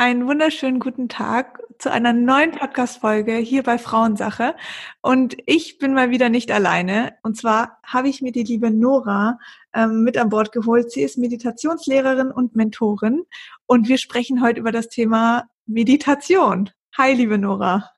einen 0.00 0.26
wunderschönen 0.26 0.80
guten 0.80 1.10
Tag 1.10 1.62
zu 1.78 1.92
einer 1.92 2.14
neuen 2.14 2.52
Podcast-Folge 2.52 3.34
hier 3.34 3.62
bei 3.62 3.76
Frauensache. 3.76 4.56
Und 5.02 5.36
ich 5.44 5.76
bin 5.76 5.92
mal 5.92 6.08
wieder 6.08 6.30
nicht 6.30 6.50
alleine. 6.50 7.18
Und 7.22 7.36
zwar 7.36 7.78
habe 7.84 8.08
ich 8.08 8.22
mir 8.22 8.32
die 8.32 8.42
liebe 8.42 8.70
Nora 8.70 9.38
ähm, 9.74 10.02
mit 10.02 10.16
an 10.16 10.30
Bord 10.30 10.52
geholt. 10.52 10.90
Sie 10.90 11.02
ist 11.02 11.18
Meditationslehrerin 11.18 12.30
und 12.30 12.56
Mentorin. 12.56 13.26
Und 13.66 13.88
wir 13.88 13.98
sprechen 13.98 14.42
heute 14.42 14.60
über 14.60 14.72
das 14.72 14.88
Thema 14.88 15.50
Meditation. 15.66 16.70
Hi, 16.96 17.12
liebe 17.12 17.36
Nora. 17.36 17.90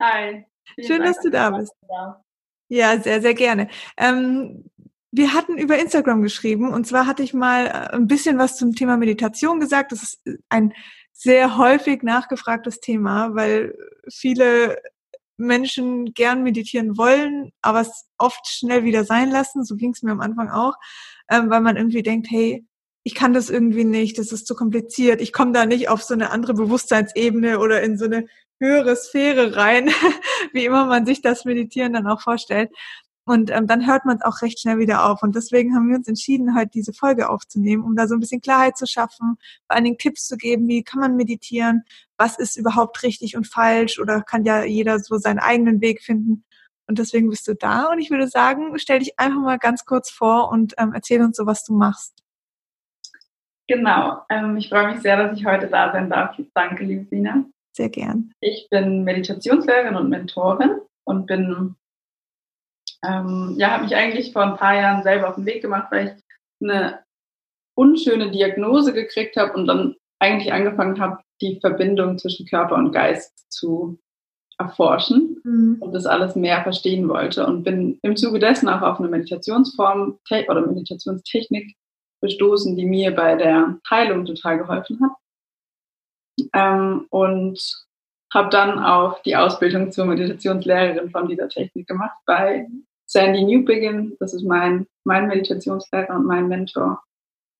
Hi. 0.00 0.46
Schön, 0.80 1.02
dass 1.02 1.20
du 1.20 1.28
da 1.28 1.50
bist. 1.50 1.74
Ja, 2.70 2.98
sehr, 3.00 3.20
sehr 3.20 3.34
gerne. 3.34 3.68
Ähm, 3.98 4.64
wir 5.12 5.34
hatten 5.34 5.58
über 5.58 5.78
Instagram 5.78 6.22
geschrieben 6.22 6.72
und 6.72 6.86
zwar 6.86 7.06
hatte 7.06 7.22
ich 7.22 7.34
mal 7.34 7.66
äh, 7.66 7.94
ein 7.94 8.06
bisschen 8.06 8.38
was 8.38 8.56
zum 8.56 8.74
Thema 8.74 8.96
Meditation 8.96 9.60
gesagt. 9.60 9.92
Das 9.92 10.02
ist 10.02 10.22
ein 10.48 10.72
sehr 11.22 11.58
häufig 11.58 12.02
nachgefragtes 12.02 12.80
Thema, 12.80 13.34
weil 13.34 13.76
viele 14.10 14.80
Menschen 15.36 16.14
gern 16.14 16.42
meditieren 16.42 16.96
wollen, 16.96 17.52
aber 17.60 17.82
es 17.82 18.06
oft 18.16 18.46
schnell 18.48 18.84
wieder 18.84 19.04
sein 19.04 19.30
lassen. 19.30 19.62
So 19.62 19.76
ging 19.76 19.90
es 19.90 20.02
mir 20.02 20.12
am 20.12 20.22
Anfang 20.22 20.48
auch, 20.48 20.76
ähm, 21.30 21.50
weil 21.50 21.60
man 21.60 21.76
irgendwie 21.76 22.02
denkt, 22.02 22.28
hey, 22.30 22.64
ich 23.02 23.14
kann 23.14 23.34
das 23.34 23.50
irgendwie 23.50 23.84
nicht, 23.84 24.18
das 24.18 24.32
ist 24.32 24.46
zu 24.46 24.54
kompliziert, 24.54 25.20
ich 25.20 25.34
komme 25.34 25.52
da 25.52 25.66
nicht 25.66 25.90
auf 25.90 26.02
so 26.02 26.14
eine 26.14 26.30
andere 26.30 26.54
Bewusstseinsebene 26.54 27.58
oder 27.58 27.82
in 27.82 27.98
so 27.98 28.06
eine 28.06 28.26
höhere 28.58 28.96
Sphäre 28.96 29.56
rein, 29.56 29.90
wie 30.54 30.64
immer 30.64 30.86
man 30.86 31.04
sich 31.04 31.20
das 31.20 31.44
Meditieren 31.44 31.92
dann 31.92 32.06
auch 32.06 32.22
vorstellt. 32.22 32.70
Und 33.30 33.52
ähm, 33.52 33.68
dann 33.68 33.86
hört 33.86 34.06
man 34.06 34.16
es 34.16 34.24
auch 34.24 34.42
recht 34.42 34.58
schnell 34.58 34.78
wieder 34.78 35.08
auf. 35.08 35.22
Und 35.22 35.36
deswegen 35.36 35.72
haben 35.72 35.88
wir 35.88 35.96
uns 35.96 36.08
entschieden, 36.08 36.56
heute 36.58 36.70
diese 36.70 36.92
Folge 36.92 37.30
aufzunehmen, 37.30 37.84
um 37.84 37.94
da 37.94 38.08
so 38.08 38.14
ein 38.14 38.20
bisschen 38.20 38.40
Klarheit 38.40 38.76
zu 38.76 38.86
schaffen, 38.86 39.36
vor 39.68 39.76
allen 39.76 39.84
Dingen 39.84 39.98
Tipps 39.98 40.26
zu 40.26 40.36
geben, 40.36 40.66
wie 40.66 40.82
kann 40.82 40.98
man 40.98 41.14
meditieren, 41.14 41.84
was 42.16 42.40
ist 42.40 42.56
überhaupt 42.56 43.04
richtig 43.04 43.36
und 43.36 43.46
falsch 43.46 44.00
oder 44.00 44.22
kann 44.22 44.44
ja 44.44 44.64
jeder 44.64 44.98
so 44.98 45.16
seinen 45.16 45.38
eigenen 45.38 45.80
Weg 45.80 46.02
finden. 46.02 46.44
Und 46.88 46.98
deswegen 46.98 47.30
bist 47.30 47.46
du 47.46 47.54
da. 47.54 47.84
Und 47.92 48.00
ich 48.00 48.10
würde 48.10 48.26
sagen, 48.26 48.76
stell 48.80 48.98
dich 48.98 49.16
einfach 49.16 49.40
mal 49.40 49.58
ganz 49.58 49.84
kurz 49.84 50.10
vor 50.10 50.50
und 50.50 50.74
ähm, 50.76 50.90
erzähl 50.92 51.22
uns 51.22 51.36
so, 51.36 51.46
was 51.46 51.62
du 51.64 51.72
machst. 51.72 52.24
Genau. 53.68 54.22
Ähm, 54.28 54.56
ich 54.56 54.68
freue 54.68 54.92
mich 54.92 55.02
sehr, 55.02 55.16
dass 55.16 55.38
ich 55.38 55.46
heute 55.46 55.68
da 55.68 55.92
sein 55.92 56.10
darf. 56.10 56.34
Danke, 56.52 56.82
liebe 56.82 57.04
Sina. 57.04 57.44
Sehr 57.76 57.90
gern. 57.90 58.32
Ich 58.40 58.66
bin 58.70 59.04
Meditationslehrerin 59.04 59.94
und 59.94 60.08
Mentorin 60.08 60.80
und 61.04 61.26
bin 61.26 61.76
ähm, 63.04 63.54
ja, 63.56 63.72
habe 63.72 63.84
mich 63.84 63.96
eigentlich 63.96 64.32
vor 64.32 64.42
ein 64.42 64.56
paar 64.56 64.74
Jahren 64.74 65.02
selber 65.02 65.28
auf 65.28 65.36
den 65.36 65.46
Weg 65.46 65.62
gemacht, 65.62 65.88
weil 65.90 66.06
ich 66.08 66.68
eine 66.68 67.00
unschöne 67.74 68.30
Diagnose 68.30 68.92
gekriegt 68.92 69.36
habe 69.36 69.52
und 69.54 69.66
dann 69.66 69.96
eigentlich 70.18 70.52
angefangen 70.52 71.00
habe, 71.00 71.22
die 71.40 71.58
Verbindung 71.60 72.18
zwischen 72.18 72.46
Körper 72.46 72.74
und 72.76 72.92
Geist 72.92 73.50
zu 73.50 73.98
erforschen 74.58 75.40
mhm. 75.42 75.76
und 75.80 75.94
das 75.94 76.04
alles 76.04 76.36
mehr 76.36 76.62
verstehen 76.62 77.08
wollte 77.08 77.46
und 77.46 77.62
bin 77.62 77.98
im 78.02 78.16
Zuge 78.16 78.38
dessen 78.38 78.68
auch 78.68 78.82
auf 78.82 78.98
eine 78.98 79.08
Meditationsform 79.08 80.18
oder 80.48 80.66
Meditationstechnik 80.66 81.74
gestoßen, 82.20 82.76
die 82.76 82.84
mir 82.84 83.14
bei 83.14 83.34
der 83.36 83.78
Heilung 83.88 84.26
total 84.26 84.58
geholfen 84.58 85.00
hat. 85.00 85.12
Ähm, 86.52 87.06
und 87.08 87.86
habe 88.32 88.50
dann 88.50 88.78
auch 88.78 89.22
die 89.22 89.36
Ausbildung 89.36 89.90
zur 89.90 90.04
Meditationslehrerin 90.04 91.10
von 91.10 91.28
dieser 91.28 91.48
Technik 91.48 91.86
gemacht 91.88 92.18
bei 92.26 92.68
Sandy 93.10 93.42
Newbegin, 93.42 94.16
das 94.20 94.34
ist 94.34 94.44
mein, 94.44 94.86
mein 95.04 95.26
Meditationslehrer 95.26 96.14
und 96.14 96.26
mein 96.26 96.46
Mentor. 96.46 97.02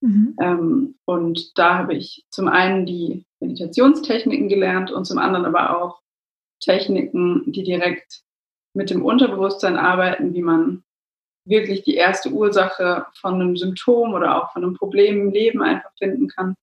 Mhm. 0.00 0.36
Ähm, 0.40 0.94
und 1.06 1.58
da 1.58 1.78
habe 1.78 1.94
ich 1.94 2.24
zum 2.30 2.46
einen 2.46 2.86
die 2.86 3.24
Meditationstechniken 3.40 4.48
gelernt 4.48 4.92
und 4.92 5.06
zum 5.06 5.18
anderen 5.18 5.46
aber 5.46 5.76
auch 5.76 6.00
Techniken, 6.60 7.50
die 7.50 7.64
direkt 7.64 8.22
mit 8.74 8.90
dem 8.90 9.04
Unterbewusstsein 9.04 9.76
arbeiten, 9.76 10.34
wie 10.34 10.42
man 10.42 10.84
wirklich 11.44 11.82
die 11.82 11.94
erste 11.94 12.30
Ursache 12.30 13.06
von 13.14 13.34
einem 13.34 13.56
Symptom 13.56 14.14
oder 14.14 14.36
auch 14.36 14.52
von 14.52 14.62
einem 14.62 14.74
Problem 14.74 15.20
im 15.20 15.32
Leben 15.32 15.62
einfach 15.62 15.90
finden 15.98 16.28
kann. 16.28 16.54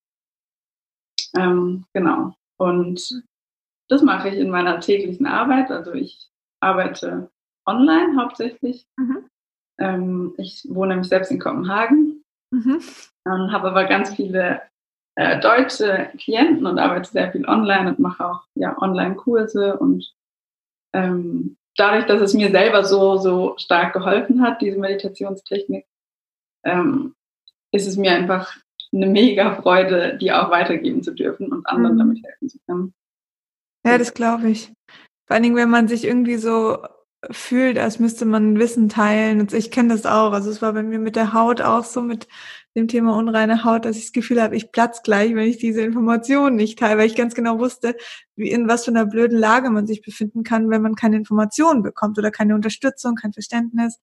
Ähm, 1.38 1.84
genau. 1.92 2.36
Und 2.58 3.22
das 3.90 4.02
mache 4.02 4.30
ich 4.30 4.36
in 4.36 4.50
meiner 4.50 4.80
täglichen 4.80 5.26
Arbeit. 5.26 5.72
Also 5.72 5.92
ich 5.92 6.30
arbeite 6.62 7.30
online 7.68 8.16
hauptsächlich. 8.18 8.86
Mhm. 8.98 9.26
Ähm, 9.80 10.34
ich 10.38 10.66
wohne 10.70 10.90
nämlich 10.90 11.10
selbst 11.10 11.32
in 11.32 11.40
Kopenhagen, 11.40 12.24
mhm. 12.52 12.82
ähm, 13.26 13.52
habe 13.52 13.70
aber 13.70 13.86
ganz 13.86 14.16
viele 14.16 14.62
äh, 15.16 15.40
deutsche 15.40 16.12
Klienten 16.18 16.66
und 16.66 16.80
arbeite 16.80 17.12
sehr 17.12 17.32
viel 17.32 17.48
online 17.48 17.90
und 17.90 18.00
mache 18.00 18.26
auch 18.26 18.44
ja, 18.56 18.80
Online-Kurse 18.82 19.78
und 19.78 20.12
ähm, 20.94 21.58
dadurch, 21.76 22.06
dass 22.06 22.22
es 22.22 22.34
mir 22.34 22.50
selber 22.50 22.84
so, 22.84 23.18
so 23.18 23.56
stark 23.58 23.94
geholfen 23.94 24.42
hat, 24.42 24.62
diese 24.62 24.80
Meditationstechnik, 24.80 25.86
ähm, 26.66 27.14
ist 27.72 27.88
es 27.88 27.98
mir 27.98 28.12
einfach 28.12 28.56
eine 28.94 29.08
mega 29.08 29.56
Freude, 29.62 30.18
die 30.18 30.32
auch 30.32 30.50
weitergeben 30.50 31.04
zu 31.04 31.14
dürfen 31.14 31.52
und 31.52 31.68
anderen 31.68 31.96
mhm. 31.96 32.00
damit 32.00 32.24
helfen 32.24 32.50
zu 32.50 32.58
können. 32.66 32.94
Ja, 33.86 33.98
das 33.98 34.14
glaube 34.14 34.50
ich. 34.50 34.74
Vor 35.28 35.36
allen 35.36 35.44
Dingen, 35.44 35.56
wenn 35.56 35.70
man 35.70 35.88
sich 35.88 36.06
irgendwie 36.06 36.38
so 36.38 36.78
fühlt, 37.32 37.78
als 37.78 38.00
müsste 38.00 38.26
man 38.26 38.60
Wissen 38.60 38.90
teilen. 38.90 39.40
Und 39.40 39.54
ich 39.54 39.72
kenne 39.72 39.90
das 39.90 40.06
auch. 40.06 40.32
Also 40.34 40.50
es 40.50 40.62
war 40.62 40.74
bei 40.74 40.84
mir 40.84 41.00
mit 41.00 41.16
der 41.16 41.34
Haut 41.34 41.62
auch 41.62 41.84
so, 41.84 42.02
mit 42.02 42.28
dem 42.76 42.88
Thema 42.88 43.16
unreine 43.16 43.64
Haut, 43.64 43.86
dass 43.86 43.98
ich 43.98 44.04
das 44.06 44.12
Gefühl 44.12 44.42
habe, 44.42 44.56
ich 44.56 44.72
platz 44.72 45.02
gleich, 45.02 45.34
wenn 45.34 45.48
ich 45.48 45.58
diese 45.58 45.82
Informationen 45.82 46.56
nicht 46.56 46.78
teile, 46.78 47.00
weil 47.00 47.08
ich 47.08 47.16
ganz 47.16 47.34
genau 47.34 47.58
wusste, 47.60 47.96
wie 48.36 48.52
in 48.52 48.68
was 48.68 48.86
für 48.86 48.92
einer 48.92 49.08
blöden 49.08 49.38
Lage 49.38 49.72
man 49.72 49.88
sich 49.88 50.04
befinden 50.04 50.44
kann, 50.44 50.70
wenn 50.70 50.84
man 50.84 50.96
keine 50.96 51.18
Informationen 51.18 51.82
bekommt 51.82 52.20
oder 52.20 52.30
keine 52.30 52.54
Unterstützung, 52.54 53.16
kein 53.16 53.34
Verständnis. 53.34 54.00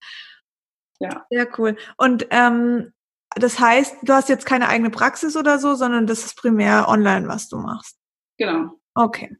Ja. 0.99 1.25
Sehr 1.31 1.49
cool. 1.59 1.77
Und 1.97 2.27
ähm, 2.31 2.93
das 3.37 3.61
heißt, 3.61 3.97
du 4.03 4.13
hast 4.13 4.29
jetzt 4.29 4.47
keine 4.47 4.69
eigene 4.69 4.91
Praxis 4.91 5.37
oder 5.37 5.59
so, 5.59 5.75
sondern 5.75 6.07
das 6.07 6.25
ist 6.25 6.37
primär 6.37 6.89
online, 6.89 7.29
was 7.29 7.49
du 7.49 7.59
machst. 7.59 7.97
Genau. 8.39 8.81
Okay. 8.95 9.37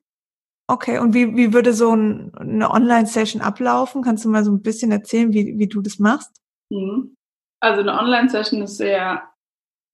Okay, 0.67 0.99
und 0.99 1.13
wie, 1.13 1.37
wie 1.37 1.53
würde 1.53 1.75
so 1.75 1.95
ein, 1.95 2.33
eine 2.37 2.71
Online-Session 2.71 3.43
ablaufen? 3.43 4.03
Kannst 4.03 4.25
du 4.25 4.31
mal 4.31 4.45
so 4.45 4.51
ein 4.51 4.63
bisschen 4.63 4.91
erzählen, 4.93 5.33
wie, 5.33 5.59
wie 5.59 5.69
du 5.69 5.83
das 5.83 5.99
machst? 5.99 6.41
Mhm. 6.71 7.17
Also 7.61 7.81
eine 7.81 7.99
Online-Session 7.99 8.63
ist 8.63 8.79
sehr, 8.79 9.23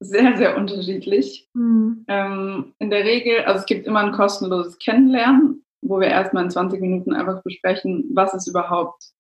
sehr, 0.01 0.37
sehr 0.37 0.57
unterschiedlich. 0.57 1.49
Mhm. 1.55 2.05
Ähm, 2.07 2.75
in 2.79 2.91
der 2.91 3.05
Regel, 3.05 3.45
also 3.45 3.61
es 3.61 3.67
gibt 3.67 3.87
immer 3.87 4.01
ein 4.01 4.13
kostenloses 4.13 4.79
Kennenlernen, 4.79 5.65
wo 5.83 5.99
wir 5.99 6.09
erstmal 6.09 6.45
in 6.45 6.51
20 6.51 6.81
Minuten 6.81 7.15
einfach 7.15 7.43
besprechen, 7.43 8.09
was 8.15 8.35
ist 8.35 8.47
überhaupt 8.47 9.13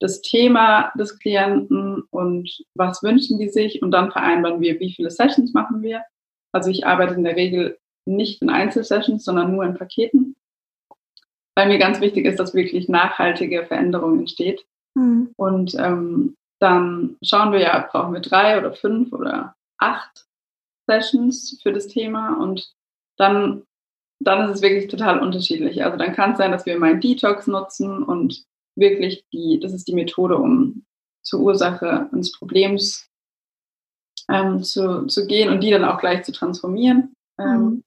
das 0.00 0.20
Thema 0.20 0.92
des 0.98 1.18
Klienten 1.18 2.02
und 2.10 2.50
was 2.74 3.02
wünschen 3.02 3.38
die 3.38 3.48
sich 3.48 3.82
und 3.82 3.90
dann 3.90 4.12
vereinbaren 4.12 4.60
wir, 4.60 4.78
wie 4.80 4.92
viele 4.92 5.10
Sessions 5.10 5.54
machen 5.54 5.82
wir. 5.82 6.02
Also 6.52 6.70
ich 6.70 6.86
arbeite 6.86 7.14
in 7.14 7.24
der 7.24 7.36
Regel 7.36 7.78
nicht 8.06 8.40
in 8.40 8.48
Einzelsessions, 8.48 9.24
sondern 9.24 9.52
nur 9.52 9.64
in 9.64 9.74
Paketen 9.74 10.36
weil 11.58 11.66
mir 11.66 11.78
ganz 11.78 12.00
wichtig 12.00 12.24
ist, 12.24 12.38
dass 12.38 12.54
wirklich 12.54 12.88
nachhaltige 12.88 13.66
Veränderung 13.66 14.20
entsteht. 14.20 14.64
Mhm. 14.94 15.32
Und 15.36 15.74
ähm, 15.74 16.36
dann 16.60 17.16
schauen 17.20 17.50
wir 17.50 17.58
ja, 17.58 17.88
brauchen 17.90 18.14
wir 18.14 18.20
drei 18.20 18.56
oder 18.56 18.72
fünf 18.72 19.12
oder 19.12 19.56
acht 19.76 20.28
Sessions 20.88 21.58
für 21.60 21.72
das 21.72 21.88
Thema 21.88 22.40
und 22.40 22.72
dann, 23.16 23.64
dann 24.20 24.48
ist 24.48 24.54
es 24.54 24.62
wirklich 24.62 24.86
total 24.86 25.18
unterschiedlich. 25.18 25.82
Also 25.82 25.98
dann 25.98 26.14
kann 26.14 26.30
es 26.30 26.38
sein, 26.38 26.52
dass 26.52 26.64
wir 26.64 26.78
mal 26.78 26.90
einen 26.90 27.00
Detox 27.00 27.48
nutzen 27.48 28.04
und 28.04 28.44
wirklich 28.76 29.24
die, 29.32 29.58
das 29.60 29.72
ist 29.72 29.88
die 29.88 29.94
Methode, 29.94 30.36
um 30.36 30.84
zur 31.24 31.40
Ursache 31.40 32.08
eines 32.12 32.38
Problems 32.38 33.10
ähm, 34.30 34.62
zu, 34.62 35.06
zu 35.06 35.26
gehen 35.26 35.48
und 35.48 35.64
die 35.64 35.72
dann 35.72 35.84
auch 35.84 35.98
gleich 35.98 36.22
zu 36.22 36.30
transformieren. 36.30 37.14
Ähm, 37.36 37.60
mhm. 37.60 37.84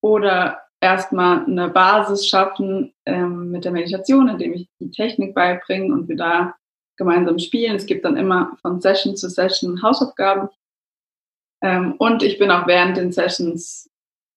Oder 0.00 0.63
erstmal 0.84 1.46
eine 1.46 1.68
Basis 1.68 2.28
schaffen 2.28 2.92
ähm, 3.06 3.50
mit 3.50 3.64
der 3.64 3.72
Meditation, 3.72 4.28
indem 4.28 4.52
ich 4.52 4.68
die 4.78 4.90
Technik 4.90 5.34
beibringe 5.34 5.92
und 5.92 6.08
wir 6.08 6.16
da 6.16 6.54
gemeinsam 6.96 7.38
spielen. 7.38 7.76
Es 7.76 7.86
gibt 7.86 8.04
dann 8.04 8.18
immer 8.18 8.56
von 8.60 8.80
Session 8.80 9.16
zu 9.16 9.30
Session 9.30 9.82
Hausaufgaben. 9.82 10.48
Ähm, 11.62 11.94
und 11.98 12.22
ich 12.22 12.38
bin 12.38 12.50
auch 12.50 12.66
während 12.66 12.98
den 12.98 13.12
Sessions 13.12 13.90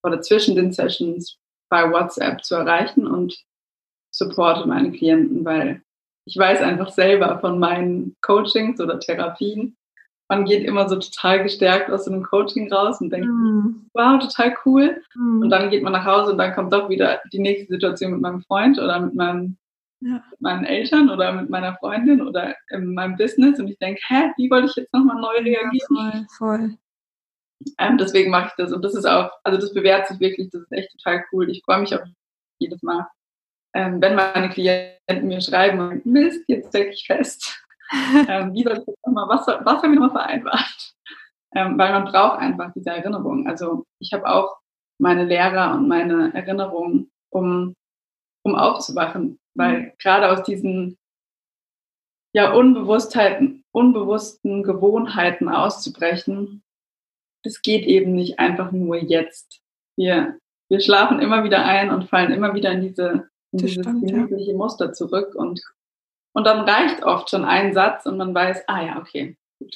oder 0.04 0.22
zwischen 0.22 0.56
den 0.56 0.72
Sessions 0.72 1.38
bei 1.70 1.92
WhatsApp 1.92 2.44
zu 2.46 2.56
erreichen 2.56 3.06
und 3.06 3.38
supporte 4.10 4.66
meine 4.68 4.92
Klienten, 4.92 5.44
weil 5.44 5.82
ich 6.26 6.38
weiß 6.38 6.62
einfach 6.62 6.90
selber 6.90 7.40
von 7.40 7.60
meinen 7.60 8.16
Coachings 8.22 8.80
oder 8.80 9.00
Therapien, 9.00 9.76
man 10.30 10.46
geht 10.46 10.66
immer 10.66 10.90
so 10.90 10.98
total 10.98 11.44
gestärkt 11.44 11.90
aus 11.90 12.06
so 12.06 12.12
einem 12.12 12.24
Coaching 12.24 12.72
raus 12.72 13.00
und 13.00 13.12
denkt, 13.12 13.28
mm. 13.28 13.90
wow, 13.94 14.20
total 14.20 14.56
cool. 14.66 15.02
Mm. 15.16 15.42
Und 15.44 15.50
dann 15.50 15.70
geht 15.70 15.84
man 15.84 15.94
nach 15.94 16.06
Hause 16.06 16.32
und 16.32 16.38
dann 16.38 16.54
kommt 16.54 16.74
doch 16.74 16.90
wieder 16.90 17.22
die 17.32 17.40
nächste 17.40 17.74
Situation 17.74 18.12
mit 18.12 18.22
meinem 18.22 18.42
Freund 18.42 18.78
oder 18.78 19.00
mit, 19.00 19.16
meinem, 19.16 19.58
ja. 20.02 20.24
mit 20.30 20.42
meinen 20.42 20.66
Eltern 20.66 21.10
oder 21.10 21.32
mit 21.32 21.50
meiner 21.50 21.76
Freundin 21.78 22.22
oder 22.22 22.56
in 22.70 22.94
meinem 22.94 23.16
Business 23.16 23.60
und 23.60 23.70
ich 23.70 23.78
denke, 23.80 24.02
hä, 24.08 24.32
wie 24.38 24.50
wollte 24.50 24.68
ich 24.68 24.76
jetzt 24.76 24.94
nochmal 24.94 25.22
neu 25.22 25.38
reagieren? 25.38 25.96
Ja, 25.96 26.26
voll, 26.38 26.58
voll. 26.58 26.78
Ähm, 27.80 27.98
deswegen 27.98 28.30
mache 28.30 28.48
ich 28.48 28.54
das 28.58 28.74
und 28.74 28.84
das 28.84 28.94
ist 28.94 29.06
auch, 29.06 29.32
also 29.44 29.60
das 29.60 29.74
bewährt 29.74 30.08
sich 30.08 30.20
wirklich, 30.20 30.50
das 30.52 30.62
ist 30.62 30.72
echt 30.72 30.92
total 30.92 31.24
cool. 31.32 31.50
Ich 31.50 31.64
freue 31.64 31.80
mich 31.80 31.96
auch 31.96 32.06
jedes 32.60 32.84
Mal, 32.84 33.08
ähm, 33.74 34.02
wenn 34.02 34.16
meine 34.16 34.50
Klienten 34.50 35.28
mir 35.28 35.42
schreiben, 35.42 36.02
Mist, 36.04 36.44
jetzt 36.48 36.70
stecke 36.70 36.92
ich 36.92 37.06
fest. 37.06 37.64
ähm, 38.28 38.54
wie 38.54 38.64
soll 38.64 38.74
ich 38.74 38.86
das 38.86 38.96
nochmal, 39.06 39.30
was, 39.30 39.48
was 39.48 39.82
haben 39.82 39.94
wir 39.94 40.00
nochmal 40.00 40.26
vereinbart? 40.26 40.94
Ähm, 41.56 41.78
weil 41.78 41.92
man 41.92 42.06
braucht 42.06 42.40
einfach 42.40 42.72
diese 42.74 42.90
Erinnerung. 42.90 43.48
Also 43.48 43.86
ich 44.00 44.14
habe 44.14 44.28
auch 44.28 44.58
meine 45.00 45.24
Lehrer 45.24 45.74
und 45.74 45.88
meine 45.88 46.34
Erinnerungen, 46.34 47.10
um, 47.30 47.76
um 48.44 48.56
aufzuwachen, 48.56 49.40
weil 49.56 49.80
mhm. 49.80 49.92
gerade 50.00 50.32
aus 50.32 50.44
diesen 50.44 50.98
ja, 52.34 52.52
Unbewusstheiten, 52.52 53.64
unbewussten 53.72 54.64
Gewohnheiten 54.64 55.50
auszubrechen, 55.50 56.64
das 57.44 57.62
geht 57.62 57.86
eben 57.86 58.14
nicht 58.14 58.40
einfach 58.40 58.72
nur 58.72 58.98
jetzt. 58.98 59.62
Wir, 59.98 60.38
wir 60.70 60.80
schlafen 60.82 61.20
immer 61.20 61.44
wieder 61.44 61.64
ein 61.64 61.90
und 61.92 62.10
fallen 62.10 62.32
immer 62.32 62.54
wieder 62.54 62.72
in 62.72 62.82
diese 62.82 63.30
in 63.52 63.60
dieses 63.60 63.86
gemütliche 63.86 64.52
ja. 64.52 64.58
Muster 64.58 64.94
zurück 64.94 65.36
und, 65.36 65.62
und 66.38 66.44
dann 66.44 66.70
reicht 66.70 67.02
oft 67.02 67.32
schon 67.32 67.46
ein 67.46 67.74
Satz 67.74 68.06
und 68.06 68.18
man 68.18 68.32
weiß, 68.32 68.66
ah 68.68 68.86
ja, 68.86 69.00
okay, 69.00 69.36
gut. 69.58 69.76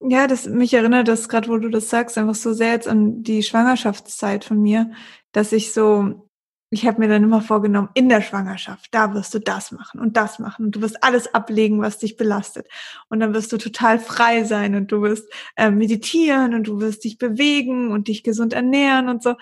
Ja, 0.00 0.26
das 0.26 0.48
mich 0.48 0.74
erinnert 0.74 1.06
das 1.06 1.28
gerade, 1.28 1.48
wo 1.48 1.58
du 1.58 1.68
das 1.68 1.90
sagst, 1.90 2.18
einfach 2.18 2.34
so 2.34 2.52
sehr 2.52 2.72
jetzt 2.72 2.88
an 2.88 3.22
die 3.22 3.44
Schwangerschaftszeit 3.44 4.44
von 4.44 4.60
mir, 4.60 4.90
dass 5.30 5.52
ich 5.52 5.72
so 5.72 6.28
ich 6.70 6.86
habe 6.86 6.98
mir 6.98 7.08
dann 7.08 7.22
immer 7.22 7.40
vorgenommen, 7.40 7.90
in 7.94 8.08
der 8.08 8.20
Schwangerschaft, 8.20 8.88
da 8.90 9.14
wirst 9.14 9.32
du 9.34 9.38
das 9.38 9.70
machen 9.70 10.00
und 10.00 10.16
das 10.16 10.40
machen 10.40 10.64
und 10.64 10.74
du 10.74 10.80
wirst 10.80 11.04
alles 11.04 11.32
ablegen, 11.32 11.80
was 11.80 11.98
dich 11.98 12.16
belastet. 12.16 12.66
Und 13.08 13.20
dann 13.20 13.32
wirst 13.32 13.52
du 13.52 13.58
total 13.58 14.00
frei 14.00 14.42
sein 14.42 14.74
und 14.74 14.90
du 14.90 15.02
wirst 15.02 15.30
äh, 15.54 15.70
meditieren 15.70 16.52
und 16.54 16.66
du 16.66 16.80
wirst 16.80 17.04
dich 17.04 17.18
bewegen 17.18 17.92
und 17.92 18.08
dich 18.08 18.24
gesund 18.24 18.54
ernähren 18.54 19.08
und 19.08 19.22
so. 19.22 19.36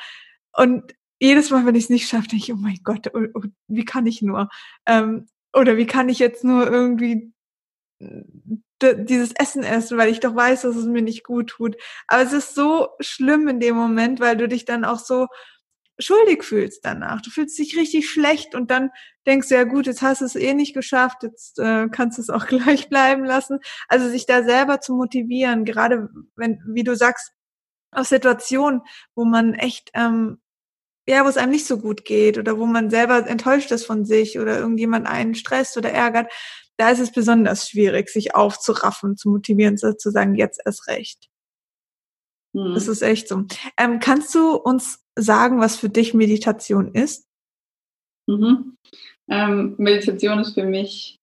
Und 0.53 0.95
jedes 1.21 1.51
Mal, 1.51 1.65
wenn 1.65 1.77
ich 1.77 1.85
es 1.85 1.91
nicht 1.91 2.09
schaffe, 2.09 2.29
denke 2.29 2.45
ich, 2.45 2.53
oh 2.53 2.57
mein 2.57 2.81
Gott, 2.85 3.07
oh, 3.15 3.25
oh, 3.33 3.45
wie 3.69 3.85
kann 3.87 4.07
ich 4.07 4.21
nur? 4.21 4.51
Ähm, 4.85 5.27
oder 5.53 5.77
wie 5.77 5.87
kann 5.87 6.09
ich 6.09 6.19
jetzt 6.19 6.45
nur 6.45 6.67
irgendwie 6.71 7.33
dieses 8.83 9.33
Essen 9.33 9.63
essen, 9.63 9.99
weil 9.99 10.11
ich 10.11 10.21
doch 10.21 10.35
weiß, 10.35 10.63
dass 10.63 10.77
es 10.77 10.87
mir 10.87 11.03
nicht 11.03 11.25
gut 11.25 11.49
tut. 11.51 11.77
Aber 12.07 12.23
es 12.23 12.33
ist 12.33 12.55
so 12.55 12.89
schlimm 13.01 13.47
in 13.49 13.61
dem 13.61 13.77
Moment, 13.77 14.21
weil 14.21 14.37
du 14.37 14.49
dich 14.49 14.65
dann 14.65 14.85
auch 14.85 14.99
so 14.99 15.27
schuldig 15.99 16.45
fühlst 16.45 16.85
danach. 16.85 17.21
Du 17.21 17.31
fühlst 17.31 17.59
dich 17.59 17.77
richtig 17.77 18.09
schlecht 18.11 18.55
und 18.55 18.71
dann 18.71 18.91
denkst 19.27 19.49
du, 19.49 19.55
ja 19.55 19.65
gut, 19.65 19.87
jetzt 19.87 20.03
hast 20.03 20.23
du 20.23 20.25
es 20.25 20.35
eh 20.35 20.55
nicht 20.55 20.75
geschafft, 20.75 21.23
jetzt 21.23 21.59
äh, 21.59 21.89
kannst 21.89 22.19
du 22.19 22.23
es 22.23 22.31
auch 22.31 22.47
gleich 22.47 22.89
bleiben 22.89 23.25
lassen. 23.25 23.59
Also 23.89 24.09
sich 24.09 24.27
da 24.27 24.43
selber 24.43 24.81
zu 24.81 24.95
motivieren, 24.95 25.65
gerade 25.65 26.09
wenn, 26.37 26.63
wie 26.67 26.85
du 26.85 26.97
sagst, 26.97 27.33
aus 27.93 28.09
Situationen, 28.09 28.83
wo 29.15 29.25
man 29.25 29.55
echt, 29.55 29.91
ähm, 29.95 30.41
ja, 31.09 31.25
wo 31.25 31.29
es 31.29 31.37
einem 31.37 31.53
nicht 31.53 31.67
so 31.67 31.79
gut 31.79 32.05
geht 32.05 32.39
oder 32.39 32.59
wo 32.59 32.67
man 32.67 32.91
selber 32.91 33.27
enttäuscht 33.27 33.71
ist 33.71 33.87
von 33.87 34.05
sich 34.05 34.39
oder 34.39 34.59
irgendjemand 34.59 35.07
einen 35.07 35.35
stresst 35.35 35.77
oder 35.77 35.91
ärgert, 35.91 36.33
da 36.79 36.91
ist 36.91 37.01
es 37.01 37.13
besonders 37.13 37.69
schwierig, 37.69 38.09
sich 38.09 38.35
aufzuraffen, 38.35 39.17
zu 39.17 39.31
motivieren, 39.31 39.77
zu 39.77 40.11
sagen, 40.11 40.35
jetzt 40.35 40.61
erst 40.65 40.89
recht. 40.89 41.29
Hm. 42.57 42.75
Das 42.75 42.89
ist 42.89 43.03
echt 43.03 43.29
so. 43.29 43.45
Ähm, 43.77 44.01
kannst 44.01 44.35
du 44.35 44.55
uns 44.55 45.05
sagen, 45.17 45.61
was 45.61 45.77
für 45.77 45.89
dich 45.89 46.15
Meditation 46.15 46.95
ist? 46.95 47.27
Mhm. 48.27 48.77
Ähm, 49.29 49.75
Meditation 49.79 50.39
ist 50.41 50.55
für 50.55 50.65
mich 50.65 51.19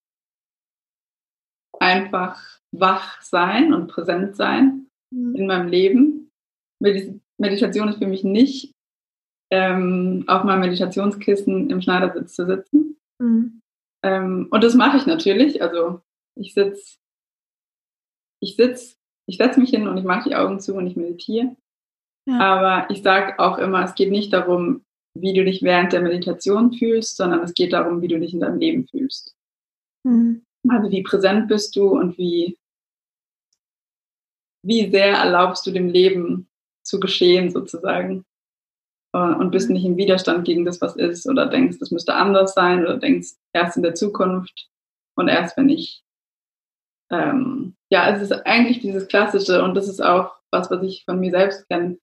einfach 1.80 2.60
wach 2.72 3.20
sein 3.22 3.72
und 3.72 3.88
präsent 3.88 4.36
sein 4.36 4.88
mhm. 5.10 5.34
in 5.34 5.46
meinem 5.46 5.68
Leben. 5.68 6.30
Meditation 6.80 7.88
ist 7.88 7.98
für 7.98 8.06
mich 8.06 8.24
nicht 8.24 8.74
ähm, 9.50 10.24
auf 10.26 10.44
meinem 10.44 10.60
Meditationskissen 10.60 11.70
im 11.70 11.80
Schneidersitz 11.80 12.34
zu 12.34 12.46
sitzen. 12.46 12.98
Mhm. 13.18 13.60
Ähm, 14.02 14.48
und 14.50 14.64
das 14.64 14.74
mache 14.74 14.96
ich 14.98 15.06
natürlich. 15.06 15.62
Also 15.62 16.00
ich 16.36 16.54
sitze, 16.54 16.98
ich 18.40 18.56
sitze, 18.56 18.96
ich 19.26 19.36
setze 19.36 19.60
mich 19.60 19.70
hin 19.70 19.88
und 19.88 19.98
ich 19.98 20.04
mache 20.04 20.28
die 20.28 20.36
Augen 20.36 20.60
zu 20.60 20.74
und 20.74 20.86
ich 20.86 20.96
meditiere. 20.96 21.56
Aber 22.30 22.90
ich 22.90 23.02
sage 23.02 23.38
auch 23.38 23.58
immer, 23.58 23.82
es 23.84 23.94
geht 23.94 24.10
nicht 24.10 24.32
darum, 24.34 24.84
wie 25.14 25.32
du 25.32 25.44
dich 25.44 25.62
während 25.62 25.92
der 25.92 26.02
Meditation 26.02 26.72
fühlst, 26.72 27.16
sondern 27.16 27.42
es 27.42 27.54
geht 27.54 27.72
darum, 27.72 28.02
wie 28.02 28.08
du 28.08 28.20
dich 28.20 28.34
in 28.34 28.40
deinem 28.40 28.58
Leben 28.58 28.86
fühlst. 28.86 29.34
Mhm. 30.04 30.44
Also 30.68 30.90
wie 30.90 31.02
präsent 31.02 31.48
bist 31.48 31.74
du 31.74 31.88
und 31.88 32.18
wie, 32.18 32.58
wie 34.62 34.90
sehr 34.90 35.16
erlaubst 35.16 35.66
du 35.66 35.70
dem 35.70 35.88
Leben 35.88 36.48
zu 36.82 37.00
geschehen 37.00 37.50
sozusagen. 37.50 38.24
Äh, 39.12 39.18
und 39.18 39.50
bist 39.50 39.70
nicht 39.70 39.84
im 39.84 39.96
Widerstand 39.96 40.44
gegen 40.44 40.64
das, 40.64 40.80
was 40.80 40.96
ist, 40.96 41.28
oder 41.28 41.46
denkst, 41.46 41.78
das 41.78 41.90
müsste 41.90 42.14
anders 42.14 42.54
sein, 42.54 42.82
oder 42.82 42.96
denkst 42.96 43.30
erst 43.52 43.76
in 43.76 43.82
der 43.82 43.94
Zukunft 43.94 44.68
und 45.16 45.28
erst 45.28 45.56
wenn 45.56 45.68
ich. 45.68 46.02
Ähm, 47.10 47.74
ja, 47.90 48.10
es 48.10 48.20
ist 48.20 48.32
eigentlich 48.32 48.80
dieses 48.80 49.08
Klassische 49.08 49.62
und 49.62 49.74
das 49.74 49.88
ist 49.88 50.04
auch 50.04 50.32
was, 50.50 50.70
was 50.70 50.82
ich 50.82 51.04
von 51.06 51.18
mir 51.18 51.30
selbst 51.30 51.66
kenne 51.68 51.98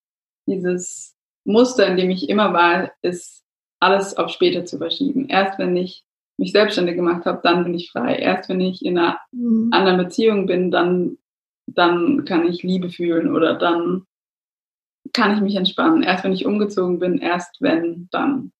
dieses 0.47 1.15
Muster, 1.45 1.87
in 1.87 1.97
dem 1.97 2.09
ich 2.09 2.29
immer 2.29 2.53
war, 2.53 2.91
ist 3.01 3.43
alles 3.79 4.17
auf 4.17 4.29
später 4.29 4.65
zu 4.65 4.77
verschieben. 4.77 5.27
Erst 5.29 5.59
wenn 5.59 5.75
ich 5.75 6.03
mich 6.37 6.51
selbstständig 6.51 6.95
gemacht 6.95 7.25
habe, 7.25 7.39
dann 7.43 7.63
bin 7.63 7.73
ich 7.73 7.91
frei. 7.91 8.15
Erst 8.15 8.49
wenn 8.49 8.61
ich 8.61 8.83
in 8.83 8.97
einer 8.97 9.19
mhm. 9.31 9.69
anderen 9.71 9.97
Beziehung 9.97 10.47
bin, 10.47 10.71
dann, 10.71 11.17
dann 11.67 12.25
kann 12.25 12.45
ich 12.47 12.63
Liebe 12.63 12.89
fühlen 12.89 13.33
oder 13.33 13.55
dann 13.55 14.05
kann 15.15 15.33
ich 15.33 15.41
mich 15.41 15.55
entspannen. 15.55 16.03
Erst 16.03 16.23
wenn 16.23 16.33
ich 16.33 16.45
umgezogen 16.45 16.99
bin, 16.99 17.19
erst 17.19 17.61
wenn, 17.61 18.09
dann. 18.11 18.51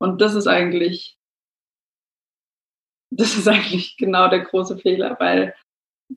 Und 0.00 0.20
das 0.20 0.34
ist 0.34 0.46
eigentlich, 0.46 1.18
das 3.10 3.36
ist 3.36 3.46
eigentlich 3.46 3.96
genau 3.98 4.28
der 4.28 4.40
große 4.40 4.78
Fehler, 4.78 5.16
weil 5.20 5.54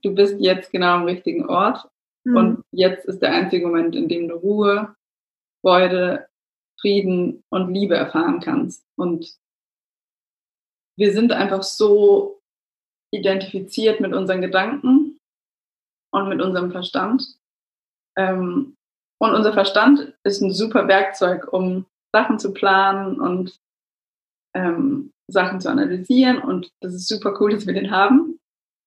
du 0.02 0.16
bist 0.16 0.40
jetzt 0.40 0.72
genau 0.72 0.96
am 0.96 1.06
richtigen 1.06 1.46
Ort 1.46 1.90
mhm. 2.24 2.36
und 2.38 2.66
jetzt 2.72 3.06
ist 3.06 3.22
der 3.22 3.34
einzige 3.34 3.68
Moment, 3.68 3.96
in 3.96 4.08
dem 4.08 4.30
du 4.30 4.36
Ruhe 4.36 4.96
Freude, 5.62 6.27
Frieden 6.80 7.44
und 7.50 7.72
Liebe 7.74 7.96
erfahren 7.96 8.39
kannst. 8.39 8.84
Und 8.98 9.38
wir 10.98 11.13
sind 11.13 11.32
einfach 11.32 11.62
so 11.62 12.42
identifiziert 13.13 14.00
mit 14.00 14.13
unseren 14.13 14.42
Gedanken 14.42 15.20
und 16.12 16.30
mit 16.30 16.42
unserem 16.42 16.72
Verstand. 16.72 17.24
Ähm, 18.18 18.75
und 19.22 19.36
unser 19.36 19.54
Verstand 19.54 20.16
ist 20.24 20.42
ein 20.42 20.51
super 20.51 20.88
Werkzeug, 20.88 21.54
um 21.54 21.86
Sachen 22.12 22.40
zu 22.40 22.54
planen 22.54 23.22
und 23.22 23.56
ähm, 24.56 25.12
Sachen 25.32 25.62
zu 25.62 25.70
analysieren. 25.70 26.40
Und 26.40 26.72
das 26.82 26.96
ist 26.96 27.08
super 27.08 27.40
cool, 27.40 27.51
dass 27.51 27.68
wir 27.68 27.75
den 27.75 27.92
haben. 27.92 28.40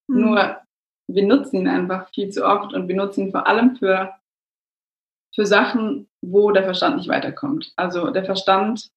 Mhm. 0.09 0.21
Nur 0.21 0.61
wir 1.09 1.25
nutzen 1.25 1.59
ihn 1.59 1.69
einfach 1.69 2.11
viel 2.13 2.31
zu 2.31 2.45
oft 2.45 2.75
und 2.75 2.89
wir 2.89 2.97
nutzen 2.97 3.27
ihn 3.27 3.31
vor 3.31 3.47
allem 3.47 3.77
für, 3.77 4.13
für 5.33 5.47
Sachen, 5.47 6.09
wo 6.21 6.51
der 6.51 6.65
Verstand 6.65 6.97
nicht 6.97 7.09
weiterkommt. 7.09 7.73
Also 7.77 8.11
der 8.11 8.25
Verstand 8.25 8.91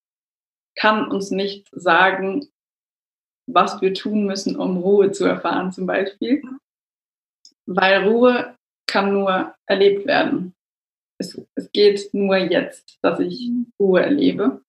kann 0.75 1.07
uns 1.07 1.29
nicht 1.29 1.69
sagen, 1.71 2.49
was 3.47 3.79
wir 3.79 3.93
tun 3.93 4.25
müssen, 4.25 4.55
um 4.55 4.77
Ruhe 4.77 5.11
zu 5.11 5.25
erfahren 5.25 5.71
zum 5.71 5.85
Beispiel, 5.85 6.41
weil 7.67 8.07
Ruhe 8.07 8.55
kann 8.89 9.13
nur 9.13 9.53
erlebt 9.67 10.07
werden. 10.07 10.55
Es, 11.19 11.39
es 11.55 11.71
geht 11.71 12.13
nur 12.13 12.37
jetzt, 12.37 12.99
dass 13.01 13.19
ich 13.19 13.51
Ruhe 13.79 14.01
erlebe. 14.01 14.61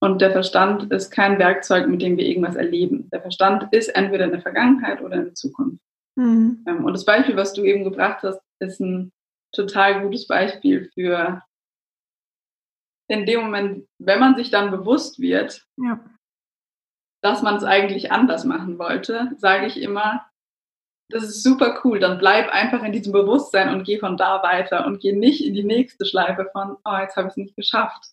Und 0.00 0.20
der 0.20 0.30
Verstand 0.30 0.92
ist 0.92 1.10
kein 1.10 1.38
Werkzeug, 1.38 1.88
mit 1.88 2.02
dem 2.02 2.16
wir 2.16 2.24
irgendwas 2.24 2.54
erleben. 2.54 3.08
Der 3.10 3.20
Verstand 3.20 3.72
ist 3.72 3.88
entweder 3.88 4.26
in 4.26 4.30
der 4.30 4.40
Vergangenheit 4.40 5.02
oder 5.02 5.16
in 5.16 5.24
der 5.24 5.34
Zukunft. 5.34 5.82
Mhm. 6.16 6.64
Ähm, 6.66 6.84
und 6.84 6.92
das 6.92 7.04
Beispiel, 7.04 7.36
was 7.36 7.52
du 7.52 7.64
eben 7.64 7.84
gebracht 7.84 8.22
hast, 8.22 8.40
ist 8.60 8.80
ein 8.80 9.12
total 9.52 10.02
gutes 10.02 10.26
Beispiel 10.26 10.90
für 10.94 11.42
in 13.08 13.24
dem 13.24 13.40
Moment, 13.40 13.88
wenn 13.98 14.20
man 14.20 14.36
sich 14.36 14.50
dann 14.50 14.70
bewusst 14.70 15.18
wird, 15.18 15.66
ja. 15.78 15.98
dass 17.22 17.42
man 17.42 17.56
es 17.56 17.64
eigentlich 17.64 18.12
anders 18.12 18.44
machen 18.44 18.78
wollte, 18.78 19.32
sage 19.38 19.66
ich 19.66 19.80
immer, 19.80 20.26
das 21.10 21.24
ist 21.24 21.42
super 21.42 21.80
cool. 21.84 21.98
Dann 21.98 22.18
bleib 22.18 22.50
einfach 22.50 22.82
in 22.82 22.92
diesem 22.92 23.12
Bewusstsein 23.12 23.74
und 23.74 23.84
geh 23.84 23.98
von 23.98 24.16
da 24.16 24.42
weiter 24.42 24.86
und 24.86 25.00
geh 25.00 25.12
nicht 25.12 25.44
in 25.44 25.54
die 25.54 25.64
nächste 25.64 26.04
Schleife 26.04 26.48
von, 26.52 26.76
oh, 26.84 26.96
jetzt 27.00 27.16
habe 27.16 27.28
ich 27.28 27.32
es 27.32 27.36
nicht 27.36 27.56
geschafft. 27.56 28.04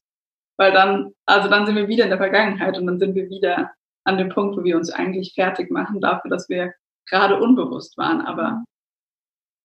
Weil 0.58 0.72
dann, 0.72 1.14
also 1.26 1.50
dann 1.50 1.66
sind 1.66 1.76
wir 1.76 1.90
wieder 1.90 2.06
in 2.06 2.10
der 2.10 2.20
Vergangenheit 2.20 2.78
und 2.78 2.88
dann 2.88 3.00
sind 3.00 3.16
wir 3.16 3.30
wieder 3.30 3.72
an 4.06 4.18
dem 4.18 4.30
Punkt, 4.30 4.58
wo 4.58 4.64
wir 4.64 4.78
uns 4.78 4.90
eigentlich 4.92 5.34
fertig 5.34 5.70
machen 5.72 6.00
dafür, 6.00 6.30
dass 6.30 6.48
wir 6.48 6.74
gerade 7.10 7.40
unbewusst 7.40 7.98
waren. 7.98 8.22
Aber 8.22 8.64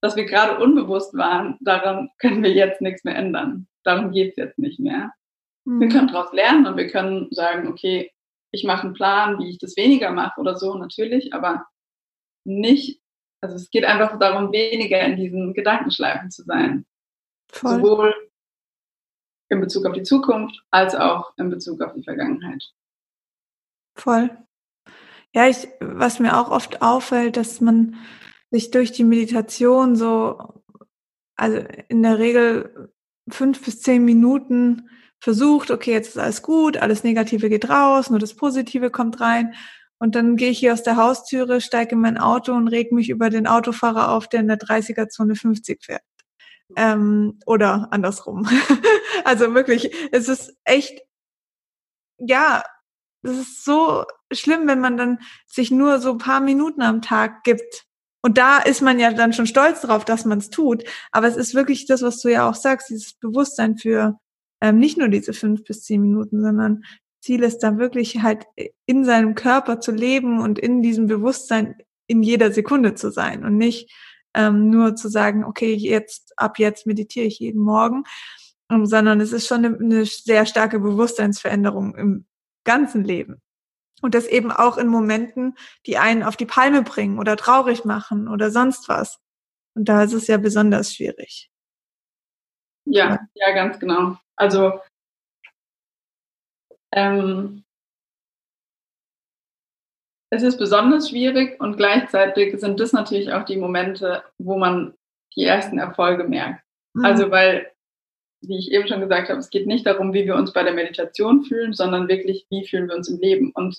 dass 0.02 0.16
wir 0.16 0.24
gerade 0.24 0.58
unbewusst 0.62 1.16
waren, 1.16 1.56
daran 1.60 2.10
können 2.18 2.42
wir 2.42 2.52
jetzt 2.52 2.80
nichts 2.80 3.04
mehr 3.04 3.14
ändern. 3.14 3.68
Darum 3.84 4.10
geht's 4.10 4.36
jetzt 4.36 4.58
nicht 4.58 4.80
mehr. 4.80 5.12
Mhm. 5.64 5.80
Wir 5.80 5.88
können 5.88 6.08
daraus 6.08 6.32
lernen 6.32 6.66
und 6.66 6.76
wir 6.76 6.88
können 6.88 7.28
sagen, 7.30 7.68
okay, 7.68 8.10
ich 8.52 8.64
mache 8.64 8.84
einen 8.84 8.94
Plan, 8.94 9.38
wie 9.38 9.50
ich 9.50 9.58
das 9.58 9.76
weniger 9.76 10.10
mache 10.10 10.40
oder 10.40 10.56
so, 10.56 10.74
natürlich, 10.74 11.32
aber 11.32 11.66
nicht, 12.44 13.00
also 13.40 13.56
es 13.56 13.70
geht 13.70 13.84
einfach 13.84 14.18
darum, 14.18 14.52
weniger 14.52 15.00
in 15.00 15.16
diesen 15.16 15.54
Gedankenschleifen 15.54 16.30
zu 16.30 16.42
sein. 16.44 16.86
Voll. 17.50 17.76
Sowohl 17.76 18.14
in 19.48 19.60
Bezug 19.60 19.86
auf 19.86 19.94
die 19.94 20.02
Zukunft 20.02 20.62
als 20.70 20.94
auch 20.94 21.36
in 21.36 21.50
Bezug 21.50 21.80
auf 21.82 21.92
die 21.94 22.04
Vergangenheit. 22.04 22.72
Voll. 23.96 24.30
Ja, 25.34 25.48
ich, 25.48 25.68
was 25.80 26.18
mir 26.18 26.38
auch 26.38 26.50
oft 26.50 26.82
auffällt, 26.82 27.36
dass 27.36 27.60
man 27.60 27.96
sich 28.50 28.70
durch 28.70 28.92
die 28.92 29.04
Meditation 29.04 29.96
so, 29.96 30.62
also 31.36 31.64
in 31.88 32.02
der 32.02 32.18
Regel 32.18 32.92
fünf 33.28 33.64
bis 33.64 33.80
zehn 33.80 34.04
Minuten 34.04 34.88
versucht, 35.20 35.70
okay, 35.70 35.92
jetzt 35.92 36.08
ist 36.08 36.18
alles 36.18 36.42
gut, 36.42 36.78
alles 36.78 37.04
Negative 37.04 37.48
geht 37.48 37.68
raus, 37.68 38.10
nur 38.10 38.18
das 38.18 38.34
Positive 38.34 38.90
kommt 38.90 39.20
rein. 39.20 39.54
Und 40.00 40.14
dann 40.14 40.36
gehe 40.36 40.50
ich 40.50 40.58
hier 40.58 40.72
aus 40.72 40.82
der 40.82 40.96
Haustüre, 40.96 41.60
steige 41.60 41.94
in 41.94 42.00
mein 42.00 42.16
Auto 42.16 42.54
und 42.54 42.68
reg 42.68 42.90
mich 42.90 43.10
über 43.10 43.28
den 43.28 43.46
Autofahrer 43.46 44.12
auf, 44.12 44.28
der 44.28 44.40
in 44.40 44.48
der 44.48 44.58
30er-Zone 44.58 45.36
50 45.36 45.84
fährt. 45.84 46.02
Ähm, 46.74 47.38
oder 47.44 47.88
andersrum. 47.90 48.48
also 49.24 49.54
wirklich, 49.54 49.94
es 50.10 50.28
ist 50.28 50.56
echt, 50.64 51.02
ja, 52.18 52.64
es 53.22 53.32
ist 53.32 53.64
so 53.64 54.04
schlimm, 54.32 54.66
wenn 54.66 54.80
man 54.80 54.96
dann 54.96 55.18
sich 55.46 55.70
nur 55.70 56.00
so 56.00 56.16
paar 56.16 56.40
Minuten 56.40 56.80
am 56.80 57.02
Tag 57.02 57.44
gibt. 57.44 57.84
Und 58.22 58.38
da 58.38 58.58
ist 58.58 58.80
man 58.80 58.98
ja 58.98 59.12
dann 59.12 59.34
schon 59.34 59.46
stolz 59.46 59.82
drauf, 59.82 60.06
dass 60.06 60.24
man 60.24 60.38
es 60.38 60.48
tut. 60.48 60.84
Aber 61.12 61.26
es 61.26 61.36
ist 61.36 61.54
wirklich 61.54 61.86
das, 61.86 62.00
was 62.00 62.22
du 62.22 62.28
ja 62.28 62.48
auch 62.48 62.54
sagst, 62.54 62.88
dieses 62.88 63.14
Bewusstsein 63.14 63.76
für 63.76 64.18
ähm, 64.62 64.78
nicht 64.78 64.96
nur 64.96 65.08
diese 65.08 65.34
fünf 65.34 65.64
bis 65.64 65.84
zehn 65.84 66.00
Minuten, 66.00 66.40
sondern 66.40 66.84
Ziel 67.20 67.42
ist 67.42 67.58
da 67.58 67.78
wirklich 67.78 68.22
halt 68.22 68.46
in 68.86 69.04
seinem 69.04 69.34
Körper 69.34 69.80
zu 69.80 69.92
leben 69.92 70.40
und 70.40 70.58
in 70.58 70.82
diesem 70.82 71.06
Bewusstsein 71.06 71.76
in 72.06 72.22
jeder 72.22 72.52
Sekunde 72.52 72.94
zu 72.94 73.10
sein 73.10 73.44
und 73.44 73.56
nicht 73.56 73.92
ähm, 74.34 74.70
nur 74.70 74.96
zu 74.96 75.08
sagen, 75.08 75.44
okay, 75.44 75.74
jetzt 75.74 76.32
ab 76.36 76.58
jetzt 76.58 76.86
meditiere 76.86 77.26
ich 77.26 77.38
jeden 77.38 77.62
Morgen, 77.62 78.04
ähm, 78.70 78.86
sondern 78.86 79.20
es 79.20 79.32
ist 79.32 79.46
schon 79.46 79.64
eine, 79.64 79.76
eine 79.76 80.04
sehr 80.06 80.46
starke 80.46 80.80
Bewusstseinsveränderung 80.80 81.94
im 81.94 82.26
ganzen 82.64 83.04
Leben. 83.04 83.40
Und 84.02 84.14
das 84.14 84.26
eben 84.26 84.50
auch 84.50 84.78
in 84.78 84.86
Momenten, 84.86 85.56
die 85.86 85.98
einen 85.98 86.22
auf 86.22 86.36
die 86.36 86.46
Palme 86.46 86.82
bringen 86.82 87.18
oder 87.18 87.36
traurig 87.36 87.84
machen 87.84 88.28
oder 88.28 88.50
sonst 88.50 88.88
was. 88.88 89.18
Und 89.74 89.88
da 89.88 90.02
ist 90.02 90.14
es 90.14 90.26
ja 90.26 90.38
besonders 90.38 90.94
schwierig. 90.94 91.50
Ja, 92.86 93.20
ja, 93.34 93.52
ganz 93.52 93.78
genau. 93.78 94.16
Also 94.36 94.80
ähm, 96.92 97.64
es 100.32 100.42
ist 100.42 100.58
besonders 100.58 101.10
schwierig 101.10 101.60
und 101.60 101.76
gleichzeitig 101.76 102.58
sind 102.60 102.78
das 102.78 102.92
natürlich 102.92 103.32
auch 103.32 103.44
die 103.44 103.56
Momente, 103.56 104.22
wo 104.38 104.56
man 104.56 104.94
die 105.36 105.44
ersten 105.44 105.78
Erfolge 105.78 106.24
merkt. 106.24 106.64
Mhm. 106.94 107.04
Also 107.04 107.30
weil 107.30 107.70
wie 108.42 108.58
ich 108.58 108.72
eben 108.72 108.88
schon 108.88 109.00
gesagt 109.00 109.28
habe, 109.28 109.38
es 109.38 109.50
geht 109.50 109.66
nicht 109.66 109.86
darum, 109.86 110.12
wie 110.14 110.24
wir 110.24 110.34
uns 110.34 110.52
bei 110.52 110.62
der 110.62 110.72
Meditation 110.72 111.42
fühlen, 111.42 111.72
sondern 111.72 112.08
wirklich, 112.08 112.46
wie 112.48 112.66
fühlen 112.66 112.88
wir 112.88 112.96
uns 112.96 113.08
im 113.08 113.18
Leben. 113.18 113.52
Und 113.52 113.78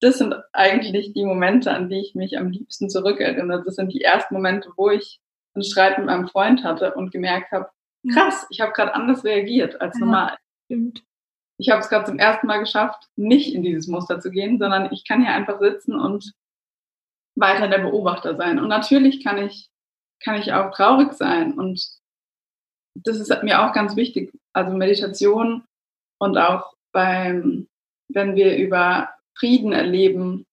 das 0.00 0.18
sind 0.18 0.34
eigentlich 0.52 1.12
die 1.12 1.24
Momente, 1.24 1.72
an 1.72 1.88
die 1.88 2.00
ich 2.00 2.14
mich 2.14 2.38
am 2.38 2.50
liebsten 2.50 2.88
zurückerinnere. 2.88 3.64
Das 3.64 3.74
sind 3.74 3.92
die 3.92 4.02
ersten 4.02 4.34
Momente, 4.34 4.70
wo 4.76 4.90
ich 4.90 5.20
einen 5.54 5.64
Streit 5.64 5.98
mit 5.98 6.06
meinem 6.06 6.28
Freund 6.28 6.62
hatte 6.62 6.94
und 6.94 7.10
gemerkt 7.10 7.50
habe, 7.50 7.70
krass, 8.12 8.46
ich 8.50 8.60
habe 8.60 8.72
gerade 8.72 8.94
anders 8.94 9.24
reagiert 9.24 9.80
als 9.80 9.98
normal. 9.98 10.36
stimmt. 10.66 11.02
Ich 11.58 11.70
habe 11.70 11.80
es 11.80 11.88
gerade 11.88 12.04
zum 12.04 12.18
ersten 12.18 12.46
Mal 12.46 12.58
geschafft, 12.58 13.08
nicht 13.16 13.54
in 13.54 13.62
dieses 13.62 13.86
Muster 13.86 14.20
zu 14.20 14.30
gehen, 14.30 14.58
sondern 14.58 14.92
ich 14.92 15.06
kann 15.06 15.22
hier 15.22 15.32
einfach 15.32 15.58
sitzen 15.58 15.94
und 15.94 16.32
weiter 17.34 17.68
der 17.68 17.78
Beobachter 17.78 18.36
sein. 18.36 18.58
Und 18.58 18.68
natürlich 18.68 19.24
kann 19.24 19.38
ich, 19.38 19.68
kann 20.22 20.36
ich 20.36 20.52
auch 20.52 20.70
traurig 20.70 21.12
sein 21.12 21.54
und 21.54 21.86
das 22.94 23.18
ist 23.18 23.42
mir 23.42 23.62
auch 23.62 23.72
ganz 23.72 23.96
wichtig. 23.96 24.32
Also 24.52 24.72
Meditation 24.72 25.64
und 26.18 26.38
auch 26.38 26.74
beim, 26.92 27.68
wenn 28.08 28.36
wir 28.36 28.56
über 28.56 29.10
Frieden 29.38 29.72
erleben, 29.72 30.46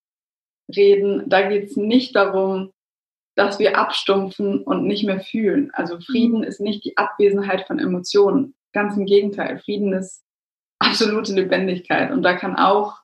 reden, 0.74 1.28
da 1.28 1.48
geht 1.48 1.70
es 1.70 1.76
nicht 1.76 2.14
darum, 2.16 2.70
dass 3.34 3.58
wir 3.58 3.78
abstumpfen 3.78 4.62
und 4.62 4.84
nicht 4.84 5.04
mehr 5.04 5.20
fühlen. 5.20 5.70
Also 5.72 5.98
Frieden 6.00 6.38
mhm. 6.38 6.44
ist 6.44 6.60
nicht 6.60 6.84
die 6.84 6.96
Abwesenheit 6.96 7.66
von 7.66 7.78
Emotionen. 7.78 8.54
Ganz 8.72 8.96
im 8.96 9.06
Gegenteil. 9.06 9.58
Frieden 9.58 9.92
ist 9.92 10.23
absolute 10.78 11.32
Lebendigkeit. 11.32 12.10
Und 12.10 12.22
da 12.22 12.34
kann 12.34 12.56
auch, 12.56 12.98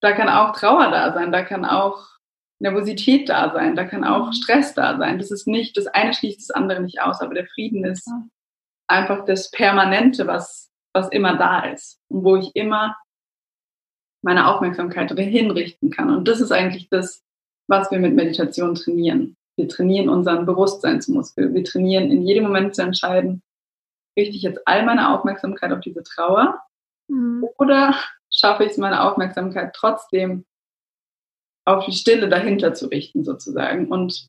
da 0.00 0.12
kann 0.12 0.28
auch 0.28 0.56
Trauer 0.56 0.90
da 0.90 1.12
sein, 1.12 1.32
da 1.32 1.42
kann 1.42 1.64
auch 1.64 2.06
Nervosität 2.60 3.28
da 3.28 3.52
sein, 3.52 3.74
da 3.74 3.84
kann 3.84 4.04
auch 4.04 4.26
mhm. 4.26 4.32
Stress 4.32 4.74
da 4.74 4.98
sein. 4.98 5.18
Das 5.18 5.30
ist 5.30 5.46
nicht, 5.46 5.76
das 5.76 5.86
eine 5.86 6.12
schließt 6.12 6.40
das 6.40 6.50
andere 6.50 6.80
nicht 6.82 7.00
aus, 7.00 7.20
aber 7.20 7.34
der 7.34 7.46
Frieden 7.46 7.84
ist 7.84 8.08
einfach 8.86 9.24
das 9.24 9.50
Permanente, 9.50 10.26
was, 10.26 10.70
was 10.92 11.08
immer 11.10 11.36
da 11.36 11.60
ist 11.64 12.00
und 12.08 12.24
wo 12.24 12.36
ich 12.36 12.54
immer 12.54 12.96
meine 14.22 14.48
Aufmerksamkeit 14.48 15.10
hinrichten 15.10 15.90
kann. 15.90 16.14
Und 16.14 16.28
das 16.28 16.40
ist 16.40 16.52
eigentlich 16.52 16.88
das, 16.90 17.22
was 17.68 17.90
wir 17.90 17.98
mit 17.98 18.14
Meditation 18.14 18.74
trainieren. 18.74 19.36
Wir 19.56 19.68
trainieren 19.68 20.08
unseren 20.08 20.44
Bewusstseinsmuskel. 20.44 21.54
Wir 21.54 21.64
trainieren 21.64 22.10
in 22.10 22.26
jedem 22.26 22.44
Moment 22.44 22.74
zu 22.74 22.82
entscheiden, 22.82 23.42
richte 24.16 24.36
ich 24.36 24.42
jetzt 24.42 24.60
all 24.66 24.84
meine 24.84 25.14
Aufmerksamkeit 25.14 25.72
auf 25.72 25.80
diese 25.80 26.02
Trauer 26.02 26.60
mhm. 27.08 27.46
oder 27.58 27.94
schaffe 28.32 28.64
ich 28.64 28.72
es, 28.72 28.78
meine 28.78 29.02
Aufmerksamkeit 29.02 29.74
trotzdem 29.74 30.44
auf 31.64 31.84
die 31.84 31.92
Stille 31.92 32.28
dahinter 32.28 32.74
zu 32.74 32.86
richten 32.86 33.24
sozusagen 33.24 33.88
und 33.88 34.28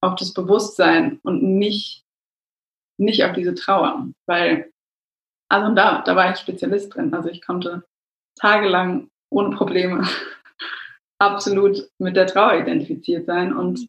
auf 0.00 0.14
das 0.16 0.32
Bewusstsein 0.32 1.20
und 1.22 1.42
nicht, 1.42 2.04
nicht 2.98 3.24
auf 3.24 3.32
diese 3.32 3.54
Trauer. 3.54 4.08
Weil, 4.26 4.72
also 5.48 5.74
da, 5.74 6.02
da 6.02 6.16
war 6.16 6.32
ich 6.32 6.38
Spezialist 6.38 6.94
drin. 6.94 7.12
Also 7.12 7.28
ich 7.28 7.42
konnte 7.42 7.84
tagelang 8.36 9.08
ohne 9.30 9.54
Probleme 9.54 10.06
absolut 11.18 11.88
mit 11.98 12.16
der 12.16 12.26
Trauer 12.26 12.54
identifiziert 12.54 13.26
sein 13.26 13.54
und 13.54 13.86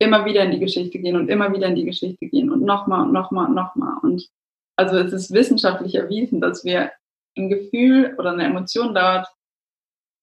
immer 0.00 0.24
wieder 0.24 0.42
in 0.42 0.50
die 0.50 0.58
Geschichte 0.58 0.98
gehen 0.98 1.16
und 1.16 1.28
immer 1.28 1.52
wieder 1.52 1.68
in 1.68 1.76
die 1.76 1.84
Geschichte 1.84 2.26
gehen 2.26 2.50
und 2.50 2.62
nochmal 2.62 3.02
und 3.06 3.12
nochmal 3.12 3.46
und 3.46 3.54
nochmal. 3.54 3.96
Und 4.02 4.28
also 4.76 4.98
es 4.98 5.12
ist 5.12 5.32
wissenschaftlich 5.32 5.94
erwiesen, 5.94 6.40
dass 6.40 6.64
wir 6.64 6.92
ein 7.36 7.48
Gefühl 7.48 8.14
oder 8.18 8.32
eine 8.32 8.44
Emotion 8.44 8.94
dauert 8.94 9.28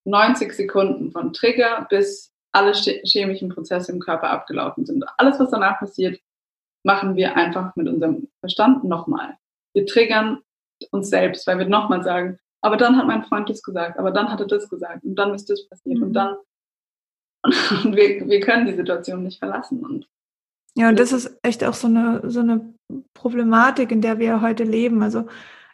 90 0.05 0.53
Sekunden 0.53 1.11
von 1.11 1.33
Trigger 1.33 1.85
bis 1.89 2.31
alle 2.51 2.73
chemischen 2.73 3.49
Prozesse 3.49 3.91
im 3.91 3.99
Körper 3.99 4.29
abgelaufen 4.29 4.85
sind. 4.85 5.05
Alles, 5.17 5.39
was 5.39 5.51
danach 5.51 5.79
passiert, 5.79 6.19
machen 6.83 7.15
wir 7.15 7.35
einfach 7.37 7.75
mit 7.75 7.87
unserem 7.87 8.27
Verstand 8.39 8.83
nochmal. 8.83 9.37
Wir 9.73 9.85
triggern 9.85 10.41
uns 10.91 11.09
selbst, 11.09 11.45
weil 11.47 11.59
wir 11.59 11.67
nochmal 11.67 12.03
sagen, 12.03 12.39
aber 12.61 12.77
dann 12.77 12.97
hat 12.97 13.07
mein 13.07 13.23
Freund 13.23 13.49
das 13.49 13.61
gesagt, 13.63 13.97
aber 13.97 14.11
dann 14.11 14.29
hat 14.29 14.39
er 14.39 14.47
das 14.47 14.69
gesagt 14.69 15.03
und 15.03 15.15
dann 15.15 15.33
ist 15.33 15.49
das 15.49 15.67
passiert 15.67 15.97
mhm. 15.97 16.03
und 16.03 16.13
dann 16.13 16.35
und 17.83 17.95
wir, 17.95 18.27
wir 18.27 18.39
können 18.39 18.67
die 18.67 18.75
Situation 18.75 19.23
nicht 19.23 19.39
verlassen. 19.39 19.83
Und 19.83 20.07
ja, 20.75 20.89
und 20.89 20.99
das 20.99 21.11
ist 21.11 21.39
echt 21.41 21.63
auch 21.63 21.73
so 21.73 21.87
eine, 21.87 22.21
so 22.29 22.41
eine 22.41 22.73
Problematik, 23.13 23.91
in 23.91 24.01
der 24.01 24.19
wir 24.19 24.41
heute 24.41 24.63
leben. 24.63 25.03
Also 25.03 25.25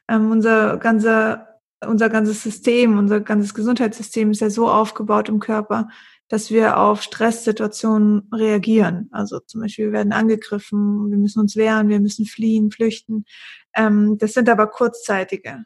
ähm, 0.07 0.31
unser 0.31 0.77
ganzer 0.77 1.47
unser 1.86 2.09
ganzes 2.09 2.41
System, 2.43 2.97
unser 2.97 3.21
ganzes 3.21 3.53
Gesundheitssystem 3.53 4.31
ist 4.31 4.41
ja 4.41 4.50
so 4.50 4.69
aufgebaut 4.69 5.29
im 5.29 5.39
Körper, 5.39 5.89
dass 6.27 6.51
wir 6.51 6.77
auf 6.77 7.01
Stresssituationen 7.01 8.29
reagieren. 8.33 9.09
Also 9.12 9.39
zum 9.39 9.62
Beispiel, 9.62 9.86
wir 9.86 9.93
werden 9.93 10.12
angegriffen, 10.12 11.09
wir 11.09 11.17
müssen 11.17 11.39
uns 11.39 11.55
wehren, 11.55 11.88
wir 11.89 12.00
müssen 12.00 12.25
fliehen, 12.25 12.71
flüchten. 12.71 13.25
Ähm, 13.75 14.17
das 14.17 14.33
sind 14.33 14.50
aber 14.50 14.67
kurzzeitige 14.67 15.65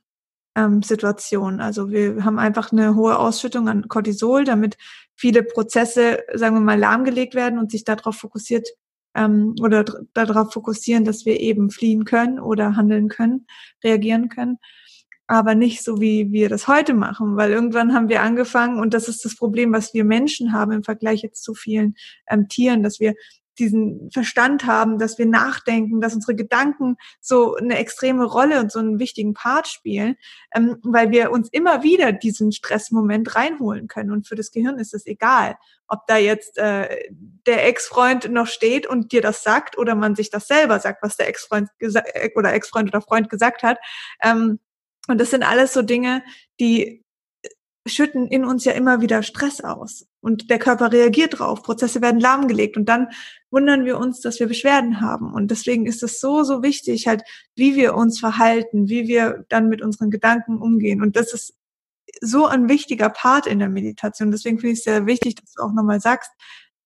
ähm, 0.55 0.83
Situationen. 0.83 1.61
Also 1.61 1.89
wir 1.89 2.23
haben 2.23 2.37
einfach 2.37 2.71
eine 2.71 2.95
hohe 2.95 3.17
Ausschüttung 3.17 3.69
an 3.69 3.87
Cortisol, 3.87 4.43
damit 4.43 4.77
viele 5.15 5.43
Prozesse, 5.43 6.19
sagen 6.33 6.55
wir 6.55 6.61
mal, 6.61 6.77
lahmgelegt 6.77 7.35
werden 7.35 7.57
und 7.57 7.71
sich 7.71 7.83
darauf 7.83 8.17
fokussiert 8.17 8.67
ähm, 9.15 9.55
oder 9.61 9.85
darauf 10.13 10.53
fokussieren, 10.53 11.05
dass 11.05 11.25
wir 11.25 11.39
eben 11.39 11.69
fliehen 11.69 12.05
können 12.05 12.39
oder 12.39 12.75
handeln 12.75 13.09
können, 13.09 13.47
reagieren 13.83 14.29
können. 14.29 14.57
Aber 15.27 15.55
nicht 15.55 15.83
so, 15.83 16.01
wie 16.01 16.31
wir 16.31 16.49
das 16.49 16.67
heute 16.67 16.93
machen, 16.93 17.37
weil 17.37 17.51
irgendwann 17.51 17.93
haben 17.93 18.09
wir 18.09 18.21
angefangen 18.21 18.79
und 18.79 18.93
das 18.93 19.07
ist 19.07 19.23
das 19.23 19.35
Problem, 19.35 19.71
was 19.71 19.93
wir 19.93 20.03
Menschen 20.03 20.51
haben 20.51 20.73
im 20.73 20.83
Vergleich 20.83 21.21
jetzt 21.21 21.43
zu 21.43 21.53
vielen 21.53 21.95
ähm, 22.29 22.49
Tieren, 22.49 22.83
dass 22.83 22.99
wir 22.99 23.13
diesen 23.61 24.09
Verstand 24.11 24.65
haben, 24.65 24.97
dass 24.97 25.17
wir 25.19 25.27
nachdenken, 25.27 26.01
dass 26.01 26.15
unsere 26.15 26.35
Gedanken 26.35 26.97
so 27.21 27.55
eine 27.55 27.77
extreme 27.77 28.25
Rolle 28.25 28.59
und 28.59 28.71
so 28.71 28.79
einen 28.79 28.99
wichtigen 28.99 29.33
Part 29.33 29.67
spielen, 29.67 30.17
ähm, 30.53 30.77
weil 30.83 31.11
wir 31.11 31.31
uns 31.31 31.47
immer 31.49 31.83
wieder 31.83 32.11
diesen 32.11 32.51
Stressmoment 32.51 33.35
reinholen 33.35 33.87
können. 33.87 34.11
Und 34.11 34.27
für 34.27 34.35
das 34.35 34.51
Gehirn 34.51 34.79
ist 34.79 34.93
es 34.93 35.05
egal, 35.05 35.55
ob 35.87 36.07
da 36.07 36.17
jetzt 36.17 36.57
äh, 36.57 37.09
der 37.45 37.67
Ex-Freund 37.67 38.31
noch 38.31 38.47
steht 38.47 38.87
und 38.87 39.11
dir 39.11 39.21
das 39.21 39.43
sagt 39.43 39.77
oder 39.77 39.93
man 39.93 40.15
sich 40.15 40.31
das 40.31 40.47
selber 40.47 40.79
sagt, 40.79 41.03
was 41.03 41.17
der 41.17 41.29
Ex-Freund 41.29 41.69
oder 42.35 42.53
Ex-Freund 42.53 42.89
oder 42.89 43.01
Freund 43.01 43.29
gesagt 43.29 43.61
hat. 43.61 43.77
Ähm, 44.23 44.59
und 45.07 45.21
das 45.21 45.29
sind 45.29 45.43
alles 45.43 45.73
so 45.73 45.83
Dinge, 45.83 46.23
die 46.59 47.03
schütten 47.85 48.27
in 48.27 48.45
uns 48.45 48.65
ja 48.65 48.73
immer 48.73 49.01
wieder 49.01 49.23
Stress 49.23 49.61
aus. 49.61 50.07
Und 50.21 50.49
der 50.49 50.59
Körper 50.59 50.91
reagiert 50.91 51.39
drauf, 51.39 51.63
Prozesse 51.63 52.01
werden 52.01 52.21
lahmgelegt 52.21 52.77
und 52.77 52.85
dann 52.85 53.09
wundern 53.49 53.85
wir 53.85 53.97
uns, 53.97 54.21
dass 54.21 54.39
wir 54.39 54.47
Beschwerden 54.47 55.01
haben. 55.01 55.33
Und 55.33 55.51
deswegen 55.51 55.85
ist 55.85 56.03
es 56.03 56.19
so, 56.19 56.43
so 56.43 56.63
wichtig, 56.63 57.07
halt, 57.07 57.23
wie 57.55 57.75
wir 57.75 57.95
uns 57.95 58.19
verhalten, 58.19 58.87
wie 58.87 59.07
wir 59.07 59.45
dann 59.49 59.67
mit 59.67 59.81
unseren 59.81 60.11
Gedanken 60.11 60.57
umgehen. 60.61 61.01
Und 61.01 61.15
das 61.15 61.33
ist 61.33 61.55
so 62.21 62.45
ein 62.45 62.69
wichtiger 62.69 63.09
Part 63.09 63.47
in 63.47 63.59
der 63.59 63.69
Meditation. 63.69 64.31
Deswegen 64.31 64.59
finde 64.59 64.73
ich 64.73 64.79
es 64.79 64.85
sehr 64.85 65.05
wichtig, 65.05 65.35
dass 65.35 65.53
du 65.53 65.63
auch 65.63 65.73
nochmal 65.73 65.99
sagst, 65.99 66.31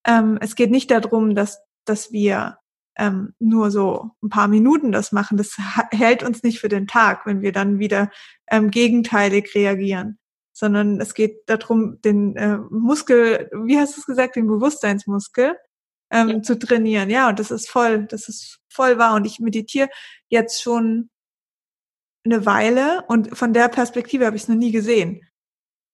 ähm, 0.07 0.37
es 0.39 0.55
geht 0.55 0.71
nicht 0.71 0.89
darum, 0.89 1.35
dass, 1.35 1.59
dass 1.83 2.11
wir 2.11 2.57
ähm, 2.97 3.33
nur 3.39 3.69
so 3.71 4.11
ein 4.23 4.29
paar 4.29 4.47
Minuten 4.47 4.91
das 4.91 5.11
machen. 5.11 5.37
Das 5.37 5.57
hält 5.91 6.23
uns 6.23 6.41
nicht 6.43 6.59
für 6.59 6.69
den 6.69 6.87
Tag, 6.87 7.25
wenn 7.25 7.41
wir 7.41 7.51
dann 7.51 7.79
wieder 7.79 8.09
ähm, 8.49 8.71
gegenteilig 8.71 9.53
reagieren 9.55 10.19
sondern 10.55 11.01
es 11.01 11.13
geht 11.13 11.49
darum, 11.49 12.01
den 12.01 12.37
äh, 12.37 12.57
Muskel, 12.69 13.49
wie 13.65 13.77
hast 13.77 13.97
du 13.97 13.99
es 13.99 14.05
gesagt, 14.05 14.37
den 14.37 14.47
Bewusstseinsmuskel 14.47 15.57
ähm, 16.09 16.29
ja. 16.29 16.41
zu 16.41 16.57
trainieren. 16.57 17.09
Ja, 17.09 17.27
und 17.27 17.39
das 17.39 17.51
ist 17.51 17.69
voll, 17.69 18.05
das 18.05 18.29
ist 18.29 18.61
voll 18.69 18.97
wahr. 18.97 19.15
Und 19.15 19.25
ich 19.25 19.39
meditiere 19.39 19.89
jetzt 20.29 20.61
schon 20.61 21.09
eine 22.23 22.45
Weile 22.45 23.03
und 23.09 23.37
von 23.37 23.51
der 23.51 23.67
Perspektive 23.67 24.25
habe 24.25 24.37
ich 24.37 24.43
es 24.43 24.47
noch 24.47 24.55
nie 24.55 24.71
gesehen. 24.71 25.27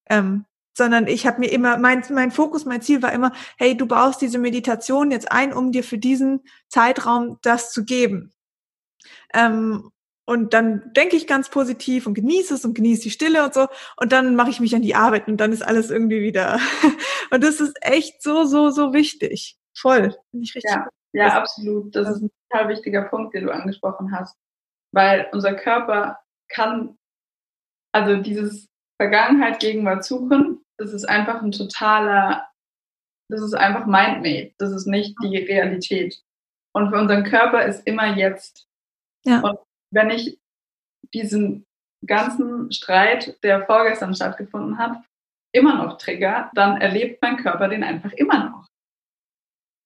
Ähm, 0.08 0.46
sondern 0.78 1.08
ich 1.08 1.26
habe 1.26 1.40
mir 1.40 1.52
immer, 1.52 1.78
mein, 1.78 2.04
mein 2.12 2.32
Fokus, 2.32 2.64
mein 2.64 2.84
Ziel 2.84 3.02
war 3.02 3.12
immer, 3.12 3.34
hey, 3.58 3.76
du 3.76 3.88
baust 3.88 4.22
diese 4.22 4.38
Meditation 4.38 5.10
jetzt 5.10 5.32
ein, 5.32 5.54
um 5.54 5.72
dir 5.72 5.84
für 5.84 5.98
diesen 5.98 6.42
Zeitraum 6.70 7.40
das 7.42 7.72
zu 7.72 7.84
geben. 7.84 8.32
Ähm, 9.34 9.90
und 10.26 10.54
dann 10.54 10.94
denke 10.94 11.16
ich 11.16 11.28
ganz 11.28 11.50
positiv 11.50 12.06
und 12.06 12.14
genieße 12.14 12.54
es 12.54 12.64
und 12.64 12.74
genieße 12.74 13.04
die 13.04 13.10
Stille 13.10 13.44
und 13.44 13.54
so. 13.54 13.68
Und 13.98 14.12
dann 14.12 14.36
mache 14.36 14.52
ich 14.52 14.60
mich 14.60 14.76
an 14.76 14.82
die 14.82 14.96
Arbeit 14.96 15.28
und 15.28 15.38
dann 15.38 15.52
ist 15.52 15.64
alles 15.64 15.90
irgendwie 15.90 16.22
wieder. 16.22 16.60
und 17.32 17.44
das 17.44 17.60
ist 17.60 17.78
echt 17.82 18.22
so, 18.22 18.46
so, 18.46 18.70
so 18.70 18.94
wichtig. 18.94 19.58
Voll. 19.76 20.16
Finde 20.30 20.44
ich 20.44 20.56
richtig. 20.56 20.72
Ja, 20.72 20.88
ja, 21.14 21.38
absolut. 21.38 21.96
Das 21.96 22.10
ist 22.10 22.22
ein 22.22 22.32
total 22.50 22.70
wichtiger 22.70 23.04
Punkt, 23.04 23.34
den 23.34 23.46
du 23.46 23.54
angesprochen 23.54 24.12
hast. 24.16 24.38
Weil 24.94 25.28
unser 25.32 25.56
Körper 25.56 26.20
kann, 26.50 26.98
also 27.92 28.22
dieses 28.22 28.68
Vergangenheit, 29.02 29.60
Gegenwart, 29.60 30.06
Zukunft, 30.06 30.62
das 30.78 30.94
ist 30.94 31.06
einfach 31.06 31.42
ein 31.42 31.52
totaler, 31.52 32.48
das 33.30 33.42
ist 33.42 33.54
einfach 33.54 33.86
Mindmade. 33.86 34.54
Das 34.60 34.72
ist 34.72 34.86
nicht 34.86 35.16
die 35.24 35.38
Realität. 35.38 36.22
Und 36.74 36.92
für 36.92 37.00
unseren 37.00 37.24
Körper 37.24 37.66
ist 37.66 37.86
immer 37.88 38.16
jetzt. 38.16 38.68
Ja. 39.26 39.42
Und 39.42 39.60
wenn 39.92 40.10
ich 40.10 40.40
diesen 41.14 41.66
ganzen 42.06 42.72
Streit, 42.72 43.42
der 43.44 43.66
vorgestern 43.66 44.16
stattgefunden 44.16 44.78
hat, 44.78 44.98
immer 45.54 45.76
noch 45.76 45.98
trigger, 45.98 46.50
dann 46.54 46.80
erlebt 46.80 47.22
mein 47.22 47.38
Körper 47.38 47.68
den 47.68 47.84
einfach 47.84 48.14
immer 48.14 48.50
noch. 48.50 48.68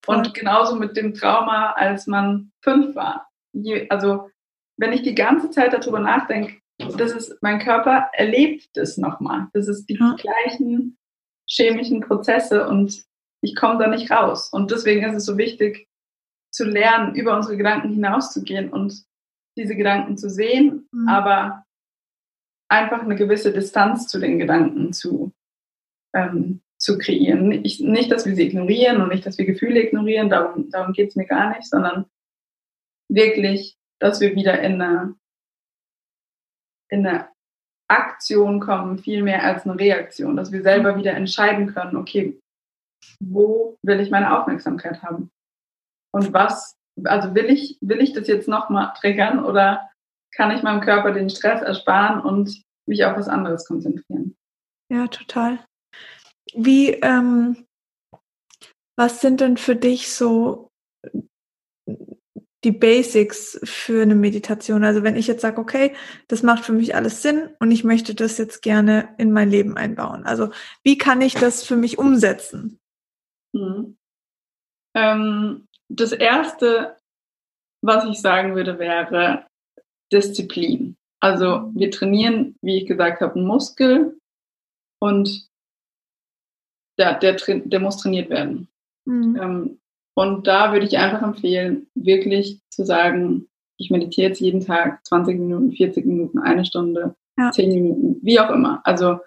Und 0.07 0.33
genauso 0.33 0.75
mit 0.75 0.95
dem 0.95 1.13
Trauma, 1.13 1.71
als 1.71 2.07
man 2.07 2.51
fünf 2.63 2.95
war. 2.95 3.27
also, 3.89 4.29
wenn 4.77 4.93
ich 4.93 5.01
die 5.01 5.15
ganze 5.15 5.49
Zeit 5.49 5.73
darüber 5.73 5.99
nachdenke, 5.99 6.59
das 6.77 7.11
ist, 7.11 7.41
mein 7.41 7.59
Körper 7.59 8.09
erlebt 8.13 8.69
das 8.73 8.97
nochmal. 8.97 9.47
Das 9.53 9.67
ist 9.67 9.87
die 9.87 9.95
ja. 9.95 10.15
gleichen 10.15 10.97
chemischen 11.49 12.01
Prozesse 12.01 12.67
und 12.67 13.03
ich 13.41 13.55
komme 13.55 13.79
da 13.79 13.87
nicht 13.87 14.11
raus. 14.11 14.49
Und 14.51 14.71
deswegen 14.71 15.03
ist 15.05 15.15
es 15.15 15.25
so 15.25 15.37
wichtig, 15.37 15.87
zu 16.51 16.65
lernen, 16.65 17.15
über 17.15 17.35
unsere 17.35 17.57
Gedanken 17.57 17.89
hinauszugehen 17.89 18.71
und 18.71 19.03
diese 19.55 19.75
Gedanken 19.75 20.17
zu 20.17 20.29
sehen, 20.29 20.87
mhm. 20.91 21.07
aber 21.07 21.65
einfach 22.69 23.01
eine 23.01 23.15
gewisse 23.15 23.53
Distanz 23.53 24.07
zu 24.07 24.19
den 24.19 24.39
Gedanken 24.39 24.93
zu, 24.93 25.33
ähm, 26.13 26.61
zu 26.77 26.97
kreieren. 26.97 27.51
Ich, 27.51 27.79
nicht, 27.79 28.11
dass 28.11 28.25
wir 28.25 28.35
sie 28.35 28.47
ignorieren 28.47 29.01
und 29.01 29.09
nicht, 29.09 29.25
dass 29.25 29.37
wir 29.37 29.45
Gefühle 29.45 29.81
ignorieren, 29.81 30.29
darum, 30.29 30.69
darum 30.69 30.93
geht 30.93 31.09
es 31.09 31.15
mir 31.15 31.25
gar 31.25 31.55
nicht, 31.55 31.65
sondern 31.65 32.05
wirklich, 33.09 33.77
dass 33.99 34.19
wir 34.19 34.35
wieder 34.35 34.59
in 34.61 34.81
eine, 34.81 35.15
in 36.89 37.05
eine 37.05 37.29
Aktion 37.87 38.59
kommen, 38.59 38.97
viel 38.97 39.21
mehr 39.21 39.43
als 39.43 39.65
eine 39.65 39.79
Reaktion, 39.79 40.35
dass 40.35 40.51
wir 40.51 40.63
selber 40.63 40.93
mhm. 40.93 40.99
wieder 40.99 41.13
entscheiden 41.13 41.73
können, 41.73 41.95
okay, 41.95 42.39
wo 43.19 43.77
will 43.83 43.99
ich 43.99 44.09
meine 44.09 44.37
Aufmerksamkeit 44.37 45.03
haben? 45.03 45.31
Und 46.11 46.33
was 46.33 46.74
also 47.03 47.35
will 47.35 47.45
ich, 47.45 47.77
will 47.81 48.01
ich 48.01 48.13
das 48.13 48.27
jetzt 48.27 48.47
nochmal 48.47 48.93
triggern 48.97 49.43
oder 49.43 49.89
kann 50.33 50.51
ich 50.51 50.63
meinem 50.63 50.81
Körper 50.81 51.11
den 51.11 51.29
Stress 51.29 51.61
ersparen 51.61 52.21
und 52.21 52.61
mich 52.87 53.05
auf 53.05 53.17
was 53.17 53.27
anderes 53.27 53.65
konzentrieren? 53.65 54.35
Ja, 54.91 55.07
total. 55.07 55.59
Wie, 56.53 56.91
ähm, 56.91 57.65
was 58.97 59.21
sind 59.21 59.41
denn 59.41 59.57
für 59.57 59.75
dich 59.75 60.13
so 60.13 60.69
die 62.63 62.71
Basics 62.71 63.59
für 63.63 64.01
eine 64.01 64.15
Meditation? 64.15 64.83
Also 64.83 65.03
wenn 65.03 65.15
ich 65.15 65.27
jetzt 65.27 65.41
sage, 65.41 65.59
okay, 65.59 65.95
das 66.27 66.43
macht 66.43 66.63
für 66.63 66.73
mich 66.73 66.95
alles 66.95 67.21
Sinn 67.21 67.49
und 67.59 67.71
ich 67.71 67.83
möchte 67.83 68.15
das 68.15 68.37
jetzt 68.37 68.61
gerne 68.61 69.13
in 69.17 69.31
mein 69.31 69.49
Leben 69.49 69.77
einbauen. 69.77 70.25
Also 70.25 70.51
wie 70.83 70.97
kann 70.97 71.21
ich 71.21 71.33
das 71.33 71.63
für 71.63 71.75
mich 71.75 71.97
umsetzen? 71.97 72.79
Hm. 73.55 73.97
Ähm, 74.95 75.67
das 75.89 76.11
Erste, 76.11 76.97
was 77.81 78.05
ich 78.05 78.21
sagen 78.21 78.55
würde, 78.55 78.79
wäre 78.79 79.45
Disziplin. 80.11 80.95
Also 81.19 81.71
wir 81.73 81.91
trainieren, 81.91 82.55
wie 82.61 82.77
ich 82.77 82.85
gesagt 82.85 83.21
habe, 83.21 83.35
einen 83.35 83.47
Muskel 83.47 84.19
und 84.99 85.47
ja, 86.97 87.13
der, 87.13 87.33
der 87.33 87.79
muss 87.79 87.97
trainiert 87.97 88.29
werden. 88.29 88.67
Mhm. 89.05 89.39
Ähm, 89.41 89.79
und 90.15 90.47
da 90.47 90.71
würde 90.71 90.85
ich 90.85 90.97
einfach 90.97 91.21
empfehlen, 91.21 91.87
wirklich 91.93 92.61
zu 92.69 92.85
sagen, 92.85 93.47
ich 93.77 93.91
meditiere 93.91 94.29
jetzt 94.29 94.39
jeden 94.39 94.61
Tag 94.65 95.05
20 95.05 95.37
Minuten, 95.37 95.71
40 95.73 96.05
Minuten, 96.05 96.39
eine 96.39 96.65
Stunde, 96.65 97.15
ja. 97.37 97.51
10 97.51 97.73
Minuten, 97.73 98.19
wie 98.21 98.39
auch 98.39 98.49
immer. 98.49 98.81
Also 98.85 99.19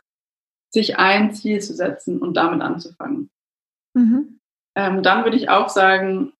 sich 0.70 0.98
ein 0.98 1.34
Ziel 1.34 1.60
zu 1.60 1.74
setzen 1.74 2.18
und 2.18 2.34
damit 2.34 2.62
anzufangen. 2.62 3.30
Mhm. 3.94 4.38
Ähm, 4.76 5.02
dann 5.02 5.24
würde 5.24 5.36
ich 5.36 5.50
auch 5.50 5.68
sagen, 5.68 6.32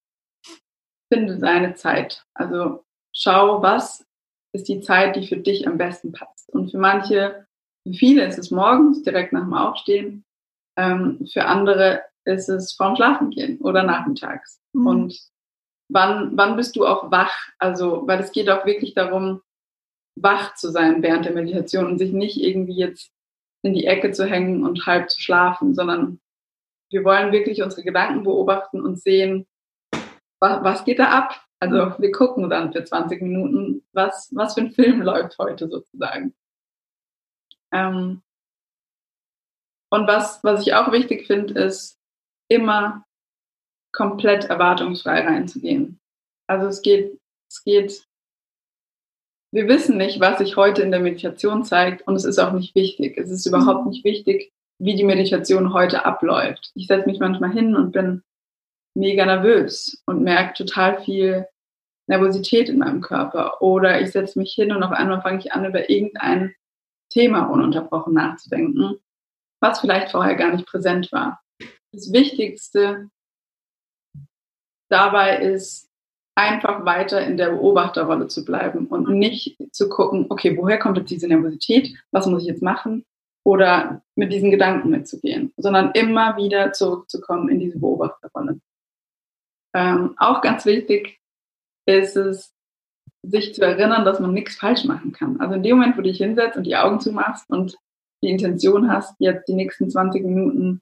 finde 1.12 1.38
seine 1.38 1.74
Zeit. 1.74 2.24
Also 2.34 2.84
schau, 3.12 3.62
was 3.62 4.06
ist 4.52 4.68
die 4.68 4.80
Zeit, 4.80 5.16
die 5.16 5.26
für 5.26 5.36
dich 5.36 5.66
am 5.66 5.78
besten 5.78 6.12
passt. 6.12 6.50
Und 6.50 6.70
für 6.70 6.78
manche, 6.78 7.46
für 7.86 7.92
viele 7.92 8.24
ist 8.24 8.38
es 8.38 8.50
morgens, 8.50 9.02
direkt 9.02 9.32
nach 9.32 9.44
dem 9.44 9.54
Aufstehen. 9.54 10.24
Ähm, 10.76 11.26
für 11.32 11.44
andere 11.44 12.02
ist 12.24 12.48
es 12.48 12.72
vorm 12.72 12.96
Schlafengehen 12.96 13.58
oder 13.60 13.82
nachmittags. 13.82 14.60
Mhm. 14.72 14.86
Und 14.86 15.20
wann, 15.88 16.36
wann 16.36 16.56
bist 16.56 16.76
du 16.76 16.86
auch 16.86 17.10
wach? 17.10 17.50
Also, 17.58 18.06
weil 18.06 18.20
es 18.20 18.32
geht 18.32 18.50
auch 18.50 18.64
wirklich 18.64 18.94
darum, 18.94 19.42
wach 20.16 20.54
zu 20.54 20.70
sein 20.70 21.02
während 21.02 21.24
der 21.24 21.32
Meditation 21.32 21.86
und 21.86 21.98
sich 21.98 22.12
nicht 22.12 22.40
irgendwie 22.40 22.76
jetzt 22.76 23.12
in 23.62 23.74
die 23.74 23.86
Ecke 23.86 24.12
zu 24.12 24.24
hängen 24.24 24.64
und 24.64 24.86
halb 24.86 25.10
zu 25.10 25.20
schlafen, 25.20 25.74
sondern 25.74 26.20
wir 26.90 27.04
wollen 27.04 27.32
wirklich 27.32 27.62
unsere 27.62 27.82
Gedanken 27.82 28.24
beobachten 28.24 28.80
und 28.80 29.00
sehen, 29.00 29.46
was, 30.40 30.62
was 30.62 30.84
geht 30.84 30.98
da 30.98 31.10
ab? 31.10 31.44
Also 31.60 31.94
wir 31.98 32.12
gucken 32.12 32.48
dann 32.48 32.72
für 32.72 32.84
20 32.84 33.20
Minuten, 33.22 33.84
was, 33.92 34.30
was 34.34 34.54
für 34.54 34.60
ein 34.60 34.72
Film 34.72 35.02
läuft 35.02 35.38
heute 35.38 35.68
sozusagen. 35.68 36.34
Ähm, 37.72 38.22
und 39.90 40.06
was, 40.06 40.42
was 40.44 40.62
ich 40.66 40.74
auch 40.74 40.92
wichtig 40.92 41.26
finde, 41.26 41.60
ist 41.60 41.98
immer 42.48 43.04
komplett 43.92 44.44
erwartungsfrei 44.44 45.24
reinzugehen. 45.24 45.98
Also 46.46 46.66
es 46.66 46.82
geht, 46.82 47.18
es 47.50 47.64
geht, 47.64 48.06
wir 49.50 49.66
wissen 49.66 49.96
nicht, 49.96 50.20
was 50.20 50.38
sich 50.38 50.56
heute 50.56 50.82
in 50.82 50.90
der 50.90 51.00
Meditation 51.00 51.64
zeigt 51.64 52.06
und 52.06 52.14
es 52.14 52.24
ist 52.24 52.38
auch 52.38 52.52
nicht 52.52 52.74
wichtig. 52.74 53.16
Es 53.16 53.30
ist 53.30 53.46
überhaupt 53.46 53.84
mhm. 53.84 53.90
nicht 53.90 54.04
wichtig, 54.04 54.52
wie 54.78 54.94
die 54.94 55.04
Meditation 55.04 55.72
heute 55.72 56.04
abläuft. 56.04 56.70
Ich 56.74 56.86
setze 56.86 57.08
mich 57.08 57.18
manchmal 57.18 57.52
hin 57.52 57.74
und 57.74 57.92
bin 57.92 58.22
mega 58.98 59.24
nervös 59.24 60.02
und 60.06 60.22
merke 60.22 60.64
total 60.64 61.02
viel 61.02 61.46
Nervosität 62.08 62.68
in 62.68 62.78
meinem 62.78 63.00
Körper. 63.00 63.62
Oder 63.62 64.00
ich 64.00 64.10
setze 64.10 64.38
mich 64.38 64.52
hin 64.52 64.72
und 64.72 64.82
auf 64.82 64.92
einmal 64.92 65.22
fange 65.22 65.38
ich 65.38 65.52
an, 65.52 65.64
über 65.64 65.88
irgendein 65.88 66.54
Thema 67.10 67.44
ununterbrochen 67.46 68.14
nachzudenken, 68.14 68.98
was 69.60 69.80
vielleicht 69.80 70.10
vorher 70.10 70.34
gar 70.34 70.52
nicht 70.52 70.66
präsent 70.66 71.10
war. 71.12 71.40
Das 71.92 72.12
Wichtigste 72.12 73.10
dabei 74.90 75.38
ist, 75.38 75.88
einfach 76.34 76.84
weiter 76.84 77.20
in 77.26 77.36
der 77.36 77.50
Beobachterrolle 77.50 78.28
zu 78.28 78.44
bleiben 78.44 78.86
und 78.86 79.08
nicht 79.08 79.56
zu 79.72 79.88
gucken, 79.88 80.26
okay, 80.28 80.56
woher 80.56 80.78
kommt 80.78 80.96
jetzt 80.96 81.10
diese 81.10 81.26
Nervosität? 81.26 81.92
Was 82.12 82.26
muss 82.26 82.42
ich 82.42 82.48
jetzt 82.48 82.62
machen? 82.62 83.04
Oder 83.44 84.02
mit 84.14 84.32
diesen 84.32 84.52
Gedanken 84.52 84.90
mitzugehen, 84.90 85.52
sondern 85.56 85.90
immer 85.92 86.36
wieder 86.36 86.72
zurückzukommen 86.72 87.48
in 87.48 87.58
diese 87.58 87.80
Beobachterrolle. 87.80 88.60
Ähm, 89.78 90.14
auch 90.16 90.40
ganz 90.40 90.66
wichtig 90.66 91.20
ist 91.86 92.16
es, 92.16 92.52
sich 93.22 93.54
zu 93.54 93.62
erinnern, 93.62 94.04
dass 94.04 94.18
man 94.18 94.34
nichts 94.34 94.56
falsch 94.56 94.84
machen 94.84 95.12
kann. 95.12 95.40
Also 95.40 95.54
in 95.54 95.62
dem 95.62 95.76
Moment, 95.76 95.96
wo 95.96 96.02
du 96.02 96.08
dich 96.08 96.18
hinsetzt 96.18 96.56
und 96.56 96.64
die 96.64 96.76
Augen 96.76 96.98
zumachst 96.98 97.48
und 97.48 97.76
die 98.22 98.30
Intention 98.30 98.90
hast, 98.90 99.14
jetzt 99.20 99.46
die 99.46 99.54
nächsten 99.54 99.88
20 99.88 100.24
Minuten 100.24 100.80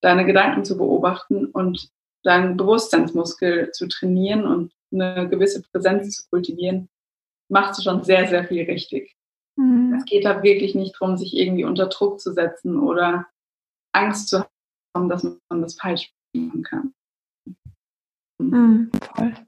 deine 0.00 0.24
Gedanken 0.24 0.64
zu 0.64 0.78
beobachten 0.78 1.44
und 1.46 1.90
deinen 2.24 2.56
Bewusstseinsmuskel 2.56 3.70
zu 3.72 3.86
trainieren 3.88 4.46
und 4.46 4.72
eine 4.92 5.28
gewisse 5.28 5.62
Präsenz 5.62 6.16
zu 6.16 6.28
kultivieren, 6.30 6.88
machst 7.50 7.78
du 7.78 7.82
schon 7.82 8.02
sehr, 8.02 8.26
sehr 8.28 8.44
viel 8.44 8.64
richtig. 8.64 9.14
Mhm. 9.56 9.96
Es 9.98 10.06
geht 10.06 10.24
da 10.24 10.42
wirklich 10.42 10.74
nicht 10.74 10.94
darum, 10.98 11.18
sich 11.18 11.36
irgendwie 11.36 11.64
unter 11.64 11.86
Druck 11.88 12.18
zu 12.20 12.32
setzen 12.32 12.78
oder 12.78 13.26
Angst 13.94 14.28
zu 14.28 14.46
haben, 14.94 15.10
dass 15.10 15.22
man 15.22 15.60
das 15.60 15.74
falsch 15.74 16.12
machen 16.34 16.62
kann. 16.62 16.94
Mhm, 18.50 18.90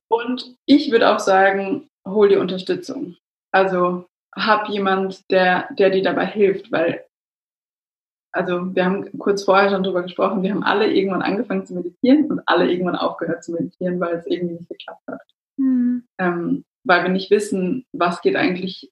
und 0.09 0.57
ich 0.67 0.91
würde 0.91 1.11
auch 1.11 1.19
sagen, 1.19 1.89
hol 2.07 2.29
dir 2.29 2.41
Unterstützung. 2.41 3.17
Also 3.53 4.07
hab 4.35 4.69
jemand, 4.69 5.31
der, 5.31 5.69
der 5.75 5.91
dir 5.91 6.03
dabei 6.03 6.27
hilft, 6.27 6.73
weil, 6.73 7.05
also 8.33 8.75
wir 8.75 8.85
haben 8.85 9.19
kurz 9.19 9.45
vorher 9.45 9.71
schon 9.71 9.83
drüber 9.83 10.03
gesprochen, 10.03 10.43
wir 10.43 10.51
haben 10.51 10.65
alle 10.65 10.93
irgendwann 10.93 11.23
angefangen 11.23 11.67
zu 11.67 11.75
meditieren 11.75 12.31
und 12.31 12.41
alle 12.47 12.71
irgendwann 12.71 12.97
aufgehört 12.97 13.45
zu 13.45 13.53
meditieren, 13.53 14.01
weil 14.01 14.17
es 14.17 14.27
irgendwie 14.27 14.55
nicht 14.55 14.69
geklappt 14.69 15.03
hat. 15.07 15.23
Mhm. 15.57 16.05
Ähm, 16.19 16.65
weil 16.85 17.03
wir 17.05 17.11
nicht 17.11 17.31
wissen, 17.31 17.87
was 17.93 18.21
geht 18.21 18.37
eigentlich 18.37 18.91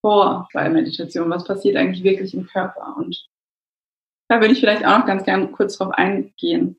vor 0.00 0.48
bei 0.52 0.68
Meditation, 0.68 1.30
was 1.30 1.44
passiert 1.44 1.76
eigentlich 1.76 2.02
wirklich 2.02 2.34
im 2.34 2.46
Körper. 2.46 2.96
Und 2.96 3.28
da 4.28 4.40
würde 4.40 4.52
ich 4.52 4.60
vielleicht 4.60 4.84
auch 4.84 4.98
noch 4.98 5.06
ganz 5.06 5.24
gern 5.24 5.52
kurz 5.52 5.76
drauf 5.76 5.92
eingehen, 5.92 6.78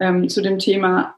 ähm, 0.00 0.28
zu 0.28 0.42
dem 0.42 0.58
Thema, 0.58 1.16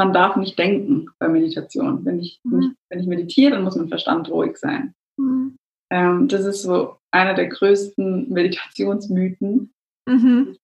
man 0.00 0.14
darf 0.14 0.36
nicht 0.36 0.58
denken 0.58 1.10
bei 1.18 1.28
Meditation. 1.28 2.06
Wenn 2.06 2.20
ich, 2.20 2.40
mhm. 2.42 2.74
wenn 2.88 3.00
ich 3.00 3.06
meditiere, 3.06 3.50
dann 3.52 3.64
muss 3.64 3.76
mein 3.76 3.90
Verstand 3.90 4.30
ruhig 4.30 4.56
sein. 4.56 4.94
Mhm. 5.18 5.58
Ähm, 5.92 6.26
das 6.26 6.46
ist 6.46 6.62
so 6.62 6.96
einer 7.10 7.34
der 7.34 7.48
größten 7.48 8.30
Meditationsmythen. 8.32 9.74
Mhm. 10.08 10.56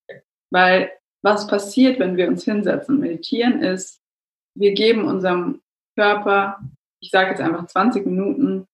Weil 0.51 0.91
was 1.23 1.45
passiert, 1.45 1.99
wenn 1.99 2.17
wir 2.17 2.27
uns 2.27 2.45
hinsetzen 2.45 2.95
und 2.95 3.01
meditieren, 3.01 3.61
ist, 3.61 3.99
wir 4.57 4.73
geben 4.73 5.05
unserem 5.05 5.61
Körper, 5.95 6.59
ich 6.99 7.11
sage 7.11 7.29
jetzt 7.29 7.41
einfach 7.41 7.67
20 7.67 8.07
Minuten, 8.07 8.65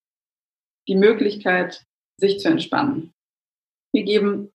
die 0.87 0.95
Möglichkeit, 0.95 1.83
sich 2.21 2.39
zu 2.39 2.47
entspannen. 2.47 3.11
Wir 3.93 4.03
geben 4.03 4.49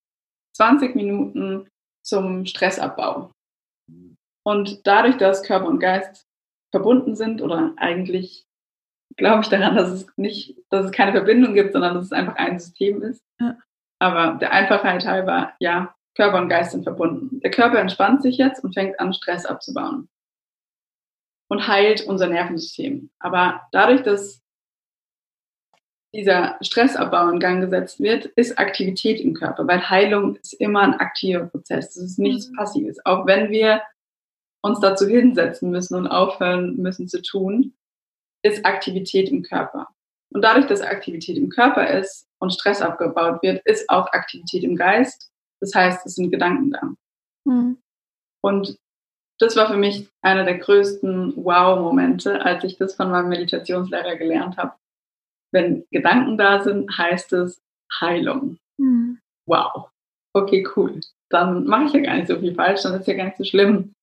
20 0.57 0.97
Minuten 0.97 1.69
zum 2.03 2.47
Stressabbau. 2.47 3.31
Und 4.49 4.87
dadurch, 4.87 5.19
dass 5.19 5.43
Körper 5.43 5.67
und 5.67 5.79
Geist 5.79 6.27
verbunden 6.71 7.15
sind 7.15 7.43
oder 7.43 7.75
eigentlich 7.77 8.47
glaube 9.19 9.43
ich 9.43 9.51
daran, 9.51 9.77
dass 9.77 9.91
es 9.91 10.07
nicht, 10.17 10.57
dass 10.71 10.87
es 10.87 10.91
keine 10.91 11.13
Verbindung 11.13 11.53
gibt, 11.53 11.75
sondern 11.75 11.95
dass 11.95 12.07
es 12.07 12.13
einfach 12.13 12.37
ein 12.37 12.59
System 12.59 13.03
ist. 13.03 13.23
Ja. 13.39 13.59
Aber 13.99 14.39
der 14.39 14.53
Einfachheit 14.53 15.05
halber, 15.05 15.53
ja, 15.59 15.95
Körper 16.17 16.39
und 16.39 16.49
Geist 16.49 16.71
sind 16.71 16.85
verbunden. 16.85 17.41
Der 17.41 17.51
Körper 17.51 17.79
entspannt 17.79 18.23
sich 18.23 18.39
jetzt 18.39 18.65
und 18.65 18.73
fängt 18.73 18.99
an, 18.99 19.13
Stress 19.13 19.45
abzubauen. 19.45 20.09
Und 21.51 21.69
heilt 21.69 22.07
unser 22.07 22.29
Nervensystem. 22.29 23.11
Aber 23.19 23.69
dadurch, 23.73 24.03
dass 24.03 24.43
dieser 26.15 26.57
Stressabbau 26.63 27.29
in 27.29 27.39
Gang 27.39 27.61
gesetzt 27.61 28.01
wird, 28.01 28.25
ist 28.25 28.59
Aktivität 28.59 29.21
im 29.21 29.35
Körper, 29.35 29.69
weil 29.69 29.91
Heilung 29.91 30.37
ist 30.37 30.55
immer 30.55 30.81
ein 30.81 30.95
aktiver 30.95 31.45
Prozess. 31.45 31.93
Das 31.95 32.03
ist 32.03 32.19
nichts 32.19 32.49
mhm. 32.49 32.57
Passives. 32.57 33.05
Auch 33.05 33.27
wenn 33.27 33.51
wir 33.51 33.83
uns 34.63 34.81
dazu 34.81 35.07
hinsetzen 35.07 35.71
müssen 35.71 35.95
und 35.95 36.07
aufhören 36.07 36.77
müssen 36.77 37.09
zu 37.09 37.23
tun, 37.23 37.75
ist 38.43 38.65
Aktivität 38.65 39.29
im 39.29 39.43
Körper. 39.43 39.89
Und 40.31 40.43
dadurch, 40.43 40.67
dass 40.67 40.83
Aktivität 40.83 41.37
im 41.37 41.49
Körper 41.49 41.89
ist 41.99 42.29
und 42.39 42.53
Stress 42.53 42.83
abgebaut 42.83 43.43
wird, 43.43 43.65
ist 43.67 43.89
auch 43.89 44.13
Aktivität 44.13 44.63
im 44.63 44.77
Geist. 44.77 45.31
Das 45.61 45.75
heißt, 45.75 46.07
es 46.07 46.15
sind 46.15 46.31
Gedanken 46.31 46.71
da. 46.71 46.93
Mhm. 47.45 47.79
Und 48.43 48.79
das 49.41 49.57
war 49.57 49.69
für 49.69 49.77
mich 49.77 50.09
einer 50.23 50.45
der 50.45 50.59
größten 50.59 51.35
Wow-Momente, 51.37 52.45
als 52.45 52.65
ich 52.65 52.77
das 52.77 52.95
von 52.95 53.11
meinem 53.11 53.29
Meditationslehrer 53.29 54.17
gelernt 54.17 54.57
habe. 54.57 54.75
Wenn 55.53 55.87
Gedanken 55.91 56.37
da 56.37 56.63
sind, 56.63 56.97
heißt 56.97 57.33
es 57.33 57.63
Heilung. 58.01 58.59
Mhm. 58.79 59.19
Wow. 59.47 59.89
Okay, 60.35 60.67
cool. 60.77 61.01
Dann 61.31 61.65
mache 61.65 61.85
ich 61.85 61.93
ja 61.93 62.01
gar 62.01 62.17
nicht 62.17 62.29
so 62.29 62.39
viel 62.39 62.55
falsch, 62.55 62.83
dann 62.83 63.01
ist 63.01 63.07
ja 63.07 63.15
gar 63.15 63.25
nicht 63.25 63.39
so 63.39 63.45
schlimm, 63.45 63.95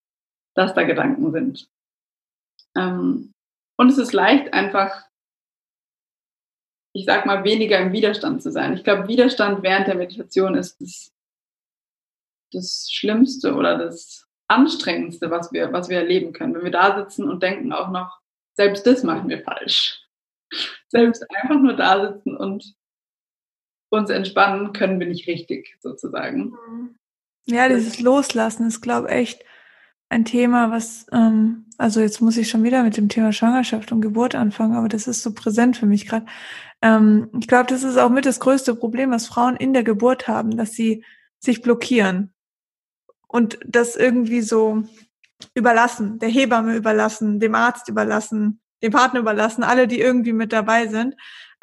dass 0.55 0.73
da 0.73 0.83
Gedanken 0.83 1.31
sind. 1.31 1.69
Ähm, 2.75 3.33
und 3.77 3.89
es 3.89 3.97
ist 3.97 4.13
leicht, 4.13 4.53
einfach, 4.53 5.05
ich 6.93 7.05
sag 7.05 7.25
mal, 7.25 7.43
weniger 7.43 7.79
im 7.79 7.91
Widerstand 7.91 8.41
zu 8.41 8.51
sein. 8.51 8.73
Ich 8.73 8.83
glaube, 8.83 9.07
Widerstand 9.07 9.63
während 9.63 9.87
der 9.87 9.95
Meditation 9.95 10.55
ist 10.55 10.81
das, 10.81 11.13
das 12.51 12.89
Schlimmste 12.91 13.53
oder 13.53 13.77
das 13.77 14.27
Anstrengendste, 14.47 15.29
was 15.29 15.51
wir, 15.51 15.73
was 15.73 15.89
wir 15.89 15.97
erleben 15.97 16.31
können. 16.31 16.55
Wenn 16.55 16.63
wir 16.63 16.71
da 16.71 16.97
sitzen 16.97 17.29
und 17.29 17.43
denken 17.43 17.73
auch 17.73 17.89
noch, 17.89 18.21
selbst 18.53 18.87
das 18.87 19.03
machen 19.03 19.29
wir 19.29 19.43
falsch. 19.43 20.01
Selbst 20.87 21.25
einfach 21.29 21.59
nur 21.59 21.73
da 21.73 22.13
sitzen 22.13 22.37
und 22.37 22.75
uns 23.89 24.09
entspannen, 24.09 24.71
können 24.71 24.99
wir 24.99 25.07
nicht 25.07 25.27
richtig, 25.27 25.75
sozusagen. 25.81 26.53
Ja, 27.45 27.67
dieses 27.67 27.99
Loslassen 27.99 28.67
ist, 28.67 28.81
glaube 28.81 29.07
ich, 29.07 29.13
echt 29.13 29.45
ein 30.09 30.25
Thema, 30.25 30.71
was, 30.71 31.07
ähm, 31.11 31.65
also 31.77 31.99
jetzt 31.99 32.21
muss 32.21 32.37
ich 32.37 32.49
schon 32.49 32.63
wieder 32.63 32.83
mit 32.83 32.97
dem 32.97 33.09
Thema 33.09 33.33
Schwangerschaft 33.33 33.91
und 33.91 34.01
Geburt 34.01 34.35
anfangen, 34.35 34.75
aber 34.75 34.87
das 34.87 35.07
ist 35.07 35.23
so 35.23 35.33
präsent 35.33 35.77
für 35.77 35.85
mich 35.85 36.07
gerade. 36.07 36.25
Ähm, 36.81 37.29
ich 37.39 37.47
glaube, 37.47 37.67
das 37.67 37.83
ist 37.83 37.97
auch 37.97 38.09
mit 38.09 38.25
das 38.25 38.39
größte 38.39 38.75
Problem, 38.75 39.11
was 39.11 39.27
Frauen 39.27 39.55
in 39.55 39.73
der 39.73 39.83
Geburt 39.83 40.27
haben, 40.27 40.57
dass 40.57 40.73
sie 40.73 41.03
sich 41.39 41.61
blockieren 41.61 42.33
und 43.27 43.57
das 43.65 43.95
irgendwie 43.95 44.41
so 44.41 44.83
überlassen, 45.53 46.19
der 46.19 46.29
Hebamme 46.29 46.75
überlassen, 46.75 47.39
dem 47.39 47.55
Arzt 47.55 47.89
überlassen, 47.89 48.61
dem 48.81 48.91
Partner 48.91 49.19
überlassen, 49.19 49.63
alle, 49.63 49.87
die 49.87 49.99
irgendwie 49.99 50.33
mit 50.33 50.53
dabei 50.53 50.87
sind 50.87 51.15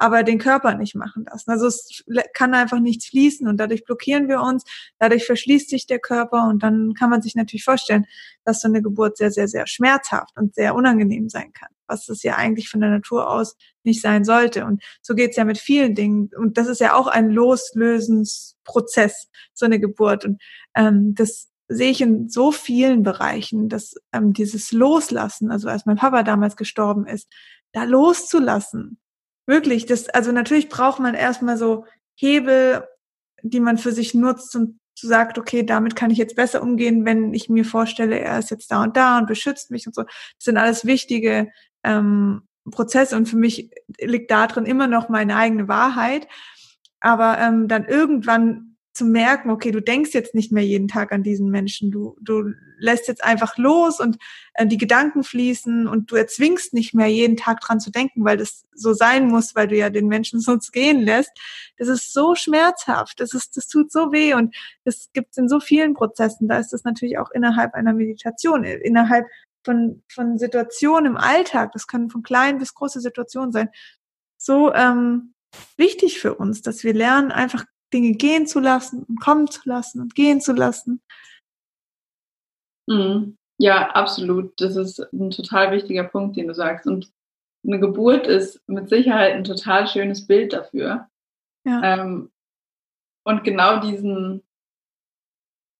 aber 0.03 0.25
den 0.25 0.39
Körper 0.39 0.75
nicht 0.75 0.97
machen 0.97 1.25
lassen. 1.31 1.49
Also 1.49 1.69
es 1.69 2.03
kann 2.35 2.55
einfach 2.55 2.81
nichts 2.81 3.07
fließen 3.07 3.47
und 3.47 3.59
dadurch 3.59 3.85
blockieren 3.85 4.29
wir 4.29 4.41
uns, 4.41 4.65
dadurch 4.99 5.25
verschließt 5.25 5.71
sich 5.71 5.87
der 5.87 6.01
Körper 6.01 6.49
und 6.49 6.65
dann 6.65 6.95
kann 6.95 7.09
man 7.09 7.23
sich 7.23 7.37
natürlich 7.37 7.63
vorstellen, 7.63 8.07
dass 8.45 8.61
so 8.61 8.67
eine 8.67 8.83
Geburt 8.83 9.17
sehr, 9.17 9.31
sehr, 9.31 9.47
sehr 9.47 9.69
schmerzhaft 9.69 10.37
und 10.37 10.57
sehr 10.57 10.75
unangenehm 10.75 11.29
sein 11.29 11.53
kann, 11.53 11.69
was 11.87 12.09
es 12.09 12.25
ja 12.25 12.35
eigentlich 12.35 12.69
von 12.69 12.81
der 12.81 12.91
Natur 12.91 13.31
aus 13.31 13.55
nicht 13.85 14.03
sein 14.03 14.25
sollte. 14.25 14.65
Und 14.65 14.83
so 15.03 15.15
geht's 15.15 15.37
ja 15.37 15.45
mit 15.45 15.59
vielen 15.59 15.95
Dingen. 15.95 16.31
Und 16.37 16.59
das 16.59 16.67
ist 16.67 16.81
ja 16.81 16.95
auch 16.95 17.07
ein 17.07 17.31
Loslösensprozess, 17.31 19.29
so 19.55 19.67
eine 19.67 19.79
Geburt. 19.79 20.25
Und 20.25 20.43
ähm, 20.75 21.15
das 21.15 21.49
sehe 21.69 21.93
ich 21.93 22.01
in 22.01 22.29
so 22.29 22.51
vielen 22.51 23.05
Bereichen, 23.05 23.69
dass 23.69 23.95
ähm, 24.13 24.33
dieses 24.33 24.73
Loslassen, 24.73 25.53
also 25.53 25.69
als 25.69 25.87
mein 25.87 25.97
Papa 25.97 26.25
damals 26.25 26.57
gestorben 26.57 27.07
ist, 27.07 27.29
da 27.71 27.85
loszulassen, 27.85 28.99
Wirklich, 29.47 29.87
das, 29.87 30.09
also 30.09 30.33
natürlich 30.33 30.69
braucht 30.69 31.01
man 31.01 31.15
erstmal 31.15 31.57
so 31.57 31.87
Hebel, 32.15 32.87
die 33.43 33.61
man 33.61 33.79
für 33.79 33.93
sich 33.93 34.15
nutzt 34.15 34.55
und 34.55 34.79
sagt, 34.95 35.39
okay, 35.39 35.65
damit 35.65 35.97
kann 35.97 36.11
ich 36.11 36.19
jetzt 36.19 36.37
besser 36.37 36.63
umgehen, 36.63 37.05
wenn 37.05 37.35
ich 37.35 37.49
mir 37.49 37.65
vorstelle, 37.65 38.19
er 38.19 38.39
ist 38.39 38.51
jetzt 38.51 38.71
da 38.71 38.83
und 38.83 38.97
da 38.97 39.19
und 39.19 39.27
beschützt 39.27 39.71
mich 39.71 39.87
und 39.87 39.95
so. 39.95 40.03
Das 40.03 40.13
sind 40.39 40.57
alles 40.57 40.85
wichtige 40.85 41.51
ähm, 41.83 42.43
Prozesse 42.71 43.17
und 43.17 43.29
für 43.29 43.37
mich 43.37 43.71
liegt 43.99 44.31
da 44.31 44.47
drin 44.47 44.67
immer 44.67 44.87
noch 44.87 45.09
meine 45.09 45.37
eigene 45.37 45.67
Wahrheit. 45.67 46.29
Aber 47.01 47.39
ähm, 47.39 47.67
dann 47.67 47.85
irgendwann 47.85 48.72
zu 48.93 49.07
merken, 49.07 49.51
okay, 49.51 49.71
du 49.71 49.81
denkst 49.81 50.13
jetzt 50.13 50.35
nicht 50.35 50.53
mehr 50.53 50.65
jeden 50.65 50.87
Tag 50.87 51.13
an 51.13 51.23
diesen 51.23 51.51
Menschen, 51.51 51.91
du, 51.91 52.17
du 52.21 52.53
lässt 52.79 53.09
jetzt 53.09 53.25
einfach 53.25 53.57
los 53.57 54.01
und 54.01 54.19
äh, 54.55 54.67
die 54.67 54.77
Gedanken 54.77 55.23
fließen 55.23 55.89
und 55.89 56.11
du 56.11 56.17
erzwingst 56.17 56.75
nicht 56.75 56.93
mehr 56.93 57.07
jeden 57.07 57.37
Tag 57.39 57.61
dran 57.61 57.81
zu 57.81 57.91
denken, 57.91 58.25
weil 58.25 58.37
das 58.37 58.67
so 58.75 58.93
sein 58.93 59.29
muss, 59.29 59.55
weil 59.55 59.69
du 59.69 59.77
ja 59.77 59.89
den 59.89 60.09
Menschen 60.09 60.41
sonst 60.41 60.73
gehen 60.73 61.01
lässt. 61.01 61.31
Das 61.79 61.89
ist 61.89 62.13
so 62.13 62.35
schmerzhaft, 62.35 63.21
das 63.21 63.33
ist, 63.33 63.57
das 63.57 63.67
tut 63.69 63.91
so 63.91 64.13
weh 64.13 64.35
und 64.35 64.55
das 64.85 65.09
gibt 65.15 65.31
es 65.31 65.39
in 65.39 65.49
so 65.49 65.59
vielen 65.59 65.95
Prozessen. 65.95 66.49
Da 66.49 66.59
ist 66.59 66.73
das 66.73 66.85
natürlich 66.85 67.19
auch 67.19 67.31
innerhalb 67.31 67.75
einer 67.75 67.95
Meditation, 67.95 68.65
innerhalb 68.65 69.27
von, 69.65 70.03
von 70.09 70.39
Situationen 70.39 71.13
im 71.13 71.17
Alltag, 71.17 71.73
das 71.73 71.87
können 71.87 72.11
von 72.11 72.23
kleinen 72.23 72.59
bis 72.59 72.75
große 72.75 73.01
Situationen 73.01 73.53
sein, 73.53 73.69
so 74.37 74.75
ähm, 74.75 75.35
wichtig 75.77 76.19
für 76.19 76.35
uns, 76.35 76.63
dass 76.63 76.85
wir 76.85 76.95
lernen, 76.95 77.31
einfach 77.31 77.65
Dinge 77.93 78.13
gehen 78.13 78.47
zu 78.47 78.61
lassen 78.61 79.05
und 79.05 79.21
kommen 79.21 79.49
zu 79.49 79.61
lassen 79.65 80.01
und 80.01 80.15
gehen 80.15 80.41
zu 80.41 80.53
lassen. 80.53 81.01
Mhm. 82.89 83.37
Ja, 83.59 83.91
absolut. 83.91 84.61
Das 84.61 84.77
ist 84.77 84.99
ein 85.13 85.31
total 85.31 85.73
wichtiger 85.73 86.05
Punkt, 86.05 86.37
den 86.37 86.49
du 86.49 86.55
sagst. 86.55 86.87
Und 86.87 87.13
eine 87.65 87.79
Geburt 87.79 88.27
ist 88.27 88.61
mit 88.67 88.89
Sicherheit 88.89 89.35
ein 89.35 89.45
total 89.45 89.87
schönes 89.87 90.27
Bild 90.27 90.53
dafür. 90.53 91.09
Ja. 91.65 91.81
Ähm, 91.83 92.33
und 93.25 93.45
genau 93.45 93.79
diesen, 93.79 94.43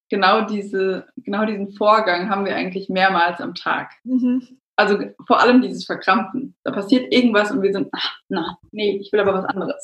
genau 0.09 0.45
diese, 0.45 1.07
genau 1.17 1.45
diesen 1.45 1.73
Vorgang 1.73 2.29
haben 2.29 2.45
wir 2.45 2.55
eigentlich 2.55 2.87
mehrmals 2.87 3.41
am 3.41 3.53
Tag. 3.53 3.91
Mhm. 4.03 4.59
Also 4.75 4.97
vor 5.27 5.39
allem 5.39 5.61
dieses 5.61 5.85
Verkrampfen. 5.85 6.55
Da 6.63 6.71
passiert 6.71 7.13
irgendwas 7.13 7.51
und 7.51 7.61
wir 7.61 7.73
sind, 7.73 7.89
ach, 7.91 8.17
na, 8.29 8.57
nee, 8.71 8.97
ich 8.97 9.11
will 9.11 9.19
aber 9.19 9.33
was 9.33 9.45
anderes. 9.45 9.83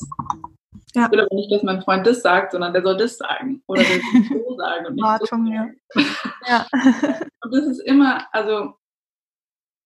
Ja. 0.96 1.06
Ich 1.06 1.12
will 1.12 1.22
aber 1.22 1.36
nicht, 1.36 1.52
dass 1.52 1.64
mein 1.64 1.82
Freund 1.82 2.08
das 2.08 2.22
sagt, 2.22 2.52
sondern 2.52 2.74
der 2.74 2.82
soll 2.82 2.98
das 2.98 3.18
sagen. 3.18 3.62
Oder 3.68 3.84
der 3.84 4.00
soll 4.00 4.44
so 4.48 4.56
sagen 4.58 4.86
und 4.88 4.96
nicht 4.96 5.04
Wartung, 5.04 5.46
so. 5.46 5.52
Ja. 5.52 5.70
ja. 6.48 6.68
und 7.44 7.54
das 7.54 7.66
ist 7.66 7.80
immer, 7.80 8.28
also 8.34 8.74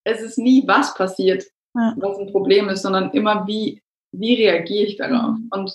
es 0.06 0.22
ist 0.22 0.38
nie, 0.38 0.64
was 0.68 0.94
passiert, 0.96 1.44
ja. 1.76 1.94
was 1.98 2.20
ein 2.20 2.32
Problem 2.32 2.70
ist, 2.70 2.84
sondern 2.84 3.12
immer, 3.12 3.48
wie, 3.48 3.82
wie 4.12 4.36
reagiere 4.36 4.86
ich 4.86 4.98
darauf. 4.98 5.38
Mhm. 5.38 5.50
Und 5.52 5.74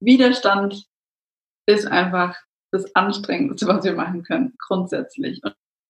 Widerstand 0.00 0.86
ist 1.66 1.86
einfach 1.86 2.36
das 2.72 2.94
Anstrengendste, 2.94 3.66
was 3.66 3.84
wir 3.84 3.94
machen 3.94 4.22
können, 4.22 4.54
grundsätzlich. 4.58 5.40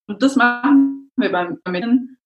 Und 0.07 0.23
das 0.23 0.37
machen 0.37 1.11
wir 1.17 1.33
beim 1.33 1.59
Vermitteln 1.63 2.19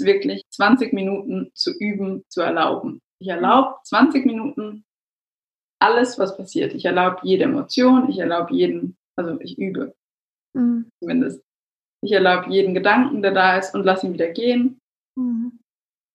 wirklich 0.00 0.44
20 0.50 0.92
Minuten 0.92 1.50
zu 1.54 1.72
üben, 1.78 2.24
zu 2.28 2.40
erlauben. 2.42 3.00
Ich 3.20 3.28
erlaube 3.28 3.76
20 3.84 4.26
Minuten 4.26 4.84
alles, 5.80 6.18
was 6.18 6.36
passiert. 6.36 6.74
Ich 6.74 6.84
erlaube 6.84 7.18
jede 7.22 7.44
Emotion, 7.44 8.08
ich 8.08 8.18
erlaube 8.18 8.54
jeden, 8.54 8.96
also 9.16 9.38
ich 9.40 9.58
übe 9.58 9.94
mhm. 10.54 10.90
zumindest. 11.00 11.42
Ich 12.02 12.12
erlaube 12.12 12.50
jeden 12.50 12.74
Gedanken, 12.74 13.22
der 13.22 13.32
da 13.32 13.56
ist 13.56 13.74
und 13.74 13.84
lasse 13.84 14.06
ihn 14.06 14.12
wieder 14.12 14.28
gehen. 14.28 14.80
Mhm. 15.16 15.58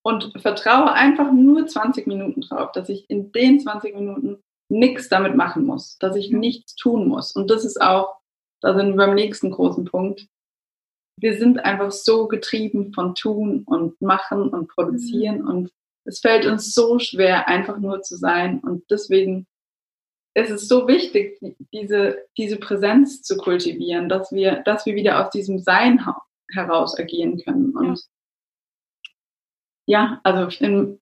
Und 0.05 0.33
vertraue 0.41 0.91
einfach 0.91 1.31
nur 1.31 1.65
20 1.65 2.07
Minuten 2.07 2.41
drauf, 2.41 2.71
dass 2.73 2.89
ich 2.89 3.09
in 3.09 3.31
den 3.31 3.59
20 3.59 3.95
Minuten 3.95 4.41
nichts 4.69 5.07
damit 5.07 5.35
machen 5.35 5.65
muss, 5.65 5.97
dass 5.99 6.15
ich 6.15 6.31
nichts 6.31 6.75
tun 6.75 7.07
muss. 7.07 7.33
Und 7.33 7.49
das 7.49 7.63
ist 7.63 7.81
auch, 7.81 8.17
da 8.61 8.75
sind 8.75 8.89
wir 8.89 9.05
beim 9.05 9.15
nächsten 9.15 9.51
großen 9.51 9.85
Punkt. 9.85 10.27
Wir 11.19 11.37
sind 11.37 11.63
einfach 11.63 11.91
so 11.91 12.27
getrieben 12.27 12.93
von 12.93 13.15
tun 13.15 13.63
und 13.65 14.01
machen 14.01 14.49
und 14.49 14.67
produzieren 14.67 15.41
mhm. 15.41 15.47
und 15.47 15.71
es 16.05 16.19
fällt 16.19 16.45
uns 16.45 16.73
so 16.73 16.99
schwer, 16.99 17.47
einfach 17.47 17.77
nur 17.77 18.01
zu 18.01 18.17
sein. 18.17 18.59
Und 18.59 18.83
deswegen 18.89 19.47
ist 20.35 20.49
es 20.49 20.67
so 20.67 20.87
wichtig, 20.87 21.39
diese, 21.71 22.17
diese 22.37 22.57
Präsenz 22.57 23.21
zu 23.21 23.37
kultivieren, 23.37 24.09
dass 24.09 24.31
wir, 24.31 24.63
dass 24.63 24.85
wir 24.85 24.95
wieder 24.95 25.23
aus 25.23 25.31
diesem 25.31 25.59
Sein 25.59 26.03
heraus 26.51 26.97
agieren 26.97 27.37
können. 27.43 27.75
Und 27.75 28.01
ja, 29.85 30.03
ja 30.03 30.21
also 30.23 30.63
in, 30.63 30.99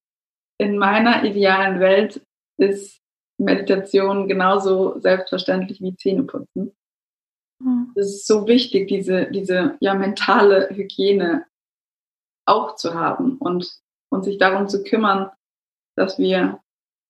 in 0.58 0.76
meiner 0.76 1.24
idealen 1.24 1.80
Welt 1.80 2.24
ist 2.58 3.00
Meditation 3.38 4.28
genauso 4.28 4.98
selbstverständlich 5.00 5.80
wie 5.80 5.96
Zähneputzen. 5.96 6.76
Mhm. 7.58 7.92
Es 7.94 8.06
ist 8.08 8.26
so 8.26 8.46
wichtig, 8.46 8.88
diese, 8.88 9.30
diese 9.30 9.76
ja, 9.80 9.94
mentale 9.94 10.68
Hygiene 10.70 11.46
auch 12.46 12.76
zu 12.76 12.94
haben 12.94 13.38
und, 13.38 13.80
und 14.10 14.24
sich 14.24 14.38
darum 14.38 14.68
zu 14.68 14.82
kümmern, 14.84 15.30
dass 15.96 16.18
wir 16.18 16.60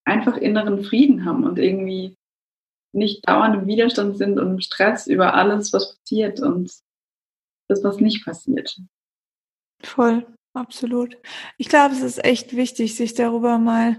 einfach 0.05 0.37
inneren 0.37 0.85
Frieden 0.85 1.25
haben 1.25 1.45
und 1.45 1.59
irgendwie 1.59 2.17
nicht 2.93 3.27
dauernd 3.29 3.55
im 3.55 3.67
Widerstand 3.67 4.19
sind 4.19 4.39
und 4.39 4.51
im 4.51 4.61
Stress 4.61 5.07
über 5.07 5.35
alles, 5.35 5.73
was 5.73 5.97
passiert 5.97 6.41
und 6.41 6.71
das, 7.69 7.83
was 7.83 7.99
nicht 7.99 8.25
passiert. 8.25 8.77
Voll, 9.83 10.27
absolut. 10.55 11.17
Ich 11.57 11.69
glaube, 11.69 11.95
es 11.95 12.03
ist 12.03 12.25
echt 12.25 12.55
wichtig, 12.55 12.95
sich 12.95 13.15
darüber 13.15 13.59
mal 13.59 13.99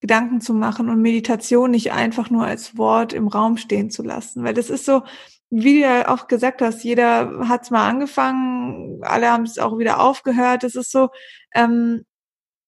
Gedanken 0.00 0.40
zu 0.40 0.54
machen 0.54 0.88
und 0.88 1.02
Meditation 1.02 1.72
nicht 1.72 1.92
einfach 1.92 2.30
nur 2.30 2.44
als 2.44 2.78
Wort 2.78 3.12
im 3.12 3.26
Raum 3.26 3.56
stehen 3.56 3.90
zu 3.90 4.04
lassen, 4.04 4.44
weil 4.44 4.54
das 4.54 4.70
ist 4.70 4.84
so, 4.84 5.02
wie 5.50 5.74
du 5.74 5.80
ja 5.80 6.08
auch 6.08 6.28
gesagt 6.28 6.62
hast, 6.62 6.84
jeder 6.84 7.48
hat 7.48 7.62
es 7.62 7.70
mal 7.70 7.88
angefangen, 7.88 9.02
alle 9.02 9.30
haben 9.30 9.44
es 9.44 9.58
auch 9.58 9.78
wieder 9.78 10.00
aufgehört. 10.00 10.62
Es 10.62 10.76
ist 10.76 10.92
so, 10.92 11.08
ähm, 11.54 12.04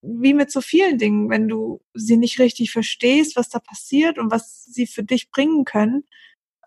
wie 0.03 0.35
mit 0.35 0.51
so 0.51 0.61
vielen 0.61 0.99
Dingen, 0.99 1.29
wenn 1.29 1.49
du 1.49 1.81
sie 1.95 2.17
nicht 2.17 2.39
richtig 2.39 2.73
verstehst, 2.73 3.37
was 3.37 3.49
da 3.49 3.59
passiert 3.59 4.19
und 4.19 4.31
was 4.31 4.65
sie 4.65 4.87
für 4.87 5.03
dich 5.03 5.31
bringen 5.31 5.65
können 5.65 6.05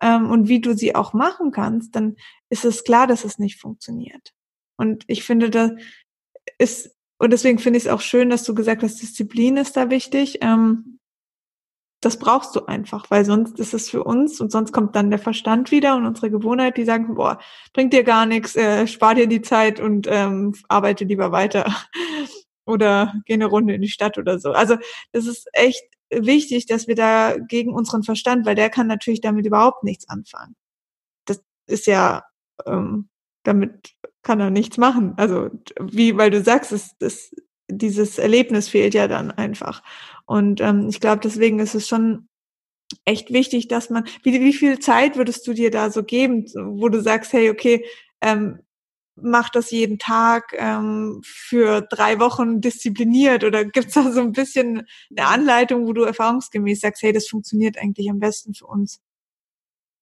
ähm, 0.02 0.30
und 0.30 0.48
wie 0.48 0.62
du 0.62 0.76
sie 0.76 0.96
auch 0.96 1.14
machen 1.14 1.52
kannst, 1.52 1.96
dann 1.96 2.16
ist 2.50 2.66
es 2.66 2.84
klar, 2.84 3.08
dass 3.08 3.26
es 3.26 3.40
nicht 3.40 3.60
funktioniert. 3.60 4.34
Und 4.78 5.04
ich 5.08 5.24
finde, 5.24 5.50
da 5.50 5.72
ist, 6.58 6.96
und 7.18 7.32
deswegen 7.32 7.60
finde 7.60 7.78
ich 7.78 7.86
es 7.86 7.92
auch 7.92 8.02
schön, 8.02 8.30
dass 8.30 8.44
du 8.44 8.54
gesagt 8.54 8.84
hast, 8.84 9.02
Disziplin 9.02 9.58
ist 9.58 9.78
da 9.78 9.90
wichtig. 9.90 10.40
Ähm, 10.42 11.00
das 12.02 12.18
brauchst 12.20 12.56
du 12.56 12.66
einfach, 12.66 13.10
weil 13.10 13.24
sonst 13.24 13.60
ist 13.60 13.74
es 13.74 13.90
für 13.90 14.04
uns 14.04 14.42
und 14.42 14.52
sonst 14.52 14.74
kommt 14.74 14.96
dann 14.96 15.10
der 15.10 15.20
Verstand 15.20 15.72
wieder 15.72 15.96
und 15.96 16.06
unsere 16.06 16.30
Gewohnheit, 16.30 16.76
die 16.76 16.84
sagen, 16.84 17.16
boah, 17.16 17.40
bringt 17.72 17.94
dir 17.94 18.04
gar 18.04 18.26
nichts, 18.26 18.58
äh, 18.58 18.88
spar 18.88 19.16
dir 19.16 19.28
die 19.28 19.42
Zeit 19.42 19.80
und 19.80 20.08
ähm, 20.10 20.54
arbeite 20.68 21.06
lieber 21.06 21.32
weiter 21.32 21.74
oder 22.66 23.14
geh 23.26 23.34
eine 23.34 23.46
Runde 23.46 23.76
in 23.76 23.82
die 23.82 23.90
Stadt 23.90 24.18
oder 24.18 24.40
so. 24.40 24.52
Also 24.52 24.78
das 25.12 25.26
ist 25.26 25.48
echt 25.54 25.84
wichtig, 26.10 26.66
dass 26.66 26.88
wir 26.88 26.96
da 26.96 27.38
gegen 27.38 27.74
unseren 27.74 28.04
Verstand, 28.04 28.46
weil 28.46 28.56
der 28.56 28.70
kann 28.70 28.88
natürlich 28.88 29.22
damit 29.22 29.46
überhaupt 29.46 29.84
nichts 29.84 30.08
anfangen. 30.10 30.56
Das 31.26 31.42
ist 31.68 31.88
ja, 31.88 32.24
ähm, 32.66 33.10
damit 33.44 33.96
kann 34.22 34.40
er 34.40 34.50
nichts 34.50 34.78
machen. 34.78 35.14
Also 35.18 35.50
wie, 35.80 36.18
weil 36.18 36.32
du 36.32 36.42
sagst, 36.44 36.72
es, 36.72 36.96
das, 37.00 37.36
dieses 37.68 38.18
Erlebnis 38.18 38.70
fehlt 38.70 38.94
ja 38.94 39.08
dann 39.08 39.32
einfach. 39.32 39.84
Und 40.26 40.62
ähm, 40.62 40.88
ich 40.90 41.00
glaube, 41.00 41.22
deswegen 41.24 41.60
ist 41.60 41.76
es 41.76 41.88
schon 41.88 42.28
echt 43.06 43.32
wichtig, 43.34 43.68
dass 43.68 43.90
man, 43.90 44.06
wie, 44.24 44.40
wie 44.42 44.54
viel 44.54 44.80
Zeit 44.80 45.18
würdest 45.18 45.48
du 45.48 45.54
dir 45.54 45.72
da 45.72 45.90
so 45.90 46.04
geben, 46.04 46.46
wo 46.56 46.90
du 46.90 47.02
sagst, 47.02 47.34
hey, 47.34 47.50
okay, 47.50 47.86
ähm, 48.22 48.60
mach 49.16 49.50
das 49.50 49.72
jeden 49.72 50.00
Tag 50.00 50.54
ähm, 50.58 51.22
für 51.24 51.82
drei 51.82 52.20
Wochen 52.20 52.62
diszipliniert 52.62 53.44
oder 53.44 53.66
gibt's 53.66 53.94
da 53.94 54.12
so 54.12 54.22
ein 54.22 54.32
bisschen 54.32 54.88
eine 55.16 55.28
Anleitung, 55.28 55.88
wo 55.88 55.94
du 55.94 56.04
erfahrungsgemäß 56.04 56.82
sagst, 56.82 57.04
hey, 57.04 57.14
das 57.14 57.28
funktioniert 57.28 57.78
eigentlich 57.78 58.10
am 58.10 58.20
besten 58.20 58.54
für 58.54 58.66
uns? 58.66 59.02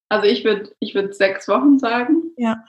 Also 0.08 0.26
ich 0.26 0.44
würde 0.44 0.74
ich 0.80 0.94
würd 0.94 1.14
sechs 1.14 1.48
Wochen 1.48 1.78
sagen. 1.78 2.32
Ja. 2.36 2.64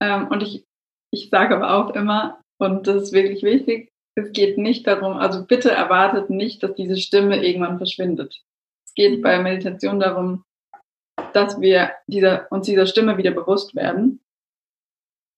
Ähm, 0.00 0.28
und 0.28 0.42
ich, 0.42 0.64
ich 1.12 1.30
sage 1.30 1.56
aber 1.56 1.74
auch 1.74 1.94
immer, 1.94 2.40
und 2.58 2.86
das 2.86 3.02
ist 3.02 3.12
wirklich 3.12 3.42
wichtig, 3.42 3.92
es 4.16 4.32
geht 4.32 4.58
nicht 4.58 4.86
darum, 4.86 5.16
also 5.16 5.44
bitte 5.44 5.70
erwartet 5.70 6.30
nicht, 6.30 6.62
dass 6.62 6.74
diese 6.74 6.96
Stimme 6.96 7.44
irgendwann 7.44 7.78
verschwindet. 7.78 8.42
Es 8.86 8.94
geht 8.94 9.22
bei 9.22 9.40
Meditation 9.40 9.98
darum, 9.98 10.44
dass 11.32 11.60
wir 11.60 11.92
dieser, 12.06 12.50
uns 12.52 12.66
dieser 12.66 12.86
Stimme 12.86 13.16
wieder 13.16 13.32
bewusst 13.32 13.74
werden 13.74 14.23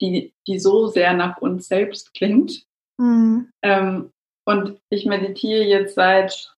die, 0.00 0.35
die 0.46 0.59
so 0.59 0.87
sehr 0.88 1.12
nach 1.14 1.38
uns 1.38 1.68
selbst 1.68 2.14
klingt. 2.14 2.66
Mhm. 2.98 3.50
Ähm, 3.62 4.12
und 4.44 4.80
ich 4.90 5.06
meditiere 5.06 5.64
jetzt 5.64 5.94
seit 5.94 6.56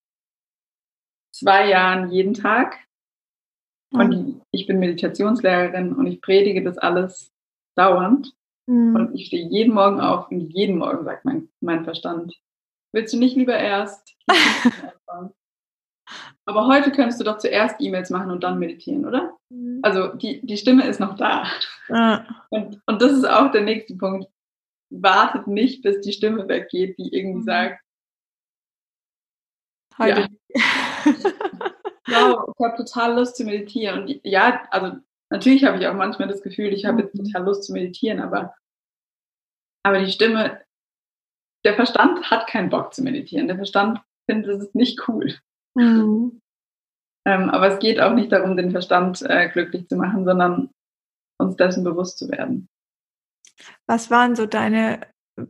zwei 1.33 1.69
Jahren 1.69 2.11
jeden 2.11 2.35
Tag. 2.35 2.79
Mhm. 3.93 4.01
Und 4.01 4.43
ich 4.51 4.67
bin 4.67 4.79
Meditationslehrerin 4.79 5.95
und 5.95 6.07
ich 6.07 6.21
predige 6.21 6.63
das 6.63 6.79
alles 6.79 7.33
dauernd. 7.77 8.33
Mhm. 8.67 8.95
Und 8.95 9.15
ich 9.15 9.27
stehe 9.27 9.49
jeden 9.49 9.75
Morgen 9.75 10.01
auf 10.01 10.31
und 10.31 10.51
jeden 10.51 10.79
Morgen 10.79 11.05
sagt 11.05 11.25
mein, 11.25 11.49
mein 11.61 11.85
Verstand, 11.85 12.35
willst 12.93 13.15
du 13.15 13.19
nicht 13.19 13.37
lieber 13.37 13.57
erst? 13.57 14.17
Aber 16.47 16.67
heute 16.67 16.91
könntest 16.91 17.21
du 17.21 17.25
doch 17.25 17.39
zuerst 17.39 17.77
E-Mails 17.79 18.11
machen 18.11 18.31
und 18.31 18.43
dann 18.43 18.59
meditieren, 18.59 19.07
oder? 19.07 19.37
Mhm. 19.51 19.81
Also 19.83 20.09
die, 20.15 20.45
die 20.47 20.57
Stimme 20.57 20.87
ist 20.87 21.01
noch 21.01 21.17
da. 21.17 21.47
Ja. 21.89 22.27
Und, 22.51 22.81
und 22.87 23.03
das 23.03 23.13
ist 23.13 23.29
auch 23.29 23.51
der 23.51 23.63
nächste 23.63 23.95
Punkt. 23.97 24.29
Wartet 24.91 25.47
nicht, 25.47 25.83
bis 25.83 26.01
die 26.01 26.13
Stimme 26.13 26.49
weggeht, 26.49 26.97
die 26.99 27.15
irgendwie 27.15 27.41
mhm. 27.41 27.45
sagt, 27.45 27.83
heute. 29.99 30.29
Ja. 30.55 30.61
wow, 32.07 32.55
ich 32.59 32.65
habe 32.65 32.77
total 32.77 33.15
Lust 33.17 33.37
zu 33.37 33.45
meditieren. 33.45 34.03
Und 34.03 34.21
ja, 34.25 34.67
also 34.71 34.97
natürlich 35.31 35.65
habe 35.65 35.79
ich 35.79 35.87
auch 35.87 35.95
manchmal 35.95 36.29
das 36.29 36.43
Gefühl, 36.43 36.73
ich 36.73 36.87
habe 36.87 37.03
jetzt 37.03 37.15
mhm. 37.15 37.25
total 37.25 37.45
Lust 37.45 37.65
zu 37.65 37.73
meditieren, 37.73 38.21
aber, 38.21 38.55
aber 39.83 40.01
die 40.01 40.11
Stimme, 40.11 40.63
der 41.65 41.75
Verstand 41.75 42.31
hat 42.31 42.47
keinen 42.47 42.71
Bock 42.71 42.95
zu 42.95 43.03
meditieren. 43.03 43.49
Der 43.49 43.57
Verstand 43.57 44.01
findet 44.27 44.63
es 44.63 44.75
nicht 44.75 45.07
cool. 45.09 45.35
Mhm. 45.79 46.41
Ähm, 47.25 47.51
aber 47.51 47.75
es 47.75 47.79
geht 47.79 48.01
auch 48.01 48.15
nicht 48.15 48.33
darum, 48.33 48.57
den 48.57 48.71
Verstand 48.71 49.23
äh, 49.23 49.49
glücklich 49.49 49.89
zu 49.89 49.97
machen, 49.97 50.25
sondern 50.25 50.71
uns 51.39 51.57
dessen 51.57 51.85
bewusst 51.85 52.19
zu 52.19 52.29
werden. 52.31 52.69
Was 53.87 54.11
waren 54.11 54.35
so 54.35 54.47
deine 54.47 55.01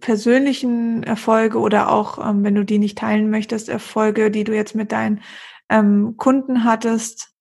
persönlichen 0.01 1.03
Erfolge 1.03 1.59
oder 1.59 1.91
auch, 1.91 2.19
ähm, 2.19 2.45
wenn 2.45 2.55
du 2.55 2.65
die 2.65 2.79
nicht 2.79 2.99
teilen 2.99 3.31
möchtest, 3.31 3.69
Erfolge, 3.69 4.31
die 4.31 4.45
du 4.45 4.55
jetzt 4.55 4.75
mit 4.75 4.93
deinen 4.93 5.23
ähm, 5.71 6.17
Kunden 6.17 6.65
hattest 6.65 7.33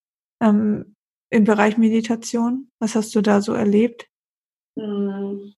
ähm, 0.42 0.96
im 1.30 1.44
Bereich 1.44 1.78
Meditation? 1.78 2.70
Was 2.80 2.96
hast 2.96 3.14
du 3.16 3.22
da 3.22 3.42
so 3.42 3.54
erlebt? 3.54 4.08
Hm. 4.80 5.54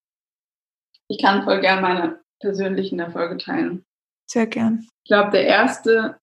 Ich 1.07 1.21
kann 1.21 1.43
voll 1.43 1.59
gern 1.61 1.81
meine 1.81 2.21
persönlichen 2.39 2.99
Erfolge 2.99 3.37
teilen. 3.37 3.85
Sehr 4.29 4.47
gern. 4.47 4.87
Ich 5.03 5.09
glaube, 5.09 5.31
der 5.31 5.45
erste 5.45 6.18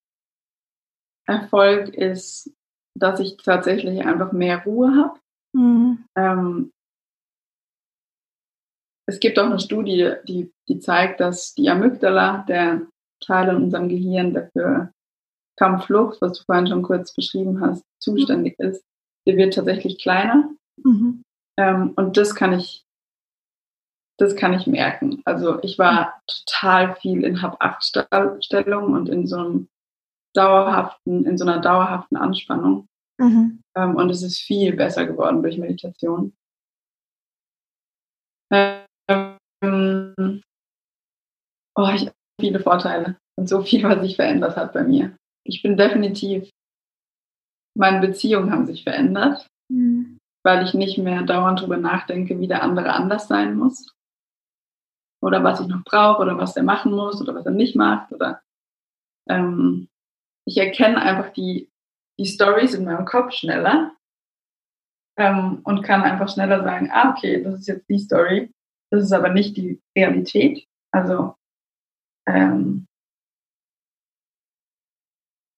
Erfolg 1.27 1.89
ist, 1.95 2.53
dass 2.99 3.21
ich 3.21 3.37
tatsächlich 3.37 4.05
einfach 4.05 4.33
mehr 4.33 4.65
Ruhe 4.65 4.95
habe. 4.97 5.21
Mhm. 5.55 6.05
Ähm, 6.17 6.73
es 9.09 9.21
gibt 9.21 9.39
auch 9.39 9.47
eine 9.47 9.61
Studie, 9.61 10.15
die, 10.27 10.53
die 10.69 10.81
zeigt, 10.81 11.21
dass 11.21 11.55
die 11.55 11.69
Amygdala, 11.71 12.45
der 12.49 12.87
Teil 13.25 13.49
in 13.49 13.65
unserem 13.65 13.89
Gehirn 13.89 14.35
dafür 14.35 14.93
Kampfflucht, 15.59 16.21
was 16.21 16.39
du 16.39 16.45
vorhin 16.45 16.67
schon 16.67 16.83
kurz 16.83 17.15
beschrieben 17.15 17.61
hast, 17.61 17.85
zuständig 17.99 18.59
ist, 18.59 18.85
der 19.27 19.37
wird 19.37 19.55
tatsächlich 19.55 19.99
kleiner. 19.99 20.51
Mhm. 20.83 21.23
Ähm, 21.59 21.93
und 21.97 22.17
das 22.17 22.35
kann 22.35 22.53
ich, 22.53 22.85
das 24.19 24.37
kann 24.37 24.53
ich 24.53 24.67
merken. 24.67 25.23
Also 25.25 25.63
ich 25.63 25.79
war 25.79 26.21
total 26.27 26.95
viel 26.97 27.25
in 27.25 27.41
Hab-Acht-Stellung 27.43 28.93
und 28.93 29.09
in 29.09 29.27
so 29.27 29.39
einem 29.39 29.69
dauerhaften, 30.37 31.25
in 31.25 31.39
so 31.39 31.45
einer 31.45 31.61
dauerhaften 31.61 32.17
Anspannung. 32.17 32.89
Mhm. 33.19 33.63
Ähm, 33.75 33.97
und 33.97 34.11
es 34.11 34.23
ist 34.23 34.39
viel 34.39 34.77
besser 34.77 35.07
geworden 35.07 35.43
durch 35.43 35.59
Meditation. 35.59 36.35
Ähm, 38.53 39.37
oh, 41.75 41.89
ich 41.95 42.03
habe 42.03 42.13
viele 42.41 42.61
Vorteile 42.61 43.17
und 43.39 43.49
so 43.49 43.63
viel, 43.63 43.83
was 43.85 44.01
sich 44.01 44.17
verändert 44.17 44.57
hat 44.57 44.73
bei 44.73 44.85
mir. 44.85 45.17
Ich 45.45 45.63
bin 45.63 45.77
definitiv, 45.77 46.51
meine 47.77 48.01
Beziehungen 48.01 48.51
haben 48.51 48.67
sich 48.67 48.83
verändert, 48.83 49.47
mhm. 49.69 50.19
weil 50.45 50.65
ich 50.65 50.75
nicht 50.75 50.99
mehr 50.99 51.23
dauernd 51.23 51.61
darüber 51.61 51.77
nachdenke, 51.77 52.39
wie 52.41 52.49
der 52.49 52.63
andere 52.63 52.93
anders 52.93 53.29
sein 53.29 53.57
muss. 53.57 53.93
Oder 55.23 55.43
was 55.43 55.61
ich 55.61 55.67
noch 55.67 55.83
brauche 55.85 56.23
oder 56.23 56.37
was 56.37 56.57
er 56.57 56.63
machen 56.63 56.93
muss 56.93 57.21
oder 57.21 57.35
was 57.35 57.47
er 57.47 57.53
nicht 57.53 57.75
macht. 57.75 58.13
Oder 58.13 58.43
ähm, 59.29 59.89
ich 60.47 60.59
erkenne 60.59 61.01
einfach 61.01 61.33
die, 61.33 61.69
die 62.19 62.27
Stories 62.27 62.75
in 62.75 62.85
meinem 62.85 63.05
Kopf 63.05 63.33
schneller 63.33 63.93
ähm, 65.19 65.61
und 65.65 65.83
kann 65.83 66.03
einfach 66.03 66.33
schneller 66.33 66.63
sagen, 66.63 66.91
ah, 66.93 67.11
okay, 67.11 67.43
das 67.43 67.61
ist 67.61 67.67
jetzt 67.67 67.89
die 67.89 67.99
Story, 67.99 68.53
das 68.91 69.05
ist 69.05 69.13
aber 69.13 69.31
nicht 69.31 69.57
die 69.57 69.81
Realität. 69.97 70.67
Also 70.93 71.35
ähm, 72.27 72.87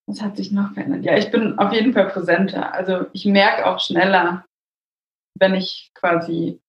was 0.08 0.22
hat 0.22 0.38
sich 0.38 0.52
noch 0.52 0.72
verändert? 0.72 1.04
Ja, 1.04 1.16
ich 1.18 1.30
bin 1.30 1.58
auf 1.58 1.72
jeden 1.72 1.92
Fall 1.92 2.08
präsenter. 2.08 2.72
Also 2.72 3.06
ich 3.12 3.26
merke 3.26 3.66
auch 3.66 3.78
schneller, 3.78 4.46
wenn 5.38 5.54
ich 5.54 5.90
quasi 5.94 6.60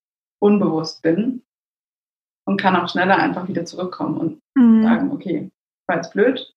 unbewusst 0.42 1.02
bin 1.02 1.44
und 2.46 2.60
kann 2.60 2.76
auch 2.76 2.90
schneller 2.90 3.18
einfach 3.18 3.48
wieder 3.48 3.66
zurückkommen 3.66 4.18
und 4.18 4.42
mhm. 4.56 4.84
sagen, 4.84 5.12
okay, 5.12 5.50
war 5.88 5.98
jetzt 5.98 6.12
blöd. 6.12 6.54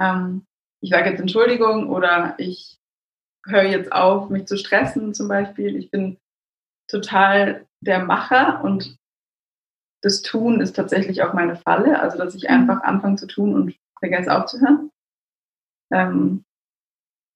Ähm, 0.00 0.46
ich 0.80 0.90
sage 0.90 1.10
jetzt 1.10 1.20
Entschuldigung 1.20 1.88
oder 1.88 2.34
ich 2.38 2.78
höre 3.46 3.64
jetzt 3.64 3.92
auf, 3.92 4.30
mich 4.30 4.46
zu 4.46 4.56
stressen 4.56 5.14
zum 5.14 5.28
Beispiel. 5.28 5.76
Ich 5.76 5.90
bin 5.90 6.18
total 6.88 7.66
der 7.80 8.04
Macher 8.04 8.62
und 8.62 8.96
das 10.02 10.22
Tun 10.22 10.60
ist 10.60 10.76
tatsächlich 10.76 11.22
auch 11.22 11.32
meine 11.32 11.56
Falle, 11.56 12.00
also 12.00 12.18
dass 12.18 12.34
ich 12.34 12.44
mhm. 12.44 12.50
einfach 12.50 12.82
anfange 12.82 13.16
zu 13.16 13.26
tun 13.26 13.54
und 13.54 13.74
vergesse 13.98 14.34
aufzuhören. 14.34 14.90
Ähm, 15.92 16.44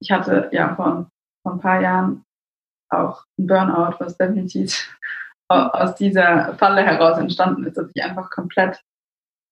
ich 0.01 0.11
hatte 0.11 0.49
ja 0.53 0.75
vor, 0.75 1.11
vor 1.43 1.53
ein 1.53 1.61
paar 1.61 1.81
Jahren 1.81 2.25
auch 2.89 3.25
ein 3.39 3.47
Burnout, 3.47 3.97
was 3.99 4.17
definitiv 4.17 4.99
aus 5.49 5.95
dieser 5.97 6.55
Falle 6.57 6.83
heraus 6.83 7.19
entstanden 7.19 7.65
ist, 7.65 7.77
dass 7.77 7.91
ich 7.95 8.03
einfach 8.03 8.31
komplett 8.31 8.83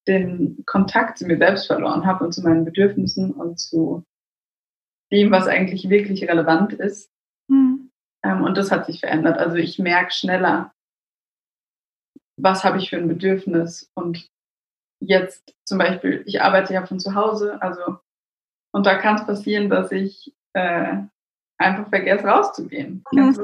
den 0.07 0.65
Kontakt 0.67 1.19
zu 1.19 1.27
mir 1.27 1.39
selbst 1.39 1.67
verloren 1.67 2.07
habe 2.07 2.25
und 2.25 2.33
zu 2.33 2.43
meinen 2.43 2.65
Bedürfnissen 2.65 3.33
und 3.33 3.59
zu 3.59 4.05
dem, 5.13 5.31
was 5.31 5.47
eigentlich 5.47 5.89
wirklich 5.91 6.29
relevant 6.29 6.73
ist. 6.73 7.11
Mhm. 7.49 7.91
Ähm, 8.23 8.43
und 8.45 8.57
das 8.57 8.71
hat 8.71 8.87
sich 8.87 9.01
verändert. 9.01 9.39
Also 9.39 9.57
ich 9.57 9.79
merke 9.79 10.13
schneller, 10.13 10.73
was 12.37 12.65
habe 12.65 12.79
ich 12.79 12.91
für 12.91 12.97
ein 12.97 13.09
Bedürfnis. 13.09 13.91
Und 13.95 14.29
jetzt 15.01 15.55
zum 15.65 15.79
Beispiel, 15.79 16.23
ich 16.27 16.43
arbeite 16.43 16.73
ja 16.75 16.87
von 16.87 17.01
zu 17.01 17.15
Hause, 17.15 17.61
also 17.61 17.99
und 18.73 18.87
da 18.87 18.97
kann 18.97 19.17
es 19.17 19.27
passieren, 19.27 19.69
dass 19.69 19.91
ich 19.91 20.33
äh, 20.53 20.97
einfach 21.59 21.89
vergesse, 21.89 22.25
rauszugehen. 22.25 23.05
Mhm. 23.13 23.37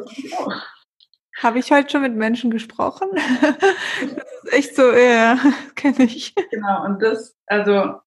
Habe 1.42 1.58
ich 1.58 1.70
heute 1.70 1.90
schon 1.90 2.02
mit 2.02 2.14
Menschen 2.14 2.50
gesprochen? 2.50 3.08
das 3.40 4.44
ist 4.44 4.52
echt 4.52 4.76
so, 4.76 4.90
ja, 4.92 5.38
kenne 5.74 6.04
ich. 6.04 6.34
Genau, 6.50 6.84
und 6.84 7.02
das, 7.02 7.36
also 7.46 8.00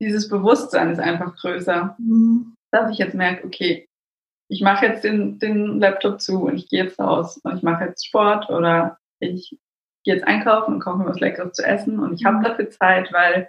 dieses 0.00 0.28
Bewusstsein 0.28 0.90
ist 0.90 1.00
einfach 1.00 1.34
größer, 1.36 1.96
mhm. 1.98 2.54
dass 2.70 2.90
ich 2.90 2.98
jetzt 2.98 3.14
merke, 3.14 3.46
okay, 3.46 3.88
ich 4.48 4.60
mache 4.60 4.86
jetzt 4.86 5.04
den, 5.04 5.38
den 5.38 5.80
Laptop 5.80 6.20
zu 6.20 6.44
und 6.44 6.56
ich 6.56 6.68
gehe 6.68 6.84
jetzt 6.84 7.00
raus 7.00 7.38
und 7.42 7.56
ich 7.56 7.62
mache 7.62 7.84
jetzt 7.84 8.06
Sport 8.06 8.50
oder 8.50 8.98
ich 9.20 9.56
gehe 10.04 10.14
jetzt 10.14 10.26
einkaufen 10.26 10.74
und 10.74 10.80
kaufe 10.80 10.98
mir 10.98 11.06
was 11.06 11.18
Leckeres 11.18 11.52
zu 11.54 11.64
essen 11.64 11.98
und 11.98 12.14
ich 12.14 12.24
habe 12.24 12.38
mhm. 12.38 12.42
dafür 12.44 12.70
Zeit, 12.70 13.12
weil 13.12 13.48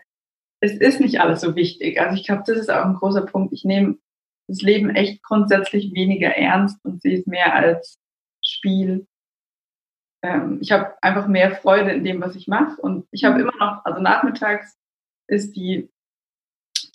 es 0.59 0.73
ist 0.73 0.99
nicht 0.99 1.19
alles 1.19 1.41
so 1.41 1.55
wichtig. 1.55 1.99
Also 1.99 2.15
ich 2.15 2.25
glaube, 2.25 2.43
das 2.47 2.57
ist 2.57 2.71
auch 2.71 2.85
ein 2.85 2.95
großer 2.95 3.25
Punkt. 3.25 3.53
Ich 3.53 3.63
nehme 3.63 3.97
das 4.47 4.61
Leben 4.61 4.89
echt 4.89 5.21
grundsätzlich 5.21 5.93
weniger 5.93 6.29
ernst 6.29 6.83
und 6.83 7.01
sehe 7.01 7.19
es 7.19 7.27
mehr 7.27 7.53
als 7.53 7.99
Spiel. 8.43 9.05
Ähm, 10.27 10.59
ich 10.61 10.71
habe 10.71 10.93
einfach 11.01 11.27
mehr 11.27 11.55
Freude 11.55 11.91
in 11.91 12.03
dem, 12.03 12.21
was 12.21 12.35
ich 12.35 12.47
mache. 12.47 12.79
Und 12.81 13.07
ich 13.11 13.23
habe 13.23 13.35
mhm. 13.35 13.41
immer 13.41 13.57
noch, 13.57 13.85
also 13.85 14.01
nachmittags 14.01 14.77
ist 15.27 15.55
die, 15.55 15.89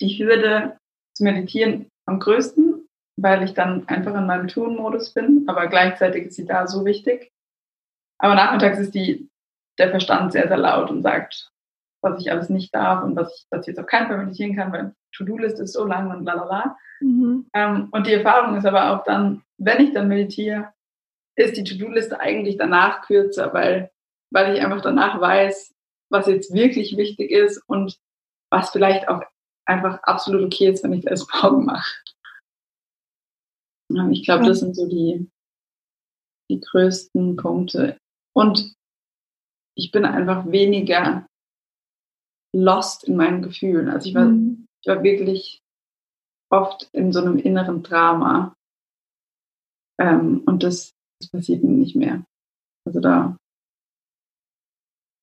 die 0.00 0.18
Hürde 0.18 0.78
zu 1.14 1.24
meditieren 1.24 1.88
am 2.06 2.18
größten, 2.18 2.88
weil 3.16 3.42
ich 3.42 3.54
dann 3.54 3.88
einfach 3.88 4.14
in 4.14 4.26
meinem 4.26 4.48
Tun-Modus 4.48 5.14
bin. 5.14 5.44
Aber 5.46 5.66
gleichzeitig 5.68 6.26
ist 6.26 6.36
sie 6.36 6.46
da 6.46 6.66
so 6.66 6.84
wichtig. 6.84 7.32
Aber 8.18 8.34
nachmittags 8.34 8.78
ist 8.78 8.94
die, 8.94 9.28
der 9.78 9.90
Verstand 9.90 10.32
sehr, 10.32 10.48
sehr 10.48 10.58
laut 10.58 10.90
und 10.90 11.02
sagt, 11.02 11.50
was 12.02 12.20
ich 12.20 12.30
alles 12.30 12.48
nicht 12.48 12.74
darf 12.74 13.02
und 13.04 13.16
was 13.16 13.34
ich, 13.34 13.46
ich 13.60 13.66
jetzt 13.66 13.78
auf 13.78 13.86
keinen 13.86 14.08
Fall 14.08 14.18
meditieren 14.18 14.56
kann, 14.56 14.72
weil 14.72 14.94
To-Do-Liste 15.16 15.62
ist 15.62 15.72
so 15.72 15.86
lang 15.86 16.10
und 16.10 16.24
lalala. 16.24 16.76
Mhm. 17.00 17.46
Ähm, 17.54 17.88
und 17.92 18.06
die 18.06 18.14
Erfahrung 18.14 18.56
ist 18.56 18.66
aber 18.66 18.90
auch 18.90 19.04
dann, 19.04 19.42
wenn 19.58 19.80
ich 19.80 19.92
dann 19.92 20.08
meditiere, 20.08 20.72
ist 21.36 21.56
die 21.56 21.64
To-Do-Liste 21.64 22.20
eigentlich 22.20 22.56
danach 22.56 23.02
kürzer, 23.02 23.52
weil, 23.52 23.90
weil 24.30 24.54
ich 24.54 24.62
einfach 24.62 24.82
danach 24.82 25.20
weiß, 25.20 25.74
was 26.10 26.26
jetzt 26.26 26.52
wirklich 26.52 26.96
wichtig 26.96 27.30
ist 27.30 27.58
und 27.66 27.98
was 28.50 28.70
vielleicht 28.70 29.08
auch 29.08 29.22
einfach 29.64 30.02
absolut 30.02 30.42
okay 30.42 30.68
ist, 30.68 30.84
wenn 30.84 30.92
ich 30.92 31.04
das 31.04 31.26
morgen 31.42 31.64
mache. 31.64 31.90
Ich 34.10 34.24
glaube, 34.24 34.46
das 34.46 34.60
sind 34.60 34.74
so 34.74 34.88
die, 34.88 35.30
die 36.50 36.60
größten 36.60 37.36
Punkte. 37.36 37.98
Und 38.34 38.74
ich 39.74 39.90
bin 39.90 40.04
einfach 40.04 40.50
weniger 40.50 41.26
lost 42.54 43.04
in 43.04 43.16
meinen 43.16 43.42
Gefühlen. 43.42 43.88
Also 43.88 44.08
ich 44.08 44.14
war, 44.14 44.26
mhm. 44.26 44.66
ich 44.82 44.88
war 44.88 45.02
wirklich 45.02 45.62
oft 46.50 46.88
in 46.92 47.12
so 47.12 47.20
einem 47.20 47.38
inneren 47.38 47.82
Drama. 47.82 48.54
Ähm, 49.98 50.42
und 50.46 50.62
das, 50.62 50.94
das 51.22 51.30
passiert 51.30 51.62
nicht 51.64 51.96
mehr. 51.96 52.24
Also 52.84 53.00
da. 53.00 53.36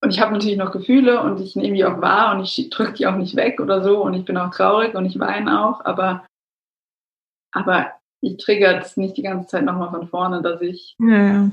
Und 0.01 0.11
ich 0.11 0.21
habe 0.21 0.31
natürlich 0.31 0.57
noch 0.57 0.71
Gefühle 0.71 1.21
und 1.21 1.41
ich 1.41 1.55
nehme 1.55 1.75
die 1.75 1.83
auch 1.83 2.01
wahr 2.01 2.35
und 2.35 2.43
ich 2.43 2.69
drücke 2.69 2.93
die 2.93 3.07
auch 3.07 3.17
nicht 3.17 3.35
weg 3.35 3.59
oder 3.59 3.83
so 3.83 4.03
und 4.03 4.13
ich 4.13 4.23
bin 4.23 4.37
auch 4.37 4.51
traurig 4.51 4.95
und 4.95 5.05
ich 5.05 5.19
weine 5.19 5.65
auch, 5.65 5.83
aber, 5.83 6.25
aber 7.51 7.91
ich 8.21 8.37
trigger 8.37 8.79
es 8.79 8.95
nicht 8.95 9.17
die 9.17 9.23
ganze 9.23 9.47
Zeit 9.47 9.65
nochmal 9.65 9.91
von 9.91 10.07
vorne, 10.07 10.41
dass 10.41 10.61
ich 10.61 10.95
ja 10.99 11.51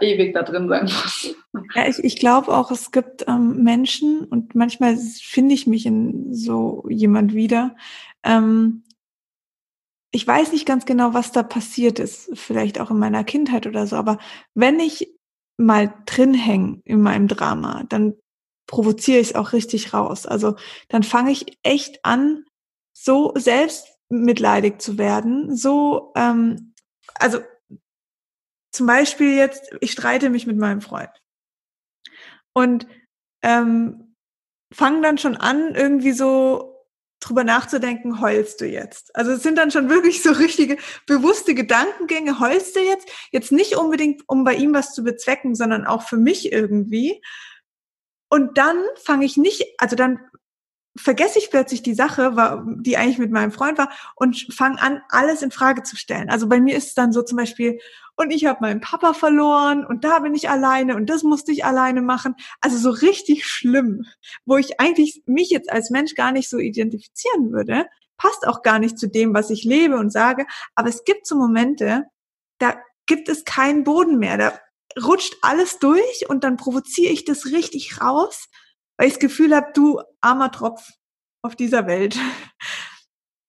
ewig 0.00 0.34
da 0.34 0.42
drin 0.42 0.68
sein 0.68 0.84
muss. 0.84 1.36
Ja, 1.74 1.86
ich, 1.86 2.02
ich 2.02 2.16
glaube 2.18 2.48
auch, 2.56 2.70
es 2.70 2.90
gibt 2.90 3.26
ähm, 3.28 3.62
Menschen 3.62 4.24
und 4.24 4.54
manchmal 4.54 4.96
finde 4.96 5.54
ich 5.54 5.66
mich 5.66 5.86
in 5.86 6.34
so 6.34 6.84
jemand 6.88 7.34
wieder. 7.34 7.76
Ähm, 8.24 8.82
ich 10.10 10.26
weiß 10.26 10.52
nicht 10.52 10.66
ganz 10.66 10.86
genau, 10.86 11.14
was 11.14 11.32
da 11.32 11.42
passiert 11.42 11.98
ist, 11.98 12.30
vielleicht 12.34 12.80
auch 12.80 12.90
in 12.90 12.98
meiner 12.98 13.24
Kindheit 13.24 13.66
oder 13.66 13.86
so, 13.86 13.96
aber 13.96 14.18
wenn 14.54 14.80
ich 14.80 15.12
mal 15.58 15.92
drin 16.06 16.34
hänge 16.34 16.80
in 16.84 17.02
meinem 17.02 17.28
Drama, 17.28 17.84
dann 17.88 18.14
provoziere 18.66 19.18
ich 19.18 19.28
es 19.28 19.34
auch 19.34 19.52
richtig 19.52 19.92
raus. 19.92 20.26
Also 20.26 20.56
dann 20.88 21.02
fange 21.02 21.32
ich 21.32 21.58
echt 21.62 22.04
an, 22.04 22.44
so 22.96 23.32
selbstmitleidig 23.36 24.78
zu 24.78 24.98
werden, 24.98 25.56
so, 25.56 26.12
ähm, 26.16 26.74
also 27.14 27.40
zum 28.72 28.86
Beispiel 28.86 29.36
jetzt, 29.36 29.70
ich 29.80 29.92
streite 29.92 30.30
mich 30.30 30.46
mit 30.46 30.56
meinem 30.56 30.80
Freund 30.80 31.10
und 32.54 32.86
ähm, 33.42 34.14
fange 34.72 35.00
dann 35.00 35.18
schon 35.18 35.36
an, 35.36 35.74
irgendwie 35.74 36.12
so 36.12 36.67
drüber 37.20 37.44
nachzudenken, 37.44 38.20
heulst 38.20 38.60
du 38.60 38.66
jetzt? 38.66 39.14
Also 39.14 39.32
es 39.32 39.42
sind 39.42 39.56
dann 39.56 39.70
schon 39.70 39.88
wirklich 39.88 40.22
so 40.22 40.30
richtige 40.32 40.76
bewusste 41.06 41.54
Gedankengänge, 41.54 42.40
heulst 42.40 42.76
du 42.76 42.80
jetzt? 42.80 43.08
Jetzt 43.30 43.52
nicht 43.52 43.76
unbedingt, 43.76 44.22
um 44.26 44.44
bei 44.44 44.54
ihm 44.54 44.74
was 44.74 44.94
zu 44.94 45.02
bezwecken, 45.02 45.54
sondern 45.54 45.86
auch 45.86 46.02
für 46.02 46.16
mich 46.16 46.52
irgendwie. 46.52 47.20
Und 48.28 48.58
dann 48.58 48.76
fange 49.02 49.24
ich 49.24 49.36
nicht, 49.36 49.64
also 49.78 49.96
dann 49.96 50.20
vergesse 50.98 51.38
ich 51.38 51.50
plötzlich 51.50 51.82
die 51.82 51.94
Sache, 51.94 52.64
die 52.80 52.96
eigentlich 52.96 53.18
mit 53.18 53.30
meinem 53.30 53.52
Freund 53.52 53.78
war 53.78 53.90
und 54.16 54.52
fange 54.52 54.80
an, 54.80 55.00
alles 55.08 55.42
in 55.42 55.50
Frage 55.50 55.82
zu 55.82 55.96
stellen. 55.96 56.28
Also 56.28 56.48
bei 56.48 56.60
mir 56.60 56.76
ist 56.76 56.88
es 56.88 56.94
dann 56.94 57.12
so 57.12 57.22
zum 57.22 57.36
Beispiel, 57.36 57.78
und 58.16 58.32
ich 58.32 58.46
habe 58.46 58.58
meinen 58.62 58.80
Papa 58.80 59.14
verloren 59.14 59.86
und 59.86 60.02
da 60.02 60.18
bin 60.18 60.34
ich 60.34 60.50
alleine 60.50 60.96
und 60.96 61.08
das 61.08 61.22
musste 61.22 61.52
ich 61.52 61.64
alleine 61.64 62.02
machen. 62.02 62.34
Also 62.60 62.76
so 62.76 62.90
richtig 62.90 63.46
schlimm, 63.46 64.06
wo 64.44 64.56
ich 64.56 64.80
eigentlich 64.80 65.22
mich 65.26 65.50
jetzt 65.50 65.70
als 65.70 65.90
Mensch 65.90 66.16
gar 66.16 66.32
nicht 66.32 66.50
so 66.50 66.58
identifizieren 66.58 67.52
würde. 67.52 67.86
passt 68.16 68.46
auch 68.48 68.62
gar 68.62 68.80
nicht 68.80 68.98
zu 68.98 69.08
dem, 69.08 69.34
was 69.34 69.50
ich 69.50 69.62
lebe 69.62 69.96
und 69.96 70.10
sage. 70.10 70.46
Aber 70.74 70.88
es 70.88 71.04
gibt 71.04 71.28
so 71.28 71.36
Momente, 71.36 72.06
da 72.58 72.76
gibt 73.06 73.28
es 73.28 73.44
keinen 73.44 73.84
Boden 73.84 74.18
mehr. 74.18 74.36
Da 74.36 74.58
rutscht 75.00 75.36
alles 75.42 75.78
durch 75.78 76.28
und 76.28 76.42
dann 76.42 76.56
provoziere 76.56 77.12
ich 77.12 77.24
das 77.24 77.46
richtig 77.46 78.00
raus, 78.00 78.48
weil 78.98 79.06
ich 79.06 79.14
das 79.14 79.20
Gefühl 79.20 79.56
habe, 79.56 79.68
du 79.72 80.02
armer 80.20 80.52
Tropf 80.52 80.92
auf 81.40 81.56
dieser 81.56 81.86
Welt. 81.86 82.18